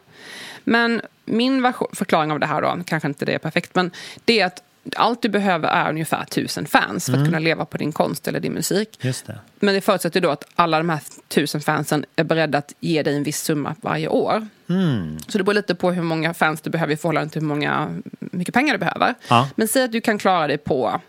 Men 0.63 1.01
min 1.25 1.73
förklaring 1.93 2.31
av 2.31 2.39
det 2.39 2.45
här 2.45 2.61
då, 2.61 2.77
kanske 2.85 3.07
inte 3.07 3.25
det 3.25 3.33
är 3.33 3.37
perfekt, 3.39 3.75
men 3.75 3.91
det 4.25 4.39
är 4.39 4.45
att 4.45 4.63
allt 4.95 5.21
du 5.21 5.29
behöver 5.29 5.69
är 5.69 5.89
ungefär 5.89 6.25
tusen 6.25 6.65
fans 6.65 7.05
för 7.05 7.11
att 7.13 7.17
Mm. 7.17 7.25
kunna 7.27 7.39
leva 7.39 7.65
på 7.65 7.77
din 7.77 7.91
konst 7.91 8.27
eller 8.27 8.39
din 8.39 8.53
musik. 8.53 8.97
Just 9.01 9.25
det. 9.27 9.39
Men 9.59 9.73
det 9.75 9.81
förutsätter 9.81 10.21
då 10.21 10.29
att 10.29 10.43
alla 10.55 10.77
de 10.77 10.89
här 10.89 10.99
tusen 11.27 11.61
fansen 11.61 12.05
är 12.15 12.23
beredda 12.23 12.57
att 12.57 12.73
ge 12.79 13.03
dig 13.03 13.15
en 13.15 13.23
viss 13.23 13.41
summa 13.43 13.75
varje 13.81 14.07
år. 14.07 14.47
Mm. 14.69 15.17
Så 15.27 15.37
det 15.37 15.43
beror 15.43 15.53
lite 15.53 15.75
på 15.75 15.91
hur 15.91 16.01
många 16.03 16.33
fans 16.33 16.61
du 16.61 16.69
behöver 16.69 16.93
i 16.93 16.97
förhållande 16.97 17.29
till 17.29 17.41
hur 17.41 17.47
många, 17.47 18.01
mycket 18.19 18.53
pengar 18.53 18.73
du 18.73 18.79
behöver. 18.79 19.15
Ja. 19.27 19.49
Men 19.55 19.67
säg 19.67 19.83
att 19.83 19.91
du 19.91 20.01
kan 20.01 20.17
klara 20.17 20.47
dig 20.47 20.57
på 20.57 21.01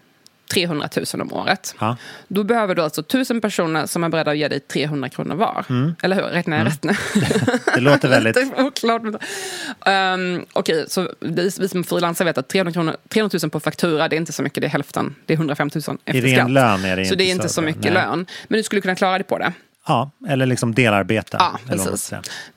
300 0.53 0.89
000 1.15 1.23
om 1.23 1.33
året. 1.33 1.75
Ja. 1.81 1.97
Då 2.29 2.45
behöver 2.45 2.75
du 2.75 2.83
alltså 2.83 3.03
tusen 3.03 3.41
personer 3.41 3.87
som 3.87 4.05
är 4.05 4.09
beredda 4.09 4.31
att 4.31 4.39
ge 4.39 4.49
dig 4.49 4.61
300 4.61 5.09
kronor 5.09 5.35
var. 5.35 5.65
Mm. 5.71 5.95
Eller 6.03 6.17
hur? 6.17 6.23
Räknar 6.23 6.57
jag 6.57 6.61
Mm. 6.61 6.73
rätt 6.73 6.85
nu? 6.85 6.93
Det 7.75 7.81
låter 7.81 8.09
väldigt... 8.09 8.37
Oklart. 8.59 9.03
Um, 9.87 10.47
Okej, 10.53 10.85
så 10.89 11.09
vi, 11.21 11.51
vi 11.61 11.69
som 11.69 11.85
frilansare 11.85 12.27
vet 12.27 12.39
att 12.39 12.49
300, 12.49 12.73
kronor, 12.73 12.97
300 13.09 13.39
000 13.43 13.51
på 13.51 13.61
faktura, 13.61 14.09
det 14.09 14.17
är 14.17 14.19
inte 14.19 14.33
så 14.33 14.43
mycket, 14.43 14.61
det 14.61 14.67
är 14.67 14.71
hälften. 14.71 15.15
Det 15.27 15.33
är 15.35 15.37
105 15.37 15.71
000 15.75 15.99
efter 16.05 16.21
ren 16.23 16.35
skatt. 16.37 16.51
lön 16.51 16.85
är 16.85 16.97
det 16.97 17.05
så 17.05 17.13
inte 17.13 17.17
det 17.25 17.31
är 17.31 17.33
inte 17.33 17.49
så 17.49 17.55
så 17.55 17.63
mycket 17.63 17.85
Nej. 17.85 17.93
lön. 17.93 18.27
Men 18.49 18.57
du 18.57 18.63
skulle 18.63 18.81
kunna 18.81 18.95
klara 18.95 19.19
dig 19.19 19.25
på 19.25 19.39
det. 19.39 19.53
Ja, 19.87 20.11
eller 20.29 20.47
liksom 20.47 20.75
delarbeta. 20.75 21.37
Ja, 21.41 21.59
eller 21.73 21.85
precis. 21.85 22.13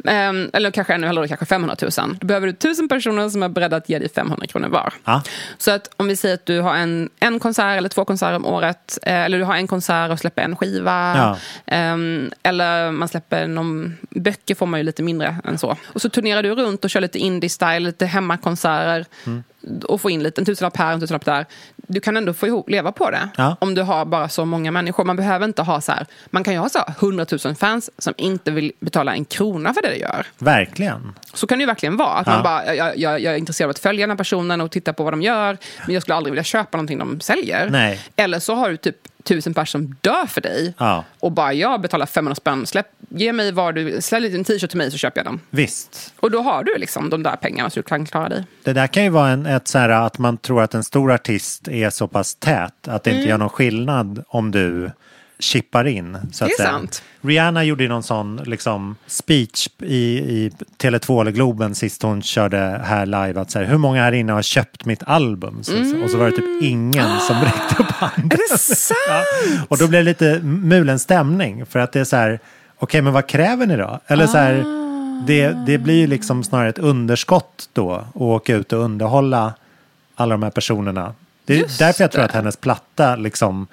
Ehm, 0.05 0.49
eller 0.53 0.71
kanske 0.71 0.93
ännu 0.93 1.07
hellre, 1.07 1.27
kanske 1.27 1.45
500 1.45 1.75
000. 1.81 2.17
Då 2.21 2.27
behöver 2.27 2.47
du 2.47 2.53
tusen 2.53 2.89
personer 2.89 3.29
som 3.29 3.43
är 3.43 3.49
beredda 3.49 3.77
att 3.77 3.89
ge 3.89 3.99
dig 3.99 4.09
500 4.09 4.47
kronor 4.47 4.67
var. 4.69 4.93
Ja. 5.05 5.21
Så 5.57 5.71
att 5.71 5.89
om 5.97 6.07
vi 6.07 6.15
säger 6.15 6.35
att 6.35 6.45
du 6.45 6.59
har 6.61 6.75
en, 6.75 7.09
en 7.19 7.39
konsert 7.39 7.77
eller 7.77 7.89
två 7.89 8.05
konserter 8.05 8.35
om 8.35 8.45
året. 8.45 8.97
eh, 9.03 9.13
Eller 9.15 9.37
du 9.37 9.43
har 9.43 9.55
en 9.55 9.67
konsert 9.67 10.11
och 10.11 10.19
släpper 10.19 10.41
en 10.41 10.55
skiva. 10.55 11.17
Ja. 11.17 11.37
ehm, 11.65 12.31
eller 12.43 12.91
man 12.91 13.07
släpper 13.07 13.47
någon... 13.47 13.97
Böcker 14.09 14.55
får 14.55 14.65
man 14.65 14.79
ju 14.79 14.83
lite 14.83 15.03
mindre 15.03 15.35
än 15.45 15.57
så. 15.57 15.77
Och 15.85 16.01
så 16.01 16.09
turnerar 16.09 16.43
du 16.43 16.55
runt 16.55 16.83
och 16.83 16.89
kör 16.89 17.01
lite 17.01 17.19
indie-style, 17.19 17.79
lite 17.79 18.05
hemmakonserter. 18.05 19.05
Mm. 19.25 19.43
Och 19.87 20.01
får 20.01 20.11
in 20.11 20.23
lite, 20.23 20.41
en 20.41 20.45
tusenlapp 20.45 20.77
här, 20.77 20.93
en 20.93 20.99
tusenlapp 20.99 21.25
där. 21.25 21.45
Du 21.75 21.99
kan 21.99 22.17
ändå 22.17 22.33
få 22.33 22.47
ihop, 22.47 22.69
leva 22.69 22.91
på 22.91 23.11
det. 23.11 23.29
Ja. 23.37 23.55
Om 23.59 23.75
du 23.75 23.81
har 23.81 24.05
bara 24.05 24.29
så 24.29 24.45
många 24.45 24.71
människor. 24.71 25.03
Man 25.05 25.15
behöver 25.15 25.45
inte 25.45 25.61
ha 25.61 25.81
så 25.81 25.91
här... 25.91 26.05
Man 26.29 26.43
kan 26.43 26.53
ju 26.53 26.59
ha 26.59 26.69
så 26.69 26.79
här 26.79 26.93
100 26.99 27.25
000 27.45 27.55
fans 27.55 27.89
som 27.97 28.13
inte 28.17 28.51
vill 28.51 28.71
betala 28.79 29.13
en 29.13 29.25
krona 29.25 29.73
för 29.73 29.81
det 29.81 29.89
du 29.89 29.95
gör. 29.97 30.25
Verkligen. 30.37 31.13
Så 31.33 31.47
kan 31.47 31.57
det 31.57 31.61
ju 31.61 31.65
verkligen 31.67 31.97
vara. 31.97 32.13
Att 32.13 32.27
Ja. 32.27 32.33
man 32.33 32.43
bara, 32.43 32.75
jag, 32.75 32.97
jag, 32.97 33.19
jag 33.19 33.33
är 33.33 33.37
intresserad 33.37 33.67
av 33.67 33.69
att 33.69 33.79
följa 33.79 34.03
den 34.03 34.09
här 34.09 34.17
personen 34.17 34.61
och 34.61 34.71
titta 34.71 34.93
på 34.93 35.03
vad 35.03 35.13
de 35.13 35.21
gör. 35.21 35.57
Men 35.85 35.93
jag 35.93 36.01
skulle 36.03 36.15
aldrig 36.15 36.31
vilja 36.31 36.43
köpa 36.43 36.77
någonting 36.77 36.97
de 36.99 37.19
säljer. 37.19 37.69
Nej. 37.69 37.99
Eller 38.15 38.39
så 38.39 38.55
har 38.55 38.69
du 38.69 38.77
typ 38.77 38.97
tusen 39.27 39.53
personer 39.53 39.83
som 39.85 39.95
dör 40.01 40.25
för 40.25 40.41
dig. 40.41 40.73
Ja, 40.77 41.03
Och 41.19 41.31
bara, 41.31 41.53
jag 41.53 41.81
betalar 41.81 42.05
500 42.05 42.35
spänn. 42.35 42.65
Släpp, 42.65 42.87
ge 43.09 43.33
mig 43.33 43.51
vad 43.51 43.75
du 43.75 44.01
Sälj 44.01 44.35
en 44.35 44.43
t-shirt 44.43 44.69
till 44.69 44.77
mig 44.77 44.91
så 44.91 44.97
köper 44.97 45.19
jag 45.19 45.25
den. 45.25 45.39
visst. 45.49 46.13
Och 46.19 46.31
då 46.31 46.41
har 46.41 46.63
du 46.63 46.77
liksom 46.77 47.09
de 47.09 47.23
där 47.23 47.35
pengarna 47.35 47.69
så 47.69 47.79
du 47.79 47.83
kan 47.83 48.05
klara 48.05 48.29
dig. 48.29 48.43
Det 48.63 48.73
där 48.73 48.87
kan 48.87 49.03
ju 49.03 49.09
vara 49.09 49.29
en, 49.29 49.45
ett 49.45 49.67
så 49.67 49.77
här 49.77 49.89
att 49.89 50.17
man 50.17 50.37
tror 50.37 50.61
att 50.63 50.73
en 50.73 50.83
stor 50.83 51.11
artist 51.11 51.67
är 51.67 51.89
så 51.89 52.07
pass 52.07 52.35
tät 52.35 52.87
att 52.87 53.03
det 53.03 53.09
inte 53.09 53.17
Mm. 53.19 53.29
gör 53.29 53.37
någon 53.37 53.49
skillnad 53.49 54.23
om 54.27 54.51
du 54.51 54.91
chippar 55.39 55.87
in. 55.87 56.17
Så 56.31 56.45
Det 56.45 56.51
är 56.51 56.55
säga. 56.57 56.69
sant. 56.69 57.03
Rihanna 57.21 57.63
gjorde 57.63 57.83
ju 57.83 57.89
någon 57.89 58.03
sån 58.03 58.35
liksom, 58.45 58.95
speech 59.07 59.67
i, 59.81 60.17
i 60.17 60.51
Tele2 60.77 61.21
eller 61.21 61.31
Globen 61.31 61.75
sist 61.75 62.03
hon 62.03 62.21
körde 62.21 62.81
här 62.83 63.05
live. 63.05 63.41
Att 63.41 63.51
så 63.51 63.59
här, 63.59 63.65
hur 63.65 63.77
många 63.77 64.01
här 64.03 64.11
inne 64.11 64.33
har 64.33 64.41
köpt 64.41 64.85
mitt 64.85 65.03
album? 65.03 65.63
Så, 65.63 66.03
Och 66.03 66.09
så 66.09 66.17
var 66.17 66.25
det 66.25 66.31
typ 66.31 66.61
ingen 66.63 67.19
som 67.19 67.35
räckte 67.43 67.83
upp 67.83 67.91
handen. 67.91 68.23
Mm. 68.23 68.31
Är 68.31 68.51
det 68.51 68.57
sant? 68.57 68.97
Ja. 69.09 69.23
Och 69.69 69.77
då 69.77 69.87
blev 69.87 70.05
det 70.05 70.09
lite 70.09 70.39
mulen 70.43 70.99
stämning. 70.99 71.65
För 71.65 71.79
att 71.79 71.91
det 71.91 71.99
är 71.99 72.03
så 72.03 72.15
här, 72.15 72.39
okej 72.77 73.01
men 73.01 73.13
vad 73.13 73.27
kräver 73.27 73.65
ni 73.65 73.75
då? 73.77 73.99
Eller 74.07 74.27
så 74.27 74.37
här, 74.37 74.63
det, 75.27 75.57
det 75.65 75.77
blir 75.77 75.95
ju 75.95 76.07
liksom 76.07 76.43
snarare 76.43 76.69
ett 76.69 76.77
underskott 76.79 77.69
då. 77.73 77.93
Att 77.93 78.05
åka 78.15 78.55
ut 78.55 78.73
och 78.73 78.79
underhålla 78.79 79.53
alla 80.15 80.33
de 80.33 80.43
här 80.43 80.49
personerna. 80.49 81.13
Det 81.45 81.53
är 81.53 81.57
Just 81.57 81.79
därför 81.79 82.03
jag 82.03 82.11
tror 82.11 82.21
det. 82.21 82.25
att 82.25 82.31
hennes 82.35 82.57
platta 82.57 83.15
liksom 83.15 83.67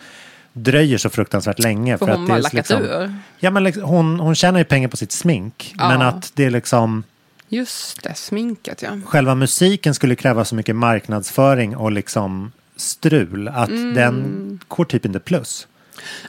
dröjer 0.55 0.99
så 0.99 1.11
fruktansvärt 1.11 1.59
länge. 1.59 1.99
För 1.99 2.09
att 2.09 2.17
hon 2.17 2.27
det 2.27 2.33
har 2.33 2.39
lackat 2.41 2.55
liksom, 2.55 2.83
ur. 2.83 3.15
Ja, 3.39 3.51
men 3.51 3.65
liksom, 3.65 3.83
hon, 3.83 4.21
hon 4.21 4.35
tjänar 4.35 4.59
ju 4.59 4.65
pengar 4.65 4.89
på 4.89 4.97
sitt 4.97 5.13
smink. 5.13 5.75
Ja. 5.79 5.89
Men 5.89 6.03
att 6.03 6.33
det 6.35 6.45
är 6.45 6.51
liksom, 6.51 7.03
Just 7.49 8.03
det, 8.03 8.15
sminket 8.15 8.83
ja. 8.83 8.91
själva 9.07 9.35
musiken 9.35 9.95
skulle 9.95 10.15
kräva 10.17 10.45
så 10.45 10.55
mycket 10.55 10.77
marknadsföring 10.77 11.77
och 11.77 11.93
liksom 11.93 12.53
strul. 12.77 13.49
Att 13.49 13.69
Mm. 13.69 13.95
den 13.95 14.61
går 14.69 14.85
typ 14.85 15.05
inte 15.07 15.21
plus. 15.21 15.67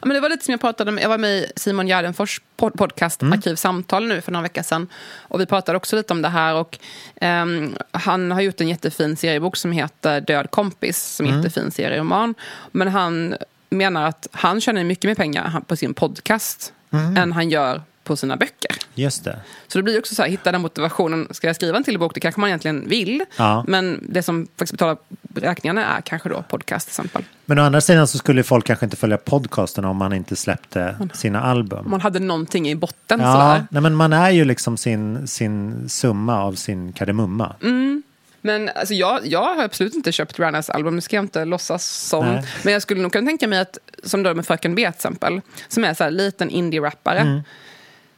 men 0.06 0.14
det 0.14 0.20
var 0.20 0.28
lite 0.28 0.44
som 0.44 0.52
jag 0.52 0.60
pratade 0.60 0.90
med, 0.90 1.04
jag 1.04 1.08
var 1.08 1.18
med 1.18 1.30
i 1.30 1.52
Simon 1.56 1.86
Gärdenfors 1.86 2.40
pod- 2.56 2.76
podcast 2.78 3.22
Arkivsamtal 3.22 4.06
nu 4.08 4.20
för 4.20 4.32
några 4.32 4.42
veckor 4.42 4.62
sedan. 4.62 4.86
Och 5.20 5.40
vi 5.40 5.46
pratade 5.46 5.76
också 5.76 5.96
lite 5.96 6.12
om 6.12 6.22
det 6.22 6.28
här 6.28 6.54
och 6.54 6.78
ehm, 7.20 7.74
han 7.92 8.30
har 8.30 8.40
gjort 8.40 8.60
en 8.60 8.68
jättefin 8.68 9.16
seriebok 9.16 9.56
som 9.56 9.72
heter 9.72 10.20
Död 10.20 10.50
kompis, 10.50 11.02
som 11.02 11.26
är 11.26 11.30
en 11.30 11.34
Mm. 11.34 11.44
jättefin 11.46 11.70
serieroman. 11.70 12.34
Men 12.72 12.88
han 12.88 13.34
menar 13.76 14.04
att 14.08 14.26
han 14.32 14.60
tjänar 14.60 14.84
mycket 14.84 15.04
mer 15.04 15.14
pengar 15.14 15.62
på 15.66 15.76
sin 15.76 15.94
podcast 15.94 16.72
Mm. 16.90 17.16
än 17.16 17.32
han 17.32 17.50
gör 17.50 17.82
på 18.04 18.16
sina 18.16 18.36
böcker. 18.36 18.70
Just 18.94 19.24
det. 19.24 19.38
Så 19.68 19.78
det 19.78 19.82
blir 19.82 19.98
också 19.98 20.14
så 20.14 20.22
här, 20.22 20.28
hitta 20.28 20.52
den 20.52 20.60
motivationen. 20.60 21.28
Ska 21.30 21.46
jag 21.46 21.56
skriva 21.56 21.76
en 21.76 21.84
till 21.84 21.98
bok? 21.98 22.14
Det 22.14 22.20
kanske 22.20 22.40
man 22.40 22.48
egentligen 22.50 22.88
vill. 22.88 23.24
Ja. 23.36 23.64
Men 23.68 24.04
det 24.08 24.22
som 24.22 24.46
faktiskt 24.46 24.72
betalar 24.72 24.96
räkningarna 25.34 25.84
är 25.96 26.00
kanske 26.00 26.28
då 26.28 26.42
podcast 26.48 26.86
till 26.86 26.90
exempel. 26.92 27.24
Men 27.46 27.58
å 27.58 27.62
andra 27.62 27.80
sidan 27.80 28.06
så 28.08 28.18
skulle 28.18 28.42
folk 28.42 28.66
kanske 28.66 28.86
inte 28.86 28.96
följa 28.96 29.16
podcasten 29.18 29.84
om 29.84 29.96
man 29.96 30.12
inte 30.12 30.36
släppte 30.36 30.96
sina 31.14 31.42
album. 31.42 31.84
Om 31.84 31.90
man 31.90 32.00
hade 32.00 32.18
någonting 32.18 32.68
i 32.68 32.74
botten 32.74 33.20
Ja, 33.20 33.32
sådär. 33.32 33.66
nej, 33.70 33.82
men 33.82 33.94
man 33.94 34.12
är 34.12 34.30
ju 34.30 34.44
liksom 34.44 34.76
sin, 34.76 35.28
sin 35.28 35.88
summa 35.88 36.42
av 36.42 36.52
sin 36.54 36.92
kardemumma. 36.92 37.54
Mm. 37.62 38.02
Men 38.46 38.70
alltså, 38.74 38.94
jag, 38.94 39.26
jag 39.26 39.54
har 39.54 39.64
absolut 39.64 39.94
inte 39.94 40.12
köpt 40.12 40.38
Rihannas 40.38 40.70
album, 40.70 40.96
det 40.96 41.02
ska 41.02 41.16
jag 41.16 41.24
inte 41.24 41.44
låtsas 41.44 41.86
som. 41.86 42.26
Nej. 42.26 42.44
Men 42.62 42.72
jag 42.72 42.82
skulle 42.82 43.02
nog 43.02 43.12
kunna 43.12 43.26
tänka 43.26 43.48
mig 43.48 43.58
att, 43.58 43.78
som 44.02 44.22
då 44.22 44.34
med 44.34 44.46
Fröken 44.46 44.74
B 44.74 44.82
till 44.82 44.88
exempel, 44.88 45.40
som 45.68 45.84
är 45.84 45.94
så 45.94 46.04
här 46.04 46.10
liten 46.10 46.50
indie-rappare. 46.50 47.18
Mm. 47.18 47.40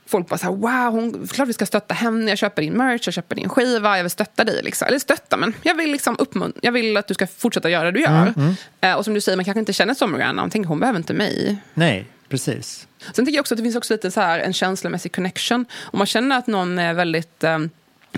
Folk 0.07 0.29
bara 0.29 0.39
så 0.39 0.47
här, 0.47 0.53
wow, 0.53 1.01
hon, 1.01 1.29
klart 1.29 1.49
vi 1.49 1.53
ska 1.53 1.67
stötta 1.67 1.95
henne, 1.95 2.31
jag 2.31 2.39
köper 2.39 2.63
din 2.63 2.73
merch, 2.73 3.03
jag 3.07 3.15
köper 3.15 3.37
din 3.37 3.49
skiva, 3.49 3.97
jag 3.97 4.05
vill 4.05 4.11
stötta 4.11 4.45
dig. 4.45 4.63
Liksom. 4.63 4.89
Eller 4.89 4.99
stötta, 4.99 5.37
men 5.37 5.55
jag 5.63 5.75
vill 5.75 5.93
liksom 5.93 6.17
uppmuntra, 6.19 6.61
jag 6.63 6.73
vill 6.73 6.97
att 6.97 7.07
du 7.07 7.15
ska 7.15 7.27
fortsätta 7.27 7.71
göra 7.71 7.85
det 7.85 7.91
du 7.91 8.01
gör. 8.01 8.23
Mm, 8.23 8.35
mm. 8.37 8.55
Eh, 8.81 8.95
och 8.95 9.05
som 9.05 9.15
du 9.15 9.21
säger, 9.21 9.37
man 9.37 9.45
kanske 9.45 9.61
inte 9.61 9.73
känner 9.73 9.95
som 9.95 10.17
Rihanna, 10.17 10.43
man 10.43 10.51
tänker 10.51 10.69
hon 10.69 10.81
behöver 10.81 10.99
inte 10.99 11.15
mig. 11.15 11.57
Nej, 11.75 12.07
precis. 12.29 12.89
Sen 13.15 13.25
tycker 13.25 13.37
jag 13.37 13.43
också 13.43 13.55
att 13.55 13.59
det 13.59 13.65
finns 13.65 13.77
också 13.77 13.95
lite 13.95 14.11
så 14.11 14.21
här 14.21 14.39
en 14.39 14.53
känslomässig 14.53 15.13
connection. 15.13 15.67
Om 15.81 15.99
man 15.99 16.07
känner 16.07 16.39
att 16.39 16.47
någon 16.47 16.79
är 16.79 16.95
väldigt 16.95 17.45
eh, 17.45 17.59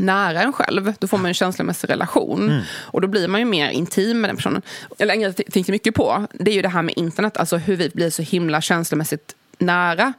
nära 0.00 0.42
en 0.42 0.52
själv, 0.52 0.94
då 0.98 1.06
får 1.06 1.18
man 1.18 1.26
en 1.26 1.34
känslomässig 1.34 1.90
relation. 1.90 2.50
Mm. 2.50 2.62
Och 2.72 3.00
då 3.00 3.08
blir 3.08 3.28
man 3.28 3.40
ju 3.40 3.46
mer 3.46 3.70
intim 3.70 4.20
med 4.20 4.30
den 4.30 4.36
personen. 4.36 4.62
Eller 4.98 5.14
en 5.14 5.20
grej 5.20 5.34
jag 5.36 5.52
tänkte 5.52 5.72
mycket 5.72 5.94
på, 5.94 6.26
det 6.32 6.50
är 6.50 6.54
ju 6.54 6.62
det 6.62 6.68
här 6.68 6.82
med 6.82 6.94
internet, 6.96 7.36
alltså 7.36 7.56
hur 7.56 7.76
vi 7.76 7.88
blir 7.88 8.10
så 8.10 8.22
himla 8.22 8.60
känslomässigt 8.60 9.34
nära 9.60 10.12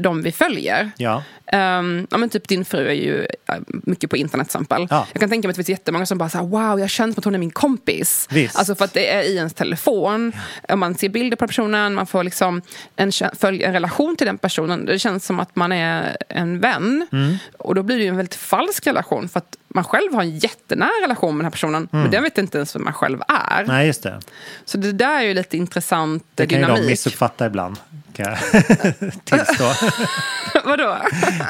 de 0.00 0.22
vi 0.22 0.32
följer. 0.32 0.90
Ja. 0.96 1.22
Um, 1.52 2.06
ja, 2.10 2.18
men 2.18 2.28
typ 2.28 2.48
din 2.48 2.64
fru 2.64 2.88
är 2.88 2.92
ju 2.92 3.26
mycket 3.68 4.10
på 4.10 4.16
internet 4.16 4.46
till 4.46 4.56
exempel. 4.56 4.86
Ja. 4.90 5.06
Jag 5.12 5.20
kan 5.20 5.30
tänka 5.30 5.48
mig 5.48 5.52
att 5.52 5.56
det 5.56 5.64
finns 5.64 5.78
jättemånga 5.78 6.06
som 6.06 6.18
bara 6.18 6.28
så 6.28 6.38
här, 6.38 6.44
wow, 6.44 6.80
jag 6.80 6.90
känner 6.90 7.12
som 7.12 7.20
att 7.20 7.24
hon 7.24 7.34
är 7.34 7.38
min 7.38 7.50
kompis. 7.50 8.28
Visst. 8.30 8.56
Alltså 8.58 8.74
för 8.74 8.84
att 8.84 8.92
det 8.94 9.12
är 9.12 9.22
i 9.22 9.36
ens 9.36 9.54
telefon. 9.54 10.32
Och 10.68 10.78
Man 10.78 10.94
ser 10.94 11.08
bilder 11.08 11.36
på 11.36 11.46
personen, 11.46 11.94
man 11.94 12.06
får 12.06 12.24
liksom 12.24 12.62
en, 12.96 13.12
en 13.40 13.72
relation 13.72 14.16
till 14.16 14.26
den 14.26 14.38
personen. 14.38 14.84
Det 14.84 14.98
känns 14.98 15.26
som 15.26 15.40
att 15.40 15.56
man 15.56 15.72
är 15.72 16.16
en 16.28 16.60
vän. 16.60 17.06
Mm. 17.12 17.36
Och 17.58 17.74
då 17.74 17.82
blir 17.82 17.96
det 17.96 18.02
ju 18.02 18.08
en 18.08 18.16
väldigt 18.16 18.34
falsk 18.34 18.86
relation. 18.86 19.28
För 19.28 19.38
att 19.38 19.56
man 19.68 19.84
själv 19.84 20.14
har 20.14 20.22
en 20.22 20.38
jättenära 20.38 20.90
relation 21.02 21.36
med 21.36 21.38
den 21.40 21.46
här 21.46 21.50
personen. 21.50 21.88
Mm. 21.92 22.02
Men 22.02 22.10
den 22.10 22.22
vet 22.22 22.38
inte 22.38 22.58
ens 22.58 22.74
vem 22.74 22.84
man 22.84 22.92
själv 22.92 23.22
är. 23.28 23.64
Nej, 23.66 23.86
just 23.86 24.02
det. 24.02 24.20
Så 24.64 24.78
det 24.78 24.92
där 24.92 25.18
är 25.18 25.22
ju 25.22 25.34
lite 25.34 25.56
intressant 25.56 26.24
Det 26.34 26.46
kan 26.46 26.58
ju 26.58 26.64
dynamik. 26.64 26.82
de 26.84 26.90
missuppfatta 26.90 27.46
ibland. 27.46 27.76
Kan 28.18 28.26
jag 28.26 28.38
tillstå. 29.24 29.72
Vadå? 30.64 30.96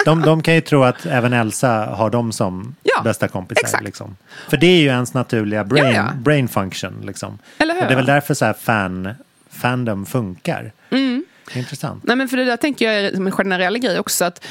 De, 0.05 0.21
de 0.23 0.43
kan 0.43 0.55
ju 0.55 0.61
tro 0.61 0.83
att 0.85 1.07
även 1.07 1.33
Elsa 1.33 1.69
har 1.71 2.11
dem 2.11 2.33
som 2.33 2.75
Ja, 2.83 3.03
bästa 3.03 3.29
kompisar. 3.29 3.81
Liksom. 3.81 4.16
För 4.49 4.57
det 4.57 4.66
är 4.66 4.81
ju 4.81 4.87
ens 4.87 5.14
naturliga 5.14 5.64
brain, 5.64 5.85
Ja, 5.85 5.93
ja. 5.93 6.12
brain 6.14 6.49
function. 6.49 7.03
Liksom. 7.07 7.39
Eller 7.59 7.75
hur? 7.75 7.81
Och 7.83 7.87
det 7.87 7.93
är 7.95 7.97
väl 7.97 8.07
därför 8.07 8.35
så 8.35 8.45
här 8.45 8.53
fan, 8.53 9.09
fandom 9.51 10.07
funkar. 10.07 10.73
Mm. 10.91 11.25
Intressant. 11.55 12.05
Nej, 12.05 12.16
men 12.16 12.28
för 12.28 12.36
det 12.36 12.44
där 12.44 12.57
tänker 12.57 12.84
jag 12.84 12.94
är 12.94 13.12
en 13.12 13.32
generell 13.32 13.78
grej 13.78 13.99
också. 13.99 14.24
Att, 14.24 14.44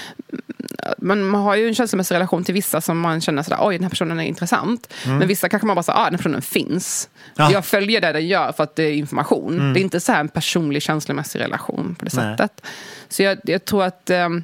man, 0.98 1.24
man 1.24 1.42
har 1.42 1.56
ju 1.56 1.68
en 1.68 1.76
känslomässig 1.76 2.16
relation 2.16 2.44
till 2.44 2.54
vissa 2.54 2.82
som 2.82 3.00
man 3.00 3.22
känner 3.22 3.44
sådär, 3.44 3.60
oj 3.62 3.76
den 3.76 3.84
här 3.84 3.90
personen 3.90 4.20
är 4.20 4.24
intressant. 4.24 4.94
Mm. 5.06 5.18
Men 5.18 5.28
vissa 5.28 5.50
kanske 5.50 5.66
man 5.66 5.76
bara 5.76 5.84
säger, 5.84 6.00
ah 6.00 6.04
den 6.04 6.14
här 6.14 6.18
personen 6.18 6.42
finns. 6.42 7.10
Ja. 7.36 7.52
Jag 7.52 7.66
följer 7.66 8.02
det 8.02 8.12
den 8.12 8.28
gör 8.28 8.52
för 8.52 8.64
att 8.64 8.76
det 8.76 8.84
är 8.84 8.94
information. 8.94 9.54
Mm. 9.54 9.74
Det 9.74 9.80
är 9.80 9.82
inte 9.82 10.00
så 10.00 10.12
här 10.12 10.20
en 10.20 10.28
personlig 10.28 10.82
känslomässig 10.82 11.40
relation 11.40 11.96
på 12.00 12.06
det 12.06 12.14
Nej. 12.16 12.38
sättet. 12.38 12.66
Så 13.10 13.24
jag, 13.24 13.38
jag 13.44 13.66
tror 13.66 13.84
att 13.84 14.10
ehm, 14.10 14.44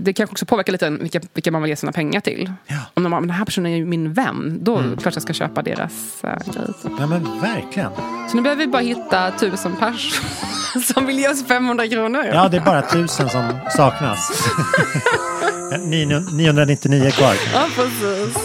det 0.00 0.12
kanske 0.12 0.32
också 0.32 0.46
påverkar 0.46 0.72
lite 0.72 0.90
vilka, 0.90 1.20
vilka 1.34 1.50
man 1.52 1.62
vill 1.62 1.68
ge 1.68 1.76
sina 1.76 1.92
pengar 1.92 2.20
till. 2.20 2.52
Om 2.94 3.02
de 3.02 3.10
bara, 3.10 3.20
men 3.20 3.28
den 3.28 3.36
här 3.36 3.44
personen 3.44 3.72
är 3.72 3.76
ju 3.76 3.84
min 3.84 4.12
vän, 4.12 4.58
då 4.62 4.76
Mm. 4.78 4.96
klart 4.96 5.14
jag 5.14 5.22
ska 5.22 5.32
köpa 5.32 5.62
deras 5.62 5.92
uh, 6.24 6.30
grejer. 6.52 6.74
Ja 6.98 7.06
men 7.06 7.40
verkligen. 7.40 7.90
Så 8.30 8.36
nu 8.36 8.42
behöver 8.42 8.64
vi 8.64 8.70
bara 8.70 8.82
hitta 8.82 9.30
tusen 9.30 9.76
pers 9.76 10.20
som 10.94 11.06
vill 11.06 11.18
ge 11.18 11.28
oss 11.28 11.46
500 11.46 11.88
kronor. 11.88 12.24
Ja, 12.32 12.48
det 12.48 12.56
är 12.56 12.60
bara 12.60 12.82
tusen 12.82 13.28
som 13.28 13.44
saknas. 13.76 14.48
999 16.32 17.04
är 17.06 17.10
kvar. 17.10 17.34
Ja, 17.54 17.66
precis. 17.74 18.36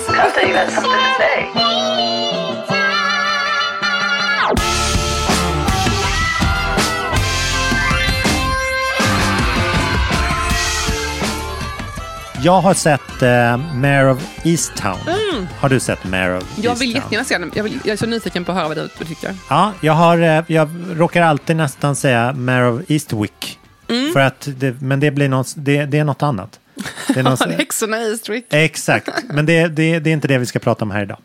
Jag 12.43 12.61
har 12.61 12.73
sett 12.73 13.01
uh, 13.21 13.75
Mayor 13.75 14.09
of 14.09 14.45
Easttown. 14.45 14.97
Mm. 15.07 15.47
Har 15.59 15.69
du 15.69 15.79
sett 15.79 16.03
Mayor 16.03 16.37
of 16.37 16.43
Jag 16.57 16.75
vill 16.75 16.95
Easttown? 16.95 17.13
jättegärna 17.13 17.25
se 17.25 17.37
den. 17.37 17.51
Jag, 17.55 17.63
vill, 17.63 17.79
jag 17.83 17.93
är 17.93 17.97
så 17.97 18.05
nyfiken 18.05 18.45
på 18.45 18.51
att 18.51 18.57
höra 18.57 18.67
vad 18.67 18.77
du, 18.77 19.05
tycker. 19.05 19.35
Ja, 19.49 19.73
jag, 19.81 19.93
har, 19.93 20.17
eh, 20.17 20.43
jag 20.47 20.69
råkar 20.89 21.21
alltid 21.21 21.55
nästan 21.55 21.95
säga 21.95 22.33
Mayor 22.33 22.73
of 22.73 22.91
Eastwick. 22.91 23.59
Mm. 23.89 24.13
För 24.13 24.19
att 24.19 24.47
det, 24.57 24.81
men 24.81 24.99
det, 24.99 25.11
blir 25.11 25.29
något, 25.29 25.53
det, 25.55 25.85
det 25.85 25.99
är 25.99 26.03
något 26.03 26.23
annat. 26.23 26.59
Det 27.07 27.19
är 27.19 27.23
något, 27.23 27.51
Häxorna 27.57 27.97
i 27.97 28.11
Eastwick. 28.11 28.45
Exakt, 28.49 29.09
men 29.29 29.45
det, 29.45 29.67
det, 29.67 29.99
det 29.99 30.09
är 30.09 30.13
inte 30.13 30.27
det 30.27 30.37
vi 30.37 30.45
ska 30.45 30.59
prata 30.59 30.85
om 30.85 30.91
här 30.91 31.03
idag. 31.03 31.19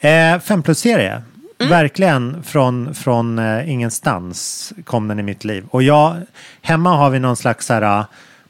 Eh, 0.00 0.40
fem 0.40 0.62
plus-serie. 0.62 1.22
Verkligen 1.58 2.42
från, 2.42 2.94
från 2.94 3.38
eh, 3.38 3.70
ingenstans 3.70 4.72
kom 4.84 5.08
den 5.08 5.18
i 5.18 5.22
mitt 5.22 5.44
liv. 5.44 5.64
Och 5.70 5.82
jag, 5.82 6.16
hemma 6.62 6.96
har 6.96 7.10
vi 7.10 7.18
någon 7.18 7.36
slags 7.36 7.66
så 7.66 7.74
här, 7.74 7.82
eh, 7.82 8.04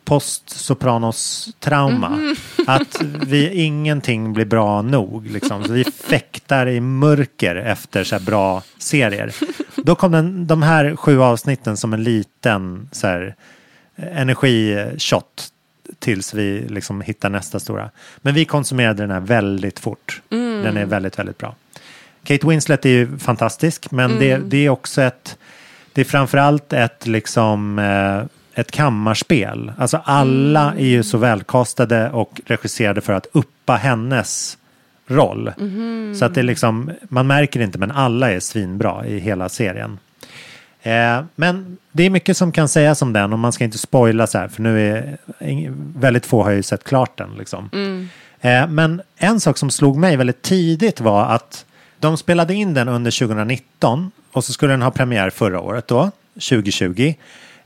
post-Sopranos-trauma. 0.06 2.08
Mhm. 2.08 2.34
Att 2.66 3.02
vi, 3.26 3.54
ingenting 3.64 4.32
blir 4.32 4.44
bra 4.44 4.82
nog. 4.82 5.26
Liksom. 5.30 5.64
Så 5.64 5.72
vi 5.72 5.84
fäktar 5.84 6.66
i 6.68 6.80
mörker 6.80 7.56
efter 7.56 8.04
så 8.04 8.14
här 8.14 8.22
bra 8.22 8.62
serier. 8.78 9.34
Då 9.76 9.94
kom 9.94 10.12
den, 10.12 10.46
de 10.46 10.62
här 10.62 10.96
sju 10.96 11.20
avsnitten 11.22 11.76
som 11.76 11.92
en 11.92 12.02
liten 12.04 12.88
så 12.92 13.06
här, 13.06 13.34
energishot 13.96 15.48
tills 15.98 16.34
vi 16.34 16.66
liksom 16.68 17.00
hittar 17.00 17.30
nästa 17.30 17.60
stora. 17.60 17.90
Men 18.16 18.34
vi 18.34 18.44
konsumerade 18.44 19.02
den 19.02 19.10
här 19.10 19.20
väldigt 19.20 19.78
fort. 19.78 20.22
Mm. 20.30 20.62
Den 20.62 20.76
är 20.76 20.84
väldigt, 20.86 21.18
väldigt 21.18 21.38
bra. 21.38 21.54
Kate 22.24 22.46
Winslet 22.46 22.84
är 22.86 22.90
ju 22.90 23.18
fantastisk, 23.18 23.90
men 23.90 24.10
Mm. 24.10 24.20
det, 24.20 24.36
det 24.36 24.66
är 24.66 24.70
också 24.70 25.02
ett, 25.02 25.38
det 25.92 26.00
är 26.00 26.04
framförallt 26.04 26.72
ett 26.72 27.06
liksom 27.06 27.78
eh, 27.78 28.22
ett 28.56 28.70
kammarspel. 28.70 29.72
Alltså 29.78 30.00
alla 30.04 30.74
är 30.74 30.86
ju 30.86 31.02
så 31.02 31.18
välkastade 31.18 32.10
och 32.10 32.40
regisserade 32.46 33.00
för 33.00 33.12
att 33.12 33.26
uppa 33.32 33.76
hennes 33.76 34.58
roll. 35.06 35.52
Mhm. 35.58 36.14
Så 36.18 36.24
att 36.24 36.34
det 36.34 36.40
är 36.40 36.42
liksom, 36.42 36.90
man 37.02 37.26
märker 37.26 37.60
inte 37.60 37.78
men 37.78 37.90
alla 37.90 38.32
är 38.32 38.40
svinbra 38.40 39.06
i 39.06 39.18
hela 39.18 39.48
serien. 39.48 39.98
Eh, 40.82 41.24
men 41.34 41.76
det 41.92 42.02
är 42.02 42.10
mycket 42.10 42.36
som 42.36 42.52
kan 42.52 42.68
sägas 42.68 43.02
om 43.02 43.12
den 43.12 43.32
och 43.32 43.38
man 43.38 43.52
ska 43.52 43.64
inte 43.64 43.78
spoila 43.78 44.26
så 44.26 44.38
här 44.38 44.48
för 44.48 44.62
nu 44.62 44.90
är 44.90 45.18
väldigt 45.98 46.26
få 46.26 46.42
har 46.42 46.50
ju 46.50 46.62
sett 46.62 46.84
klart 46.84 47.18
den. 47.18 47.30
Liksom. 47.38 47.70
Mm. 47.72 48.08
Eh, 48.40 48.68
men 48.68 49.02
en 49.16 49.40
sak 49.40 49.58
som 49.58 49.70
slog 49.70 49.96
mig 49.96 50.16
väldigt 50.16 50.42
tidigt 50.42 51.00
var 51.00 51.24
att 51.24 51.66
de 51.98 52.16
spelade 52.16 52.54
in 52.54 52.74
den 52.74 52.88
under 52.88 53.18
2019 53.26 54.10
och 54.32 54.44
så 54.44 54.52
skulle 54.52 54.72
den 54.72 54.82
ha 54.82 54.90
premiär 54.90 55.30
förra 55.30 55.60
året 55.60 55.88
då, 55.88 56.10
2020. 56.34 57.14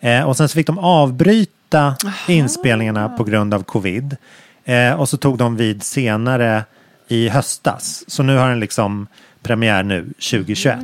Eh, 0.00 0.22
och 0.22 0.36
sen 0.36 0.48
så 0.48 0.54
fick 0.54 0.66
de 0.66 0.78
avbryta 0.78 1.96
inspelningarna 2.28 3.08
på 3.08 3.24
grund 3.24 3.54
av 3.54 3.62
covid. 3.62 4.16
Eh, 4.64 4.92
och 4.92 5.08
så 5.08 5.16
tog 5.16 5.38
de 5.38 5.56
vid 5.56 5.82
senare 5.82 6.64
i 7.08 7.28
höstas. 7.28 8.04
Så 8.06 8.22
nu 8.22 8.36
har 8.36 8.48
den 8.48 8.60
liksom 8.60 9.06
premiär 9.42 9.82
nu 9.82 10.02
2021. 10.02 10.78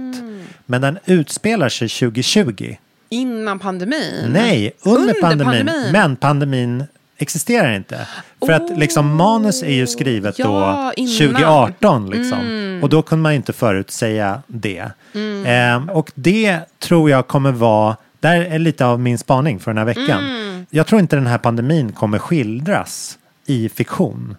Men 0.66 0.80
den 0.80 0.98
utspelar 1.04 1.68
sig 1.68 1.88
2020. 1.88 2.76
Innan 3.08 3.58
pandemin? 3.58 4.26
Nej, 4.28 4.72
under, 4.82 5.20
pandemin. 5.20 5.70
Men 5.92 6.16
pandemin 6.16 6.84
existerar 7.18 7.72
inte. 7.72 8.06
För 8.46 8.52
att 8.52 8.78
liksom 8.78 9.16
manus 9.16 9.62
är 9.62 9.72
ju 9.72 9.86
skrivet 9.86 10.38
Ja, 10.38 10.46
då 10.46 11.02
innan. 11.02 11.34
2018 11.34 12.10
liksom. 12.10 12.38
Mm. 12.40 12.82
Och 12.82 12.88
då 12.88 13.02
kunde 13.02 13.22
man 13.22 13.32
inte 13.32 13.52
förutsäga 13.52 14.42
det. 14.46 14.90
Mm. 15.14 15.46
Ehm, 15.46 15.90
och 15.90 16.12
det 16.14 16.60
tror 16.78 17.10
jag 17.10 17.26
kommer 17.26 17.52
vara, 17.52 17.96
där 18.20 18.40
är 18.40 18.58
lite 18.58 18.86
av 18.86 19.00
min 19.00 19.18
spaning 19.18 19.60
för 19.60 19.70
den 19.70 19.78
här 19.78 19.84
veckan. 19.84 20.24
Mm. 20.24 20.66
Jag 20.70 20.86
tror 20.86 21.00
inte 21.00 21.16
den 21.16 21.26
här 21.26 21.38
pandemin 21.38 21.92
kommer 21.92 22.18
skildras 22.18 23.18
i 23.46 23.68
fiktion 23.68 24.36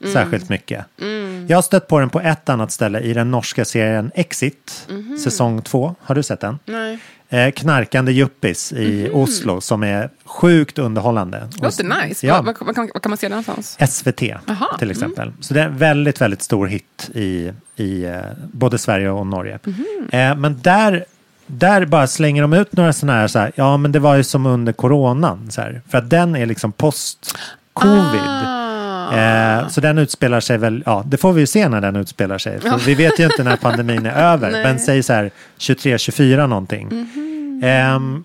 Mm. 0.00 0.12
särskilt 0.12 0.48
mycket. 0.48 0.84
Mm. 1.00 1.46
Jag 1.48 1.56
har 1.56 1.62
stött 1.62 1.88
på 1.88 1.98
den 2.00 2.10
på 2.10 2.20
ett 2.20 2.48
annat 2.48 2.72
ställe 2.72 3.00
i 3.00 3.12
den 3.12 3.30
norska 3.30 3.64
serien 3.64 4.10
Exit, 4.14 4.86
Mhm. 4.90 5.18
säsong 5.18 5.62
två. 5.62 5.94
Har 6.02 6.14
du 6.14 6.22
sett 6.22 6.40
den? 6.40 6.58
Nej. 6.64 6.98
Eh, 7.28 7.50
knarkande 7.50 8.12
yuppis 8.12 8.72
i 8.72 9.10
Oslo 9.12 9.60
som 9.60 9.82
är 9.82 10.10
sjukt 10.24 10.78
underhållande. 10.78 11.38
Mhm. 11.40 11.50
Låter 11.62 12.06
nice. 12.06 12.26
Ja. 12.26 12.42
Var, 12.42 12.52
kan, 12.74 12.88
kan 12.88 13.10
man 13.10 13.16
se 13.18 13.28
den 13.28 13.30
någonstans? 13.30 13.76
SVT 13.90 14.22
Aha, 14.48 14.76
till 14.78 14.90
mm. 14.90 14.90
exempel. 14.90 15.32
Så 15.40 15.54
det 15.54 15.60
är 15.60 15.66
en 15.66 15.78
väldigt, 15.78 16.20
väldigt 16.20 16.42
stor 16.42 16.66
hit 16.66 17.10
i, 17.14 17.52
i 17.76 18.04
eh, 18.04 18.16
både 18.52 18.78
Sverige 18.78 19.10
och 19.10 19.26
Norge. 19.26 19.58
Mhm. 19.64 20.08
Eh, 20.12 20.36
men 20.36 20.60
där, 20.62 21.04
där 21.46 21.84
bara 21.86 22.06
slänger 22.06 22.42
de 22.42 22.52
ut 22.52 22.72
några 22.76 22.92
sådana 22.92 23.18
här, 23.18 23.28
så 23.28 23.38
här, 23.38 23.52
ja 23.54 23.76
men 23.76 23.92
det 23.92 23.98
var 23.98 24.14
ju 24.14 24.24
som 24.24 24.46
under 24.46 24.72
coronan. 24.72 25.50
Så 25.50 25.60
här, 25.60 25.82
för 25.88 25.98
att 25.98 26.10
den 26.10 26.36
är 26.36 26.46
liksom 26.46 26.72
post-covid. 26.72 28.20
Ah. 28.46 29.16
Eh, 29.16 29.68
så 29.68 29.80
den 29.80 29.98
utspelar 29.98 30.40
sig 30.40 30.58
väl, 30.58 30.82
ja 30.86 31.02
det 31.06 31.16
får 31.16 31.32
vi 31.32 31.40
ju 31.40 31.46
se 31.46 31.68
när 31.68 31.80
den 31.80 31.96
utspelar 31.96 32.38
sig. 32.38 32.60
För 32.60 32.68
Ja. 32.68 32.78
vi 32.86 32.94
vet 32.94 33.18
ju 33.20 33.24
inte 33.24 33.42
när 33.44 33.56
pandemin 33.56 34.06
är 34.06 34.12
över. 34.32 34.50
Men 34.50 34.78
säg 34.78 35.02
så 35.02 35.12
här 35.12 35.30
23-24 35.58 36.46
någonting. 36.46 36.86
Mhm. 36.88 37.60
Ehm, 37.64 38.24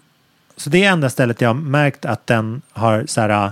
så 0.58 0.70
det 0.70 0.84
är 0.86 0.92
enda 0.92 1.10
stället 1.10 1.42
jag 1.42 1.50
har 1.50 1.54
märkt 1.54 2.06
att 2.06 2.28
den 2.28 2.62
har 2.72 3.04
så 3.08 3.22
här, 3.22 3.30
äh, 3.46 3.52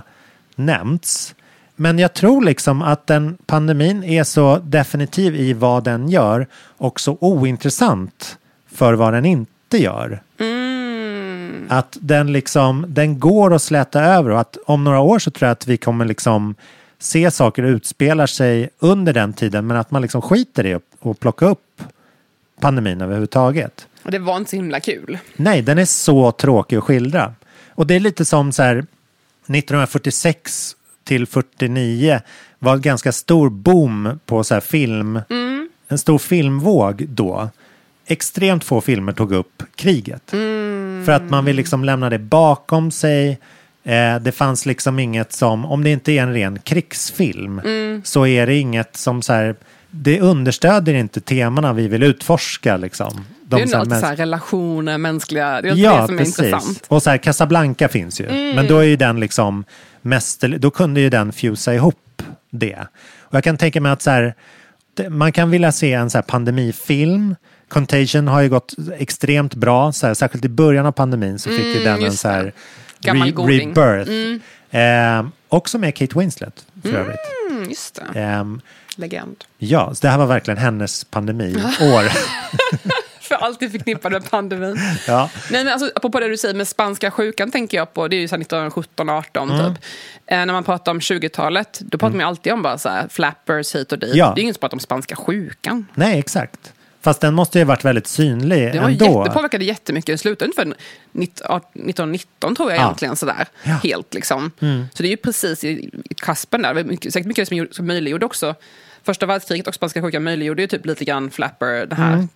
nämnts. 0.56 1.34
Men 1.76 1.98
jag 1.98 2.14
tror 2.14 2.42
liksom 2.44 2.82
att 2.82 3.06
den 3.06 3.38
pandemin 3.46 4.04
är 4.04 4.24
så 4.24 4.58
definitiv 4.58 5.36
i 5.36 5.52
vad 5.52 5.84
den 5.84 6.08
gör 6.08 6.46
och 6.78 7.00
så 7.00 7.18
ointressant 7.20 8.36
för 8.74 8.92
vad 8.94 9.12
den 9.12 9.24
inte 9.24 9.52
gör. 9.78 10.22
Mm. 10.38 11.66
Att 11.68 11.96
den 12.00 12.32
liksom, 12.32 12.84
den 12.88 13.20
går 13.20 13.54
att 13.54 13.62
släta 13.62 14.04
över 14.04 14.30
och 14.30 14.40
att 14.40 14.56
om 14.66 14.84
några 14.84 15.00
år 15.00 15.18
så 15.18 15.30
tror 15.30 15.46
jag 15.46 15.52
att 15.52 15.66
vi 15.66 15.76
kommer 15.76 16.04
liksom 16.04 16.54
se 16.98 17.30
saker 17.30 17.62
utspela 17.62 18.26
sig 18.26 18.70
under 18.78 19.12
den 19.12 19.32
tiden 19.32 19.66
men 19.66 19.76
att 19.76 19.90
man 19.90 20.02
liksom 20.02 20.22
skiter 20.22 20.66
i 20.66 20.74
att 20.74 21.20
plocka 21.20 21.46
upp 21.46 21.82
pandemin 22.60 23.00
överhuvudtaget. 23.00 23.86
Och 24.02 24.10
det 24.10 24.18
var 24.18 24.36
inte 24.36 24.50
så 24.50 24.56
himla 24.56 24.80
kul. 24.80 25.18
Nej, 25.36 25.62
den 25.62 25.78
är 25.78 25.84
så 25.84 26.32
tråkig 26.32 26.76
att 26.76 26.84
skildra. 26.84 27.34
Och 27.68 27.86
det 27.86 27.94
är 27.94 28.00
lite 28.00 28.24
som 28.24 28.52
så 28.52 28.62
här 28.62 28.76
1946 28.76 30.76
till 31.04 31.26
49 31.26 32.20
var 32.58 32.74
en 32.74 32.80
ganska 32.80 33.12
stor 33.12 33.50
boom 33.50 34.20
på 34.26 34.44
så 34.44 34.54
här 34.54 34.60
film. 34.60 35.20
Mm. 35.30 35.68
En 35.88 35.98
stor 35.98 36.18
filmvåg 36.18 37.06
då. 37.08 37.50
Extremt 38.10 38.64
få 38.64 38.80
filmer 38.80 39.12
tog 39.12 39.32
upp 39.32 39.62
kriget. 39.76 40.32
Mm. 40.32 41.02
För 41.06 41.12
att 41.12 41.30
man 41.30 41.44
vill 41.44 41.56
liksom 41.56 41.84
lämna 41.84 42.10
det 42.10 42.18
bakom 42.18 42.90
sig. 42.90 43.38
Eh, 43.84 44.16
det 44.20 44.32
fanns 44.32 44.66
liksom 44.66 44.98
inget 44.98 45.32
som, 45.32 45.64
om 45.64 45.84
det 45.84 45.90
inte 45.90 46.12
är 46.12 46.22
en 46.22 46.32
ren 46.32 46.58
krigsfilm, 46.58 47.58
Mm. 47.58 48.02
så 48.04 48.26
är 48.26 48.46
det 48.46 48.54
inget 48.54 48.96
som 48.96 49.22
så 49.22 49.32
här, 49.32 49.56
det 49.90 50.20
understöder 50.20 50.94
inte 50.94 51.20
temana 51.20 51.72
vi 51.72 51.88
vill 51.88 52.02
utforska 52.02 52.76
liksom. 52.76 53.24
det 53.44 53.56
är 53.56 53.60
ju 53.60 53.66
så 53.66 54.06
här 54.06 54.16
relationer, 54.16 54.98
mänskliga, 54.98 55.62
det 55.62 55.68
är 55.68 55.74
ja, 55.74 56.00
det 56.00 56.06
som 56.06 56.14
är 56.14 56.18
precis. 56.18 56.38
intressant. 56.38 56.84
Och 56.88 57.02
så 57.02 57.10
här, 57.10 57.18
Casablanca 57.18 57.88
finns 57.88 58.20
ju. 58.20 58.26
Mm. 58.26 58.56
Men 58.56 58.66
då 58.66 58.78
är 58.78 58.84
ju 58.84 58.96
den 58.96 59.20
liksom 59.20 59.64
mest, 60.02 60.40
då 60.40 60.70
kunde 60.70 61.00
ju 61.00 61.10
den 61.10 61.32
fusa 61.32 61.74
ihop 61.74 62.22
det. 62.50 62.78
Och 63.20 63.34
jag 63.34 63.44
kan 63.44 63.56
tänka 63.56 63.80
mig 63.80 63.92
att 63.92 64.02
så 64.02 64.10
här, 64.10 64.34
man 65.08 65.32
kan 65.32 65.50
vilja 65.50 65.72
se 65.72 65.92
en 65.92 66.10
så 66.10 66.22
pandemifilm. 66.22 67.34
Contagion 67.70 68.28
har 68.28 68.40
ju 68.40 68.48
gått 68.48 68.74
extremt 68.98 69.54
bra, 69.54 69.92
så 69.92 70.06
här, 70.06 70.14
särskilt 70.14 70.44
i 70.44 70.48
början 70.48 70.86
av 70.86 70.92
pandemin 70.92 71.38
så 71.38 71.48
fick 71.48 71.64
ju 71.64 71.72
Mm, 71.82 71.84
den 71.84 72.04
en 72.04 72.12
så 72.16 72.28
här 72.28 72.52
re- 73.02 73.30
goding. 73.32 73.68
rebirth. 73.74 74.10
Mm. 74.10 74.40
Eh, 75.26 75.30
också 75.48 75.78
med 75.78 75.94
Kate 75.96 76.18
Winslet 76.18 76.66
för 76.82 76.94
övrigt. 76.94 77.18
Mm, 77.50 77.68
just 77.70 78.00
det. 78.14 78.20
Ehm, 78.20 78.60
Legend. 78.96 79.36
ja, 79.58 79.94
så 79.94 80.00
det 80.06 80.08
här 80.08 80.18
var 80.18 80.26
verkligen 80.26 80.58
hennes 80.58 81.04
pandemiår. 81.04 82.08
För 83.20 83.34
alltid 83.34 83.70
förknippad 83.72 84.12
med 84.12 84.30
pandemin. 84.30 84.76
Ja. 85.06 85.30
Nej, 85.50 85.64
men 85.64 85.72
alltså, 85.72 85.90
apropå 85.94 86.20
det 86.20 86.28
du 86.28 86.36
säger 86.36 86.54
med 86.54 86.68
spanska 86.68 87.10
sjukan 87.10 87.50
tänker 87.50 87.76
jag 87.78 87.94
på. 87.94 88.08
Det 88.08 88.16
är 88.16 88.20
ju 88.20 88.28
så 88.28 88.36
här 88.36 88.42
1917-18 88.44 89.42
Mm. 89.52 89.74
typ. 89.74 89.84
Eh, 90.26 90.36
när 90.38 90.52
man 90.52 90.64
pratar 90.64 90.92
om 90.92 91.00
20-talet, 91.00 91.80
då 91.80 91.98
pratar 91.98 92.10
man 92.12 92.20
ju 92.20 92.26
alltid 92.26 92.52
om 92.52 92.62
bara 92.62 92.78
så 92.78 92.88
här, 92.88 93.08
flappers 93.10 93.74
hit 93.74 93.92
och 93.92 93.98
dit. 93.98 94.14
Ja. 94.14 94.32
Det 94.34 94.40
är 94.40 94.42
ingen 94.42 94.54
som 94.54 94.60
pratar 94.60 94.76
om 94.76 94.80
spanska 94.80 95.16
sjukan. 95.16 95.86
Nej, 95.94 96.18
exakt. 96.18 96.72
Fast 97.02 97.20
den 97.20 97.34
måste 97.34 97.58
ju 97.58 97.64
ha 97.64 97.68
varit 97.68 97.84
väldigt 97.84 98.06
synlig 98.06 98.72
Det, 98.72 98.80
var 98.80 98.88
ändå. 98.90 99.04
jätte, 99.04 99.28
det 99.28 99.34
påverkade 99.34 99.64
jättemycket. 99.64 100.14
Det 100.14 100.18
slutade 100.18 100.44
ungefär 100.44 100.74
1919 101.12 102.56
tror 102.56 102.70
jag 102.70 102.78
Ja. 102.78 102.82
egentligen. 102.84 103.16
Sådär, 103.16 103.48
Helt 103.62 104.14
liksom. 104.14 104.50
Mm. 104.60 104.84
Så 104.94 105.02
det 105.02 105.08
är 105.08 105.10
ju 105.10 105.16
precis 105.16 105.64
i 105.64 105.68
i 106.10 106.14
kaspen 106.14 106.62
där. 106.62 106.84
Mycket, 106.84 107.12
säkert 107.12 107.26
mycket 107.26 107.48
som, 107.48 107.56
gjorde- 107.56 107.74
som 107.74 107.86
möjliggjorde 107.86 108.26
också 108.26 108.54
Första 109.02 109.26
världskriget 109.26 109.66
och 109.68 109.74
spanska 109.74 110.02
sjukan 110.02 110.22
möjliggjorde 110.22 110.62
ju 110.62 110.68
typ 110.68 110.86
lite 110.86 111.04
grann 111.04 111.30
flapper. 111.30 111.86
Det 111.86 111.94
här. 111.94 112.12
Mm. 112.12 112.28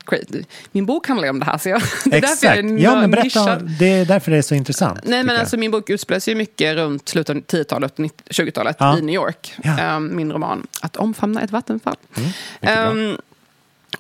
Min 0.73 0.87
bok 0.87 1.09
handlar 1.09 1.27
ju 1.27 1.31
om 1.31 1.39
det 1.39 1.45
här. 1.47 1.59
Så 1.59 1.69
jag, 1.69 1.81
det 2.05 2.17
är 2.17 2.21
därför 2.21 2.47
jag 2.47 2.59
Exakt. 2.59 2.59
är 2.59 2.79
Ja, 2.79 3.01
men 3.01 3.11
berätta. 3.11 3.25
nischad. 3.25 3.71
Det 3.79 3.87
är 3.93 4.05
därför 4.05 4.31
det 4.31 4.37
är 4.37 4.43
så 4.43 4.55
intressant. 4.55 5.01
Nej, 5.05 5.25
men 5.25 5.37
alltså 5.41 5.57
min 5.57 5.71
bok 5.71 5.91
utspelar 5.91 6.21
sig 6.21 6.33
ju 6.35 6.39
mycket 6.39 6.77
runt 6.77 7.09
slutet 7.09 7.37
av 7.37 7.43
10-talet, 7.43 7.95
20-talet 8.31 8.77
Ja. 8.81 8.99
i 8.99 9.03
New 9.03 9.15
York. 9.15 9.55
Ehm, 9.65 10.17
min 10.17 10.33
roman 10.33 10.67
Att 10.81 10.97
omfamna 10.97 11.43
ett 11.43 11.51
vattenfall. 11.53 11.97
Mm, 12.61 13.17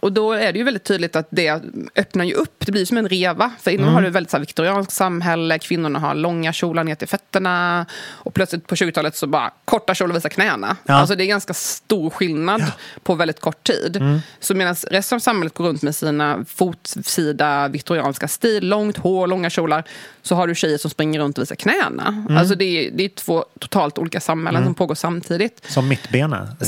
och 0.04 0.12
då 0.12 0.32
är 0.32 0.52
det 0.52 0.58
ju 0.58 0.64
väldigt 0.64 0.84
tydligt 0.84 1.16
att 1.16 1.28
det 1.30 1.60
öppnar 1.96 2.24
ju 2.24 2.32
upp, 2.34 2.54
det 2.66 2.72
blir 2.72 2.84
som 2.84 2.96
en 2.96 3.08
reva. 3.08 3.50
För 3.60 3.70
innan 3.70 3.84
Mm. 3.84 3.94
har 3.94 4.02
du 4.02 4.08
ett 4.08 4.14
väldigt 4.14 4.30
så 4.30 4.36
här, 4.36 4.40
viktorianskt 4.40 4.92
samhälle, 4.92 5.58
kvinnorna 5.58 5.98
har 5.98 6.14
långa 6.14 6.52
kjolar 6.52 6.84
ner 6.84 6.94
till 6.94 7.08
fötterna. 7.08 7.86
Och 8.10 8.34
plötsligt 8.34 8.66
på 8.66 8.74
20-talet 8.74 9.16
så 9.16 9.26
bara 9.26 9.50
korta 9.64 9.94
kjolar 9.94 10.14
visar 10.14 10.28
knäna. 10.28 10.76
Ja. 10.86 10.94
Alltså 10.94 11.14
det 11.16 11.24
är 11.24 11.26
ganska 11.26 11.54
stor 11.54 12.10
skillnad 12.10 12.62
på 13.02 13.14
väldigt 13.14 13.40
kort 13.40 13.64
tid. 13.66 13.96
Mm. 13.96 14.18
Så 14.40 14.54
medan 14.54 14.74
resten 14.90 15.16
av 15.16 15.20
samhället 15.20 15.54
går 15.54 15.64
runt 15.64 15.82
med 15.82 15.94
sina 15.96 16.44
fotsida 16.48 17.68
viktorianska 17.68 18.28
stil, 18.28 18.68
långt 18.68 18.96
hår, 18.96 19.26
långa 19.26 19.50
kjolar, 19.50 19.84
så 20.22 20.34
har 20.34 20.46
du 20.46 20.54
tjejer 20.54 20.78
som 20.78 20.90
springer 20.90 21.20
runt 21.20 21.38
och 21.38 21.42
visar 21.42 21.56
knäna. 21.56 22.06
Mm. 22.08 22.36
Alltså 22.36 22.54
det 22.54 22.64
är, 22.64 22.90
det 22.90 23.04
är 23.04 23.08
två 23.08 23.44
totalt 23.60 23.98
olika 23.98 24.20
samhällen 24.20 24.62
Mm. 24.62 24.66
som 24.68 24.74
pågår 24.74 24.94
samtidigt. 24.94 25.62
Som 25.68 25.88
mittbena. 25.88 26.48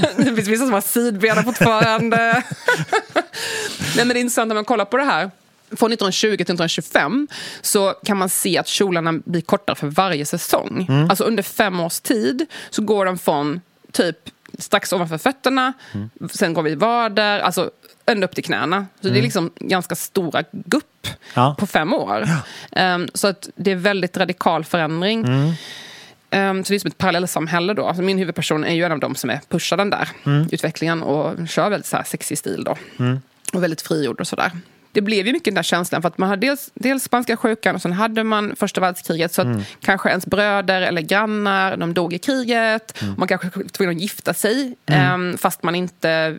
Det 0.16 0.24
finns 0.24 0.48
vissa 0.48 0.64
som 0.64 0.72
har 0.72 0.80
sidbena 0.80 1.42
fortfarande. 1.42 2.39
Nej, 3.96 4.04
men 4.06 4.08
det 4.08 4.14
är 4.18 4.20
intressant 4.20 4.48
när 4.48 4.54
man 4.54 4.64
kollar 4.64 4.84
på 4.84 4.96
det 4.96 5.04
här. 5.04 5.30
Från 5.76 5.92
1920 5.92 6.20
till 6.26 6.32
1925 6.34 7.28
så 7.60 7.94
kan 8.04 8.16
man 8.16 8.28
se 8.28 8.58
att 8.58 8.68
kjolarna 8.68 9.12
blir 9.12 9.40
kortare 9.40 9.76
för 9.76 9.86
varje 9.86 10.26
säsong. 10.26 10.86
Mm. 10.88 11.10
Alltså 11.10 11.24
under 11.24 11.42
fem 11.42 11.80
års 11.80 12.00
tid 12.00 12.46
så 12.70 12.82
går 12.82 13.04
de 13.06 13.18
från 13.18 13.60
typ 13.92 14.16
strax 14.58 14.92
ovanför 14.92 15.18
fötterna, 15.18 15.72
Mm. 15.94 16.10
sen 16.32 16.52
går 16.54 16.62
vi 16.62 16.74
vader, 16.74 17.40
alltså 17.40 17.70
ända 18.06 18.26
upp 18.26 18.34
till 18.34 18.44
knäna. 18.44 18.86
Så 19.00 19.02
det 19.02 19.08
är 19.08 19.10
Mm. 19.10 19.22
liksom 19.24 19.50
ganska 19.56 19.94
stora 19.94 20.44
gupp 20.52 21.06
Ja. 21.34 21.56
på 21.58 21.66
fem 21.66 21.94
år. 21.94 22.28
Ehm, 22.72 23.08
så 23.14 23.28
att 23.28 23.48
det 23.56 23.70
är 23.70 23.76
väldigt 23.76 24.16
radikal 24.16 24.64
förändring. 24.64 25.24
Mm. 25.24 25.52
Ehm, 26.30 26.64
så 26.64 26.72
det 26.72 26.76
är 26.76 26.78
som 26.78 26.88
ett 26.88 26.98
parallellsamhälle 26.98 27.74
då. 27.74 27.86
Alltså 27.86 28.02
min 28.02 28.18
huvudperson 28.18 28.64
är 28.64 28.74
ju 28.74 28.84
en 28.84 28.92
av 28.92 29.00
dem 29.00 29.14
som 29.14 29.30
är 29.30 29.40
pushar 29.48 29.76
den 29.76 29.90
där 29.90 30.08
Mm. 30.26 30.48
utvecklingen 30.52 31.02
och 31.02 31.48
kör 31.48 31.70
väldigt 31.70 31.86
så 31.86 31.96
här 31.96 32.04
sexig 32.04 32.38
stil 32.38 32.64
då. 32.64 32.76
Mm. 32.98 33.20
Och 33.52 33.62
väldigt 33.62 33.82
frigjord 33.82 34.20
och 34.20 34.26
sådär. 34.26 34.50
Det 34.92 35.00
blev 35.00 35.26
ju 35.26 35.32
mycket 35.32 35.44
den 35.44 35.54
där 35.54 35.62
känslan 35.62 36.02
för 36.02 36.08
att 36.08 36.18
man 36.18 36.28
hade 36.28 36.46
dels, 36.46 36.70
dels 36.74 37.02
spanska 37.04 37.36
sjukan 37.36 37.74
och 37.74 37.82
sen 37.82 37.92
hade 37.92 38.24
man 38.24 38.56
första 38.56 38.80
världskriget. 38.80 39.32
Så 39.32 39.40
att 39.42 39.46
Mm. 39.46 39.60
kanske 39.80 40.08
ens 40.08 40.26
bröder 40.26 40.82
eller 40.82 41.02
grannar, 41.02 41.76
de 41.76 41.94
dog 41.94 42.12
i 42.12 42.18
kriget. 42.18 43.02
Mm. 43.02 43.12
Och 43.12 43.18
man 43.18 43.28
kanske 43.28 43.50
var 43.54 43.64
tvungen 43.64 43.96
att 43.96 44.02
gifta 44.02 44.34
sig 44.34 44.74
ehm, 44.86 45.38
fast 45.38 45.62
man 45.62 45.74
inte 45.74 46.36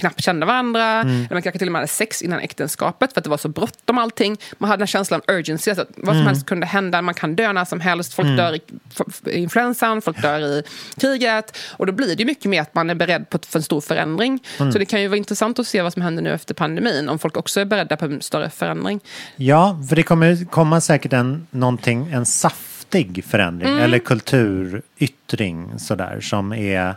knappt 0.00 0.24
kände 0.24 0.46
varandra. 0.46 0.84
Mm. 1.00 1.14
Eller 1.16 1.32
man 1.34 1.42
kanske 1.42 1.58
till 1.58 1.68
och 1.68 1.72
med 1.72 1.78
hade 1.80 1.88
sex 1.92 2.22
innan 2.22 2.38
äktenskapet 2.40 3.12
för 3.12 3.20
att 3.20 3.24
det 3.24 3.30
var 3.30 3.36
så 3.36 3.48
bråttom 3.48 3.98
allting. 3.98 4.36
Man 4.58 4.70
hade 4.70 4.80
den 4.80 4.86
känslan 4.86 5.20
av 5.28 5.34
urgency, 5.34 5.70
alltså 5.70 5.82
att 5.82 5.88
vad 5.96 6.06
som 6.06 6.14
Mm. 6.16 6.26
helst 6.26 6.46
kunde 6.46 6.66
hända. 6.66 7.02
Man 7.02 7.14
kan 7.14 7.36
dö 7.36 7.52
när 7.52 7.64
som 7.64 7.80
helst. 7.80 8.14
Folk 8.14 8.26
Mm. 8.26 8.36
dör 8.36 8.54
i 8.54 9.38
influensan, 9.38 10.02
folk 10.02 10.22
dör 10.22 10.40
i 10.40 10.62
kriget. 11.00 11.56
Och 11.70 11.86
då 11.86 11.92
blir 11.92 12.16
det 12.16 12.24
mycket 12.24 12.44
mer 12.44 12.62
att 12.62 12.74
man 12.74 12.90
är 12.90 12.94
beredd 12.94 13.30
på 13.30 13.38
för 13.48 13.58
en 13.58 13.62
stor 13.62 13.80
förändring. 13.80 14.40
Mm. 14.60 14.72
Så 14.72 14.78
det 14.78 14.84
kan 14.84 15.00
ju 15.02 15.08
vara 15.08 15.18
intressant 15.18 15.58
att 15.58 15.66
se 15.66 15.82
vad 15.82 15.92
som 15.92 16.02
händer 16.02 16.22
nu 16.22 16.30
efter 16.32 16.54
pandemin. 16.54 17.08
Om 17.08 17.18
folk 17.18 17.36
också 17.36 17.60
är 17.60 17.64
beredda 17.64 17.96
på 17.96 18.04
en 18.04 18.22
större 18.22 18.50
förändring. 18.50 19.00
Ja, 19.36 19.82
för 19.88 19.96
det 19.96 20.02
kommer 20.02 20.44
komma 20.50 20.80
säkert 20.80 21.12
en, 21.12 21.46
någonting, 21.50 22.12
en 22.12 22.26
saftig 22.26 23.24
förändring 23.24 23.70
Mm. 23.70 23.82
eller 23.82 23.98
kulturyttring 23.98 25.78
sådär 25.78 26.20
som, 26.20 26.52
är, 26.52 26.94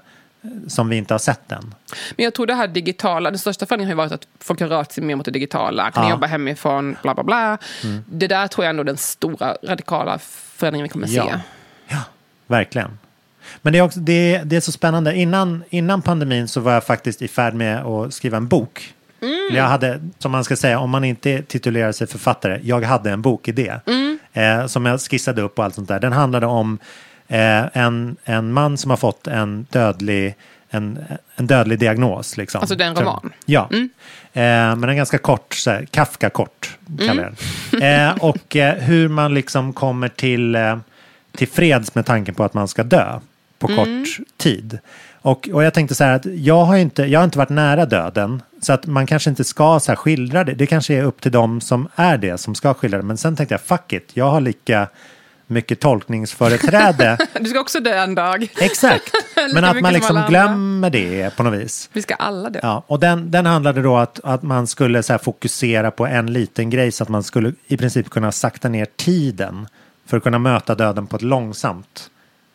som 0.68 0.90
vi 0.90 0.96
inte 0.96 1.14
har 1.14 1.20
sett 1.20 1.52
än. 1.52 1.76
Men 2.18 2.24
jag 2.24 2.34
tror 2.34 2.46
det 2.48 2.54
här 2.54 2.68
digitala, 2.68 3.32
den 3.32 3.40
största 3.40 3.66
förändringen 3.66 3.98
har 3.98 4.04
ju 4.06 4.10
varit 4.10 4.22
att 4.22 4.28
folk 4.40 4.60
har 4.62 4.68
rört 4.68 4.92
sig 4.92 5.04
mer 5.04 5.16
mot 5.16 5.26
det 5.26 5.32
digitala. 5.32 5.92
Kan 5.92 6.04
Ja. 6.04 6.10
jobba 6.10 6.28
hemifrån, 6.28 6.96
bla 7.02 7.14
bla 7.14 7.24
bla. 7.24 7.58
Mm. 7.84 8.04
Det 8.08 8.28
där 8.28 8.48
tror 8.48 8.66
jag 8.66 8.70
ändå 8.70 8.82
är 8.82 8.86
den 8.86 8.98
stora 8.98 9.58
radikala 9.64 10.20
förändringen 10.56 10.84
vi 10.84 10.90
kommer 10.90 11.08
Ja. 11.08 11.26
se. 11.90 11.96
Verkligen. 12.48 12.98
Men 13.62 13.74
det 13.74 13.80
är, 13.80 13.84
också, 13.84 14.00
det, 14.00 14.42
det 14.46 14.56
är 14.56 14.62
så 14.62 14.72
spännande. 14.72 15.16
Innan, 15.16 15.64
innan 15.70 16.02
pandemin 16.02 16.48
så 16.48 16.60
var 16.60 16.74
jag 16.74 16.84
faktiskt 16.84 17.22
i 17.22 17.28
färd 17.28 17.54
med 17.54 17.86
att 17.86 18.14
skriva 18.14 18.38
en 18.38 18.48
bok. 18.48 18.94
Mm. 19.22 19.56
Jag 19.56 19.64
hade, 19.64 20.02
som 20.20 20.32
man 20.32 20.44
ska 20.44 20.56
säga, 20.56 20.80
om 20.80 20.90
man 20.90 21.04
inte 21.04 21.42
titulerar 21.42 21.92
sig 21.92 22.08
författare, 22.08 22.60
jag 22.64 22.82
hade 22.82 23.12
en 23.12 23.22
bokidé. 23.22 23.74
Mm. 23.86 24.20
Eh, 24.34 24.66
som 24.68 24.86
jag 24.86 25.02
skissade 25.02 25.42
upp 25.42 25.60
och 25.60 25.66
allt 25.66 25.76
sånt 25.76 25.88
där. 25.88 26.00
Den 26.00 26.14
handlade 26.14 26.46
om 26.46 26.78
eh, 27.28 27.78
en, 27.78 28.16
en 28.24 28.54
man 28.54 28.78
som 28.78 28.90
har 28.90 28.98
fått 28.98 29.28
en 29.28 29.66
dödlig, 29.70 30.36
en, 30.70 31.00
en 31.36 31.48
dödlig 31.48 31.80
diagnos. 31.80 32.38
Liksom. 32.38 32.62
Alltså 32.62 32.76
det 32.76 32.84
är 32.84 32.88
en 32.88 32.96
Som- 32.96 33.06
roman? 33.06 33.32
Ja. 33.46 33.70
Mm. 33.72 33.90
Eh, 34.34 34.76
men 34.80 34.90
en 34.90 34.96
ganska 34.98 35.18
kort, 35.18 35.54
så 35.54 35.72
här, 35.72 35.86
Kafka-kort 35.92 36.78
kallar 37.08 37.34
den. 37.72 37.82
Eh, 37.82 38.18
och 38.24 38.56
eh, 38.56 38.74
hur 38.76 39.08
man 39.08 39.34
liksom 39.34 39.74
kommer 39.74 40.08
till, 40.10 40.56
eh, 40.56 40.78
till 41.38 41.48
freds 41.48 41.96
med 41.96 42.06
tanken 42.06 42.36
på 42.36 42.44
att 42.44 42.54
man 42.54 42.68
ska 42.68 42.84
dö 42.84 43.20
på 43.60 43.68
Mm. 43.68 43.78
kort 43.86 44.18
tid. 44.38 44.80
Och, 45.22 45.50
och 45.54 45.64
jag 45.64 45.74
tänkte 45.74 45.96
så 45.96 46.04
här 46.04 46.14
att 46.16 46.26
jag 46.26 46.66
har, 46.66 46.78
inte, 46.78 47.04
jag 47.04 47.20
har 47.20 47.24
inte 47.24 47.38
varit 47.38 47.50
nära 47.50 47.86
döden. 47.86 48.42
Så 48.62 48.74
att 48.74 48.86
man 48.86 49.06
kanske 49.06 49.30
inte 49.30 49.44
ska 49.44 49.80
så 49.80 49.92
här 49.92 49.96
skildra 49.96 50.44
det. 50.44 50.54
Det 50.54 50.66
kanske 50.66 50.94
är 50.96 51.04
upp 51.04 51.22
till 51.22 51.32
dem 51.32 51.62
som 51.62 51.88
är 51.96 52.18
det 52.18 52.38
som 52.38 52.56
ska 52.56 52.74
skildra 52.74 52.98
det. 52.98 53.04
Men 53.06 53.18
sen 53.18 53.36
tänkte 53.36 53.54
jag, 53.54 53.62
fuck 53.62 53.94
it, 53.94 54.10
jag 54.14 54.30
har 54.32 54.42
lika 54.42 54.88
mycket 55.54 55.80
tolkningsföreträde. 55.80 57.18
Du 57.40 57.50
ska 57.50 57.60
också 57.60 57.80
dö 57.80 58.04
en 58.04 58.16
dag. 58.16 58.48
Exakt. 58.60 59.12
Men 59.54 59.64
att 59.64 59.82
man 59.82 59.84
som 59.84 59.94
liksom 59.94 60.24
glömmer 60.30 60.90
det 60.90 61.36
på 61.36 61.44
något 61.44 61.60
vis. 61.60 61.90
Vi 61.94 62.02
ska 62.02 62.16
alla 62.16 62.50
dö. 62.50 62.60
Ja, 62.64 62.84
och 62.88 63.00
den, 63.00 63.32
den 63.32 63.46
handlade 63.46 63.82
då 63.82 63.98
att, 63.98 64.20
att 64.24 64.44
man 64.44 64.68
skulle 64.68 65.04
så 65.04 65.18
fokusera 65.18 65.92
på 65.92 66.06
en 66.06 66.34
liten 66.34 66.70
grej 66.70 66.92
så 66.92 67.04
att 67.04 67.10
man 67.10 67.24
skulle 67.24 67.54
i 67.68 67.78
princip 67.78 68.10
kunna 68.10 68.32
sakta 68.32 68.70
ner 68.70 68.88
tiden 68.96 69.68
för 70.06 70.18
att 70.18 70.24
kunna 70.24 70.40
möta 70.40 70.76
döden 70.76 71.08
på 71.08 71.16
ett 71.16 71.22
långsamt 71.22 72.10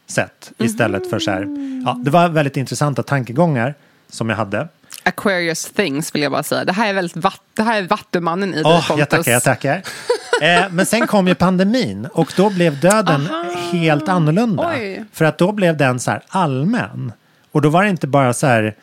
sätt 0.06 0.52
istället 0.58 1.10
för 1.10 1.18
så 1.18 1.30
här. 1.30 1.46
Ja, 1.86 2.00
det 2.04 2.10
var 2.10 2.28
väldigt 2.28 2.56
intressanta 2.56 3.02
tankegångar 3.02 3.74
som 4.10 4.30
jag 4.30 4.36
hade. 4.36 4.68
Aquarius 5.02 5.64
things 5.64 6.14
vill 6.14 6.22
jag 6.22 6.32
bara 6.32 6.42
säga. 6.42 6.64
Det 6.64 6.72
här 6.72 6.88
är, 6.88 6.92
väldigt 6.92 7.16
vatt, 7.16 7.42
det 7.54 7.62
här 7.62 7.82
är 7.82 7.86
vattumannen 7.86 8.54
i 8.54 8.62
dig 8.62 8.72
Åh, 8.72 8.88
Pontus. 8.88 8.98
jag 8.98 9.08
tackar, 9.08 9.32
jag 9.32 9.42
tackar. 9.42 9.82
Eh, 10.42 10.64
men 10.70 10.86
sen 10.86 11.06
kom 11.06 11.28
ju 11.28 11.34
pandemin 11.34 12.06
och 12.12 12.32
då 12.36 12.50
blev 12.50 12.80
döden 12.80 13.28
helt 13.72 14.08
annorlunda. 14.08 14.68
Oj. 14.76 15.04
För 15.12 15.24
att 15.24 15.38
då 15.38 15.52
blev 15.52 15.76
den 15.76 16.00
så 16.00 16.10
här 16.10 16.22
allmän. 16.28 17.12
Och 17.52 17.62
då 17.62 17.68
var 17.68 17.82
det 17.84 17.90
inte 17.90 18.06
bara 18.06 18.32
så 18.32 18.46
här 18.46 18.74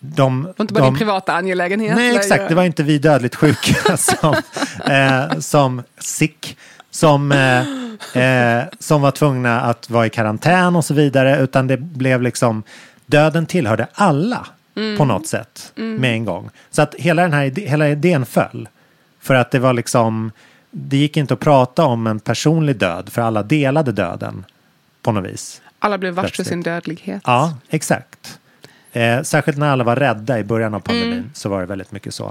de, 0.00 0.42
Det 0.42 0.48
var 0.56 0.62
inte 0.62 0.74
bara 0.74 0.84
de, 0.84 0.90
din 0.90 0.98
privata 0.98 1.32
angelägenhet. 1.32 1.96
Nej, 1.96 2.16
exakt. 2.16 2.48
Det 2.48 2.54
var 2.54 2.64
inte 2.64 2.82
vi 2.82 2.98
dödligt 2.98 3.34
sjuka 3.34 3.96
som, 3.96 4.34
eh, 4.86 5.38
som 5.38 5.82
sick, 5.98 6.56
som, 6.90 7.32
eh, 7.32 7.58
eh, 8.58 8.64
som 8.78 9.02
var 9.02 9.10
tvungna 9.10 9.60
att 9.60 9.90
vara 9.90 10.06
i 10.06 10.10
karantän 10.10 10.76
och 10.76 10.84
så 10.84 10.94
vidare. 10.94 11.38
Utan 11.40 11.66
det 11.66 11.76
blev 11.76 12.22
liksom, 12.22 12.62
döden 13.06 13.46
tillhörde 13.46 13.86
alla 13.94 14.46
Mm. 14.76 14.98
på 14.98 15.04
något 15.04 15.26
sätt 15.26 15.72
Mm. 15.76 15.96
med 15.96 16.12
en 16.12 16.24
gång. 16.24 16.50
Så 16.70 16.82
att 16.82 16.94
hela 16.94 17.22
den 17.22 17.32
här 17.32 17.52
hela 17.60 17.88
idén 17.88 18.26
föll. 18.26 18.68
För 19.22 19.34
att 19.34 19.50
det 19.50 19.58
var 19.58 19.72
liksom, 19.72 20.32
det 20.76 20.96
gick 20.96 21.16
inte 21.16 21.34
att 21.34 21.40
prata 21.40 21.84
om 21.84 22.06
en 22.06 22.20
personlig 22.20 22.76
död, 22.76 23.08
för 23.12 23.22
alla 23.22 23.42
delade 23.42 23.92
döden 23.92 24.44
på 25.02 25.12
något 25.12 25.24
vis. 25.32 25.62
Alla 25.78 25.98
blev 25.98 26.14
varse 26.14 26.44
sin 26.44 26.62
dödlighet. 26.62 27.22
Ja, 27.26 27.56
exakt. 27.68 28.38
Eh, 28.92 29.22
särskilt 29.22 29.58
när 29.58 29.68
alla 29.70 29.84
var 29.84 29.96
rädda 29.96 30.38
i 30.38 30.44
början 30.44 30.74
av 30.74 30.80
pandemin 30.80 31.12
Mm. 31.12 31.30
så 31.34 31.48
var 31.48 31.60
det 31.60 31.66
väldigt 31.66 31.92
mycket 31.92 32.14
så. 32.14 32.26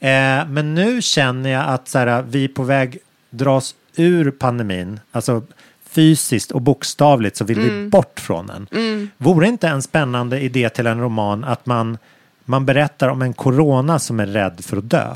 Eh, 0.00 0.46
men 0.48 0.74
nu 0.74 1.02
känner 1.02 1.50
jag 1.50 1.68
att 1.68 1.88
så 1.88 1.98
här, 1.98 2.22
vi 2.28 2.44
är 2.44 2.48
på 2.48 2.62
väg 2.62 2.98
dras 3.30 3.74
ur 3.96 4.30
pandemin. 4.30 5.00
Alltså 5.12 5.42
fysiskt 5.90 6.50
och 6.52 6.60
bokstavligt 6.62 7.36
så 7.36 7.44
vill 7.44 7.60
vi 7.60 7.68
Mm. 7.68 7.90
bort 7.90 8.20
från 8.20 8.46
den. 8.46 8.66
Mm. 8.72 9.10
Vore 9.18 9.46
inte 9.48 9.68
en 9.68 9.82
spännande 9.82 10.40
idé 10.40 10.68
till 10.68 10.86
en 10.86 11.00
roman 11.00 11.44
att 11.44 11.66
man, 11.66 11.98
man 12.44 12.66
berättar 12.66 13.08
om 13.08 13.22
en 13.22 13.32
corona 13.32 13.98
som 13.98 14.20
är 14.20 14.26
rädd 14.26 14.64
för 14.64 14.76
att 14.76 14.90
dö? 14.90 15.14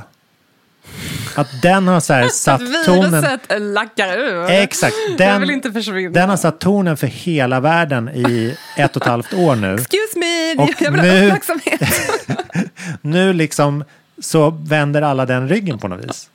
Att 1.35 1.63
den 1.63 1.89
har 1.89 2.01
så 2.01 2.13
här 2.13 2.29
satt 2.29 2.61
Att 2.63 2.85
tonen... 2.85 3.11
viruset 3.11 3.41
lackar 3.61 4.19
ur. 4.19 4.51
Exakt. 4.51 4.95
Den, 5.09 5.17
Den, 5.17 5.41
vill 5.41 5.51
inte 5.51 5.73
försvinna. 5.73 6.11
den 6.21 6.29
har 6.29 6.37
satt 6.37 6.59
tonen 6.61 6.97
för 6.97 7.07
hela 7.07 7.61
världen 7.61 8.09
i 8.09 8.57
ett 8.77 8.97
och 8.97 9.03
ett 9.03 9.09
halvt 9.09 9.35
år 9.35 9.57
nu. 9.57 9.75
Excuse 9.75 10.19
me, 10.19 10.55
Och 10.65 10.71
jag 10.79 10.91
vill 10.91 11.01
ha 11.01 11.07
nu- 11.07 11.27
uppmärksamhet. 11.27 11.81
Nu 13.01 13.33
liksom 13.33 13.85
så 14.23 14.51
vänder 14.51 15.03
alla 15.03 15.27
den 15.27 15.49
ryggen 15.49 15.79
på 15.79 15.89
något 15.89 16.05
vis. 16.05 16.29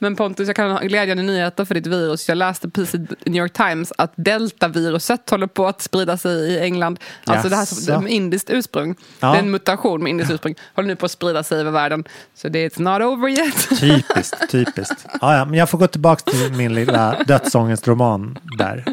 Men 0.00 0.16
Pontus, 0.16 0.46
jag 0.46 0.56
kan 0.56 0.70
ha 0.70 0.80
glädjande 0.80 1.22
nyheter 1.22 1.64
för 1.64 1.74
ditt 1.74 1.86
virus. 1.86 2.28
Jag 2.28 2.38
läste 2.38 2.68
precis 2.68 2.94
i 2.94 3.30
New 3.30 3.42
York 3.42 3.52
Times 3.52 3.92
att 3.98 4.12
deltaviruset 4.16 5.30
håller 5.30 5.46
på 5.46 5.66
att 5.66 5.82
sprida 5.82 6.16
sig 6.16 6.32
i 6.32 6.60
England. 6.60 7.00
Alltså 7.24 7.48
det 7.48 7.56
här 7.56 7.64
som 7.64 8.04
med 8.04 8.12
indiskt 8.12 8.50
ursprung. 8.50 8.94
Ja. 9.20 9.30
Det 9.30 9.38
är 9.38 9.42
en 9.42 9.50
mutation 9.50 10.02
med 10.02 10.10
indiskt 10.10 10.30
ursprung. 10.30 10.54
Håller 10.74 10.86
nu 10.88 10.96
på 10.96 11.06
att 11.06 11.12
sprida 11.12 11.42
sig 11.42 11.60
över 11.60 11.70
världen. 11.70 12.04
Så 12.34 12.48
det 12.48 12.58
är 12.58 12.68
it's 12.68 12.82
not 12.82 13.02
over 13.02 13.28
yet. 13.28 13.68
Typiskt, 13.80 14.50
typiskt. 14.50 15.06
Ja, 15.20 15.36
ja, 15.36 15.44
men 15.44 15.54
jag 15.54 15.70
får 15.70 15.78
gå 15.78 15.86
tillbaka 15.86 16.30
till 16.30 16.52
min 16.52 16.74
lilla 16.74 17.16
dödsångestroman 17.26 18.38
där. 18.58 18.84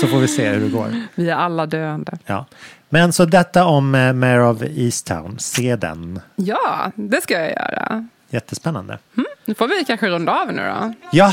Så 0.00 0.06
får 0.06 0.18
vi 0.18 0.28
se 0.28 0.48
hur 0.48 0.60
det 0.60 0.68
går. 0.68 1.02
Vi 1.14 1.30
är 1.30 1.34
alla 1.34 1.66
döende. 1.66 2.18
Ja. 2.26 2.46
Men 2.88 3.12
så 3.12 3.24
detta 3.24 3.64
om 3.64 3.94
eh, 3.94 4.12
Mayor 4.12 4.40
of 4.40 4.62
Easttown, 4.62 5.38
se 5.38 5.76
den. 5.76 6.20
Ja, 6.36 6.92
det 6.94 7.22
ska 7.22 7.34
jag 7.34 7.50
göra. 7.50 8.08
Jättespännande. 8.30 8.98
Nu 9.44 9.54
får 9.54 9.68
vi 9.68 9.84
kanske 9.86 10.08
runda 10.08 10.32
av 10.40 10.52
nu 10.52 10.62
då. 10.62 10.92
Ja, 11.12 11.32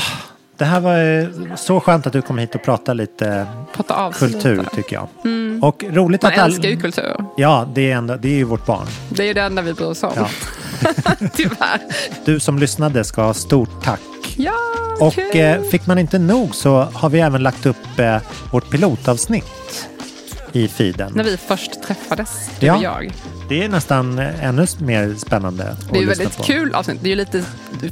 det 0.56 0.64
här 0.64 0.80
var 0.80 1.18
eh, 1.20 1.54
så 1.56 1.80
skönt 1.80 2.06
att 2.06 2.12
du 2.12 2.22
kom 2.22 2.38
hit 2.38 2.54
och 2.54 2.62
pratade 2.62 2.96
lite 3.02 3.46
Prata 3.76 4.12
kultur 4.12 4.56
lite. 4.56 4.70
tycker 4.76 4.96
jag. 4.96 5.08
Mm. 5.24 5.62
Och 5.64 5.84
roligt 5.90 6.22
Man 6.22 6.32
att 6.32 6.38
all- 6.38 6.50
älskar 6.50 6.68
ju 6.68 6.76
kultur. 6.80 7.24
Ja, 7.36 7.68
det 7.74 7.90
är, 7.90 7.96
ändå, 7.96 8.16
det 8.16 8.28
är 8.28 8.36
ju 8.36 8.44
vårt 8.44 8.66
barn. 8.66 8.86
Det 9.08 9.22
är 9.22 9.26
ju 9.26 9.32
det 9.32 9.40
enda 9.42 9.62
vi 9.62 9.72
bryr 9.74 9.86
oss 9.86 10.02
om. 10.02 10.12
Ja. 10.16 10.28
Tyvärr. 11.34 11.80
Du 12.24 12.40
som 12.40 12.58
lyssnade 12.58 13.04
ska 13.04 13.22
ha 13.22 13.34
stort 13.34 13.84
tack. 13.84 14.00
Ja, 14.36 14.52
Och 15.00 15.36
eh, 15.36 15.62
fick 15.62 15.86
man 15.86 15.98
inte 15.98 16.18
nog 16.18 16.54
så 16.54 16.80
har 16.82 17.08
vi 17.08 17.20
även 17.20 17.42
lagt 17.42 17.66
upp 17.66 17.98
eh, 17.98 18.16
vårt 18.52 18.70
pilotavsnitt 18.70 19.88
i 20.52 20.68
feeden. 20.68 21.12
När 21.14 21.24
vi 21.24 21.36
först 21.36 21.82
träffades, 21.82 22.50
du 22.60 22.70
och 22.70 22.76
Ja, 22.76 22.82
jag. 23.02 23.12
det 23.48 23.62
är 23.64 23.68
nästan 23.68 24.18
ännu 24.18 24.66
mer 24.78 25.14
spännande 25.18 25.76
Det 25.90 25.96
är 25.96 26.00
ju 26.00 26.06
väldigt 26.06 26.36
på. 26.36 26.42
kul 26.42 26.74
avsnitt. 26.74 26.98
Det 27.02 27.06
är 27.06 27.10
ju 27.10 27.16
lite 27.16 27.44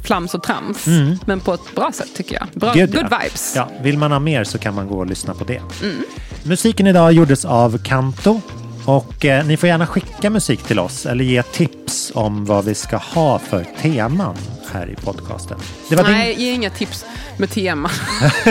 flams 0.03 0.33
och 0.33 0.43
trams. 0.43 0.87
Mm. 0.87 1.17
Men 1.25 1.39
på 1.39 1.53
ett 1.53 1.75
bra 1.75 1.91
sätt 1.93 2.07
tycker 2.15 2.35
jag. 2.35 2.47
Bra, 2.53 2.73
Gud, 2.73 2.91
good 2.95 3.07
ja. 3.11 3.19
vibes. 3.23 3.53
Ja, 3.55 3.69
vill 3.81 3.97
man 3.97 4.11
ha 4.11 4.19
mer 4.19 4.43
så 4.43 4.57
kan 4.57 4.75
man 4.75 4.87
gå 4.87 4.97
och 4.97 5.07
lyssna 5.07 5.33
på 5.33 5.43
det. 5.43 5.61
Mm. 5.83 5.95
Musiken 6.43 6.87
idag 6.87 7.13
gjordes 7.13 7.45
av 7.45 7.77
Kanto. 7.83 8.41
Och 8.85 9.25
eh, 9.25 9.45
ni 9.45 9.57
får 9.57 9.69
gärna 9.69 9.87
skicka 9.87 10.29
musik 10.29 10.63
till 10.63 10.79
oss 10.79 11.05
eller 11.05 11.23
ge 11.23 11.43
tips 11.43 12.11
om 12.15 12.45
vad 12.45 12.65
vi 12.65 12.75
ska 12.75 12.97
ha 12.97 13.39
för 13.39 13.65
teman 13.81 14.35
här 14.73 14.89
i 14.89 14.95
podcasten. 14.95 15.57
Nej, 15.89 16.35
ge 16.43 16.51
inga 16.51 16.69
tips 16.69 17.05
med 17.37 17.49
tema. 17.49 17.91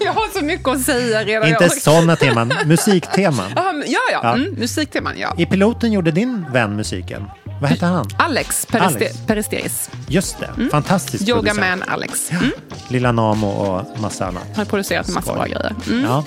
jag 0.00 0.12
har 0.12 0.38
så 0.38 0.44
mycket 0.44 0.68
att 0.68 0.80
säga 0.82 1.24
redan. 1.24 1.42
din, 1.42 1.52
inte 1.52 1.64
Jag- 1.64 1.82
sådana 1.82 2.16
teman, 2.16 2.52
musikteman. 2.66 3.50
Ja, 3.56 3.72
ja, 3.86 3.98
ja. 4.12 4.34
Mm, 4.34 4.54
musikteman, 4.58 5.18
ja. 5.18 5.34
I 5.38 5.46
piloten 5.46 5.92
gjorde 5.92 6.10
din 6.10 6.46
vän 6.52 6.76
musiken. 6.76 7.24
Vad 7.60 7.70
hette 7.70 7.86
han? 7.86 8.06
Alex 8.18 8.66
Periste- 8.70 8.86
Alex. 8.96 9.16
Peristeris. 9.26 9.90
Just 10.08 10.36
det, 10.38 10.68
fantastisk 10.70 11.28
Yoga 11.28 11.40
producent. 11.42 11.80
Man 11.80 11.88
Alex. 11.88 12.30
Mm. 12.30 12.50
Lilla 12.88 13.12
Namo 13.12 13.48
och 13.48 14.00
massa 14.00 14.26
annat. 14.26 14.42
Han 14.46 14.56
har 14.56 14.64
producerat 14.64 15.08
en 15.08 15.14
massa 15.14 15.32
bra 15.34 15.44
grejer. 15.44 15.74
Mm. 15.90 16.04
Ja. 16.04 16.24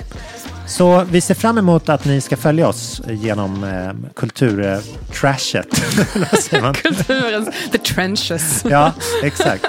Så 0.73 1.03
vi 1.03 1.21
ser 1.21 1.35
fram 1.35 1.57
emot 1.57 1.89
att 1.89 2.05
ni 2.05 2.21
ska 2.21 2.37
följa 2.37 2.67
oss 2.67 3.01
genom 3.07 3.63
eh, 3.63 4.09
kulturtrashet. 4.15 5.67
Kulturens, 6.83 7.49
the 7.71 7.77
trenches. 7.77 8.65
Ja, 8.69 8.91
exakt. 9.23 9.65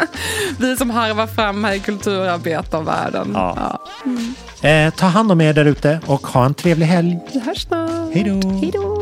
Vi 0.58 0.76
som 0.76 0.90
harvar 0.90 1.26
fram 1.26 1.64
här 1.64 1.74
i 1.74 1.80
kulturarbetarvärlden. 1.80 3.30
Ja. 3.34 3.78
Mm. 4.04 4.34
Eh, 4.88 4.94
ta 4.94 5.06
hand 5.06 5.32
om 5.32 5.40
er 5.40 5.52
där 5.52 5.64
ute 5.64 6.00
och 6.06 6.26
ha 6.26 6.44
en 6.44 6.54
trevlig 6.54 6.86
helg. 6.86 7.18
Vi 7.32 7.40
hörs 7.40 7.62
snart. 7.62 7.90
Hej 8.14 8.72
då. 8.72 9.01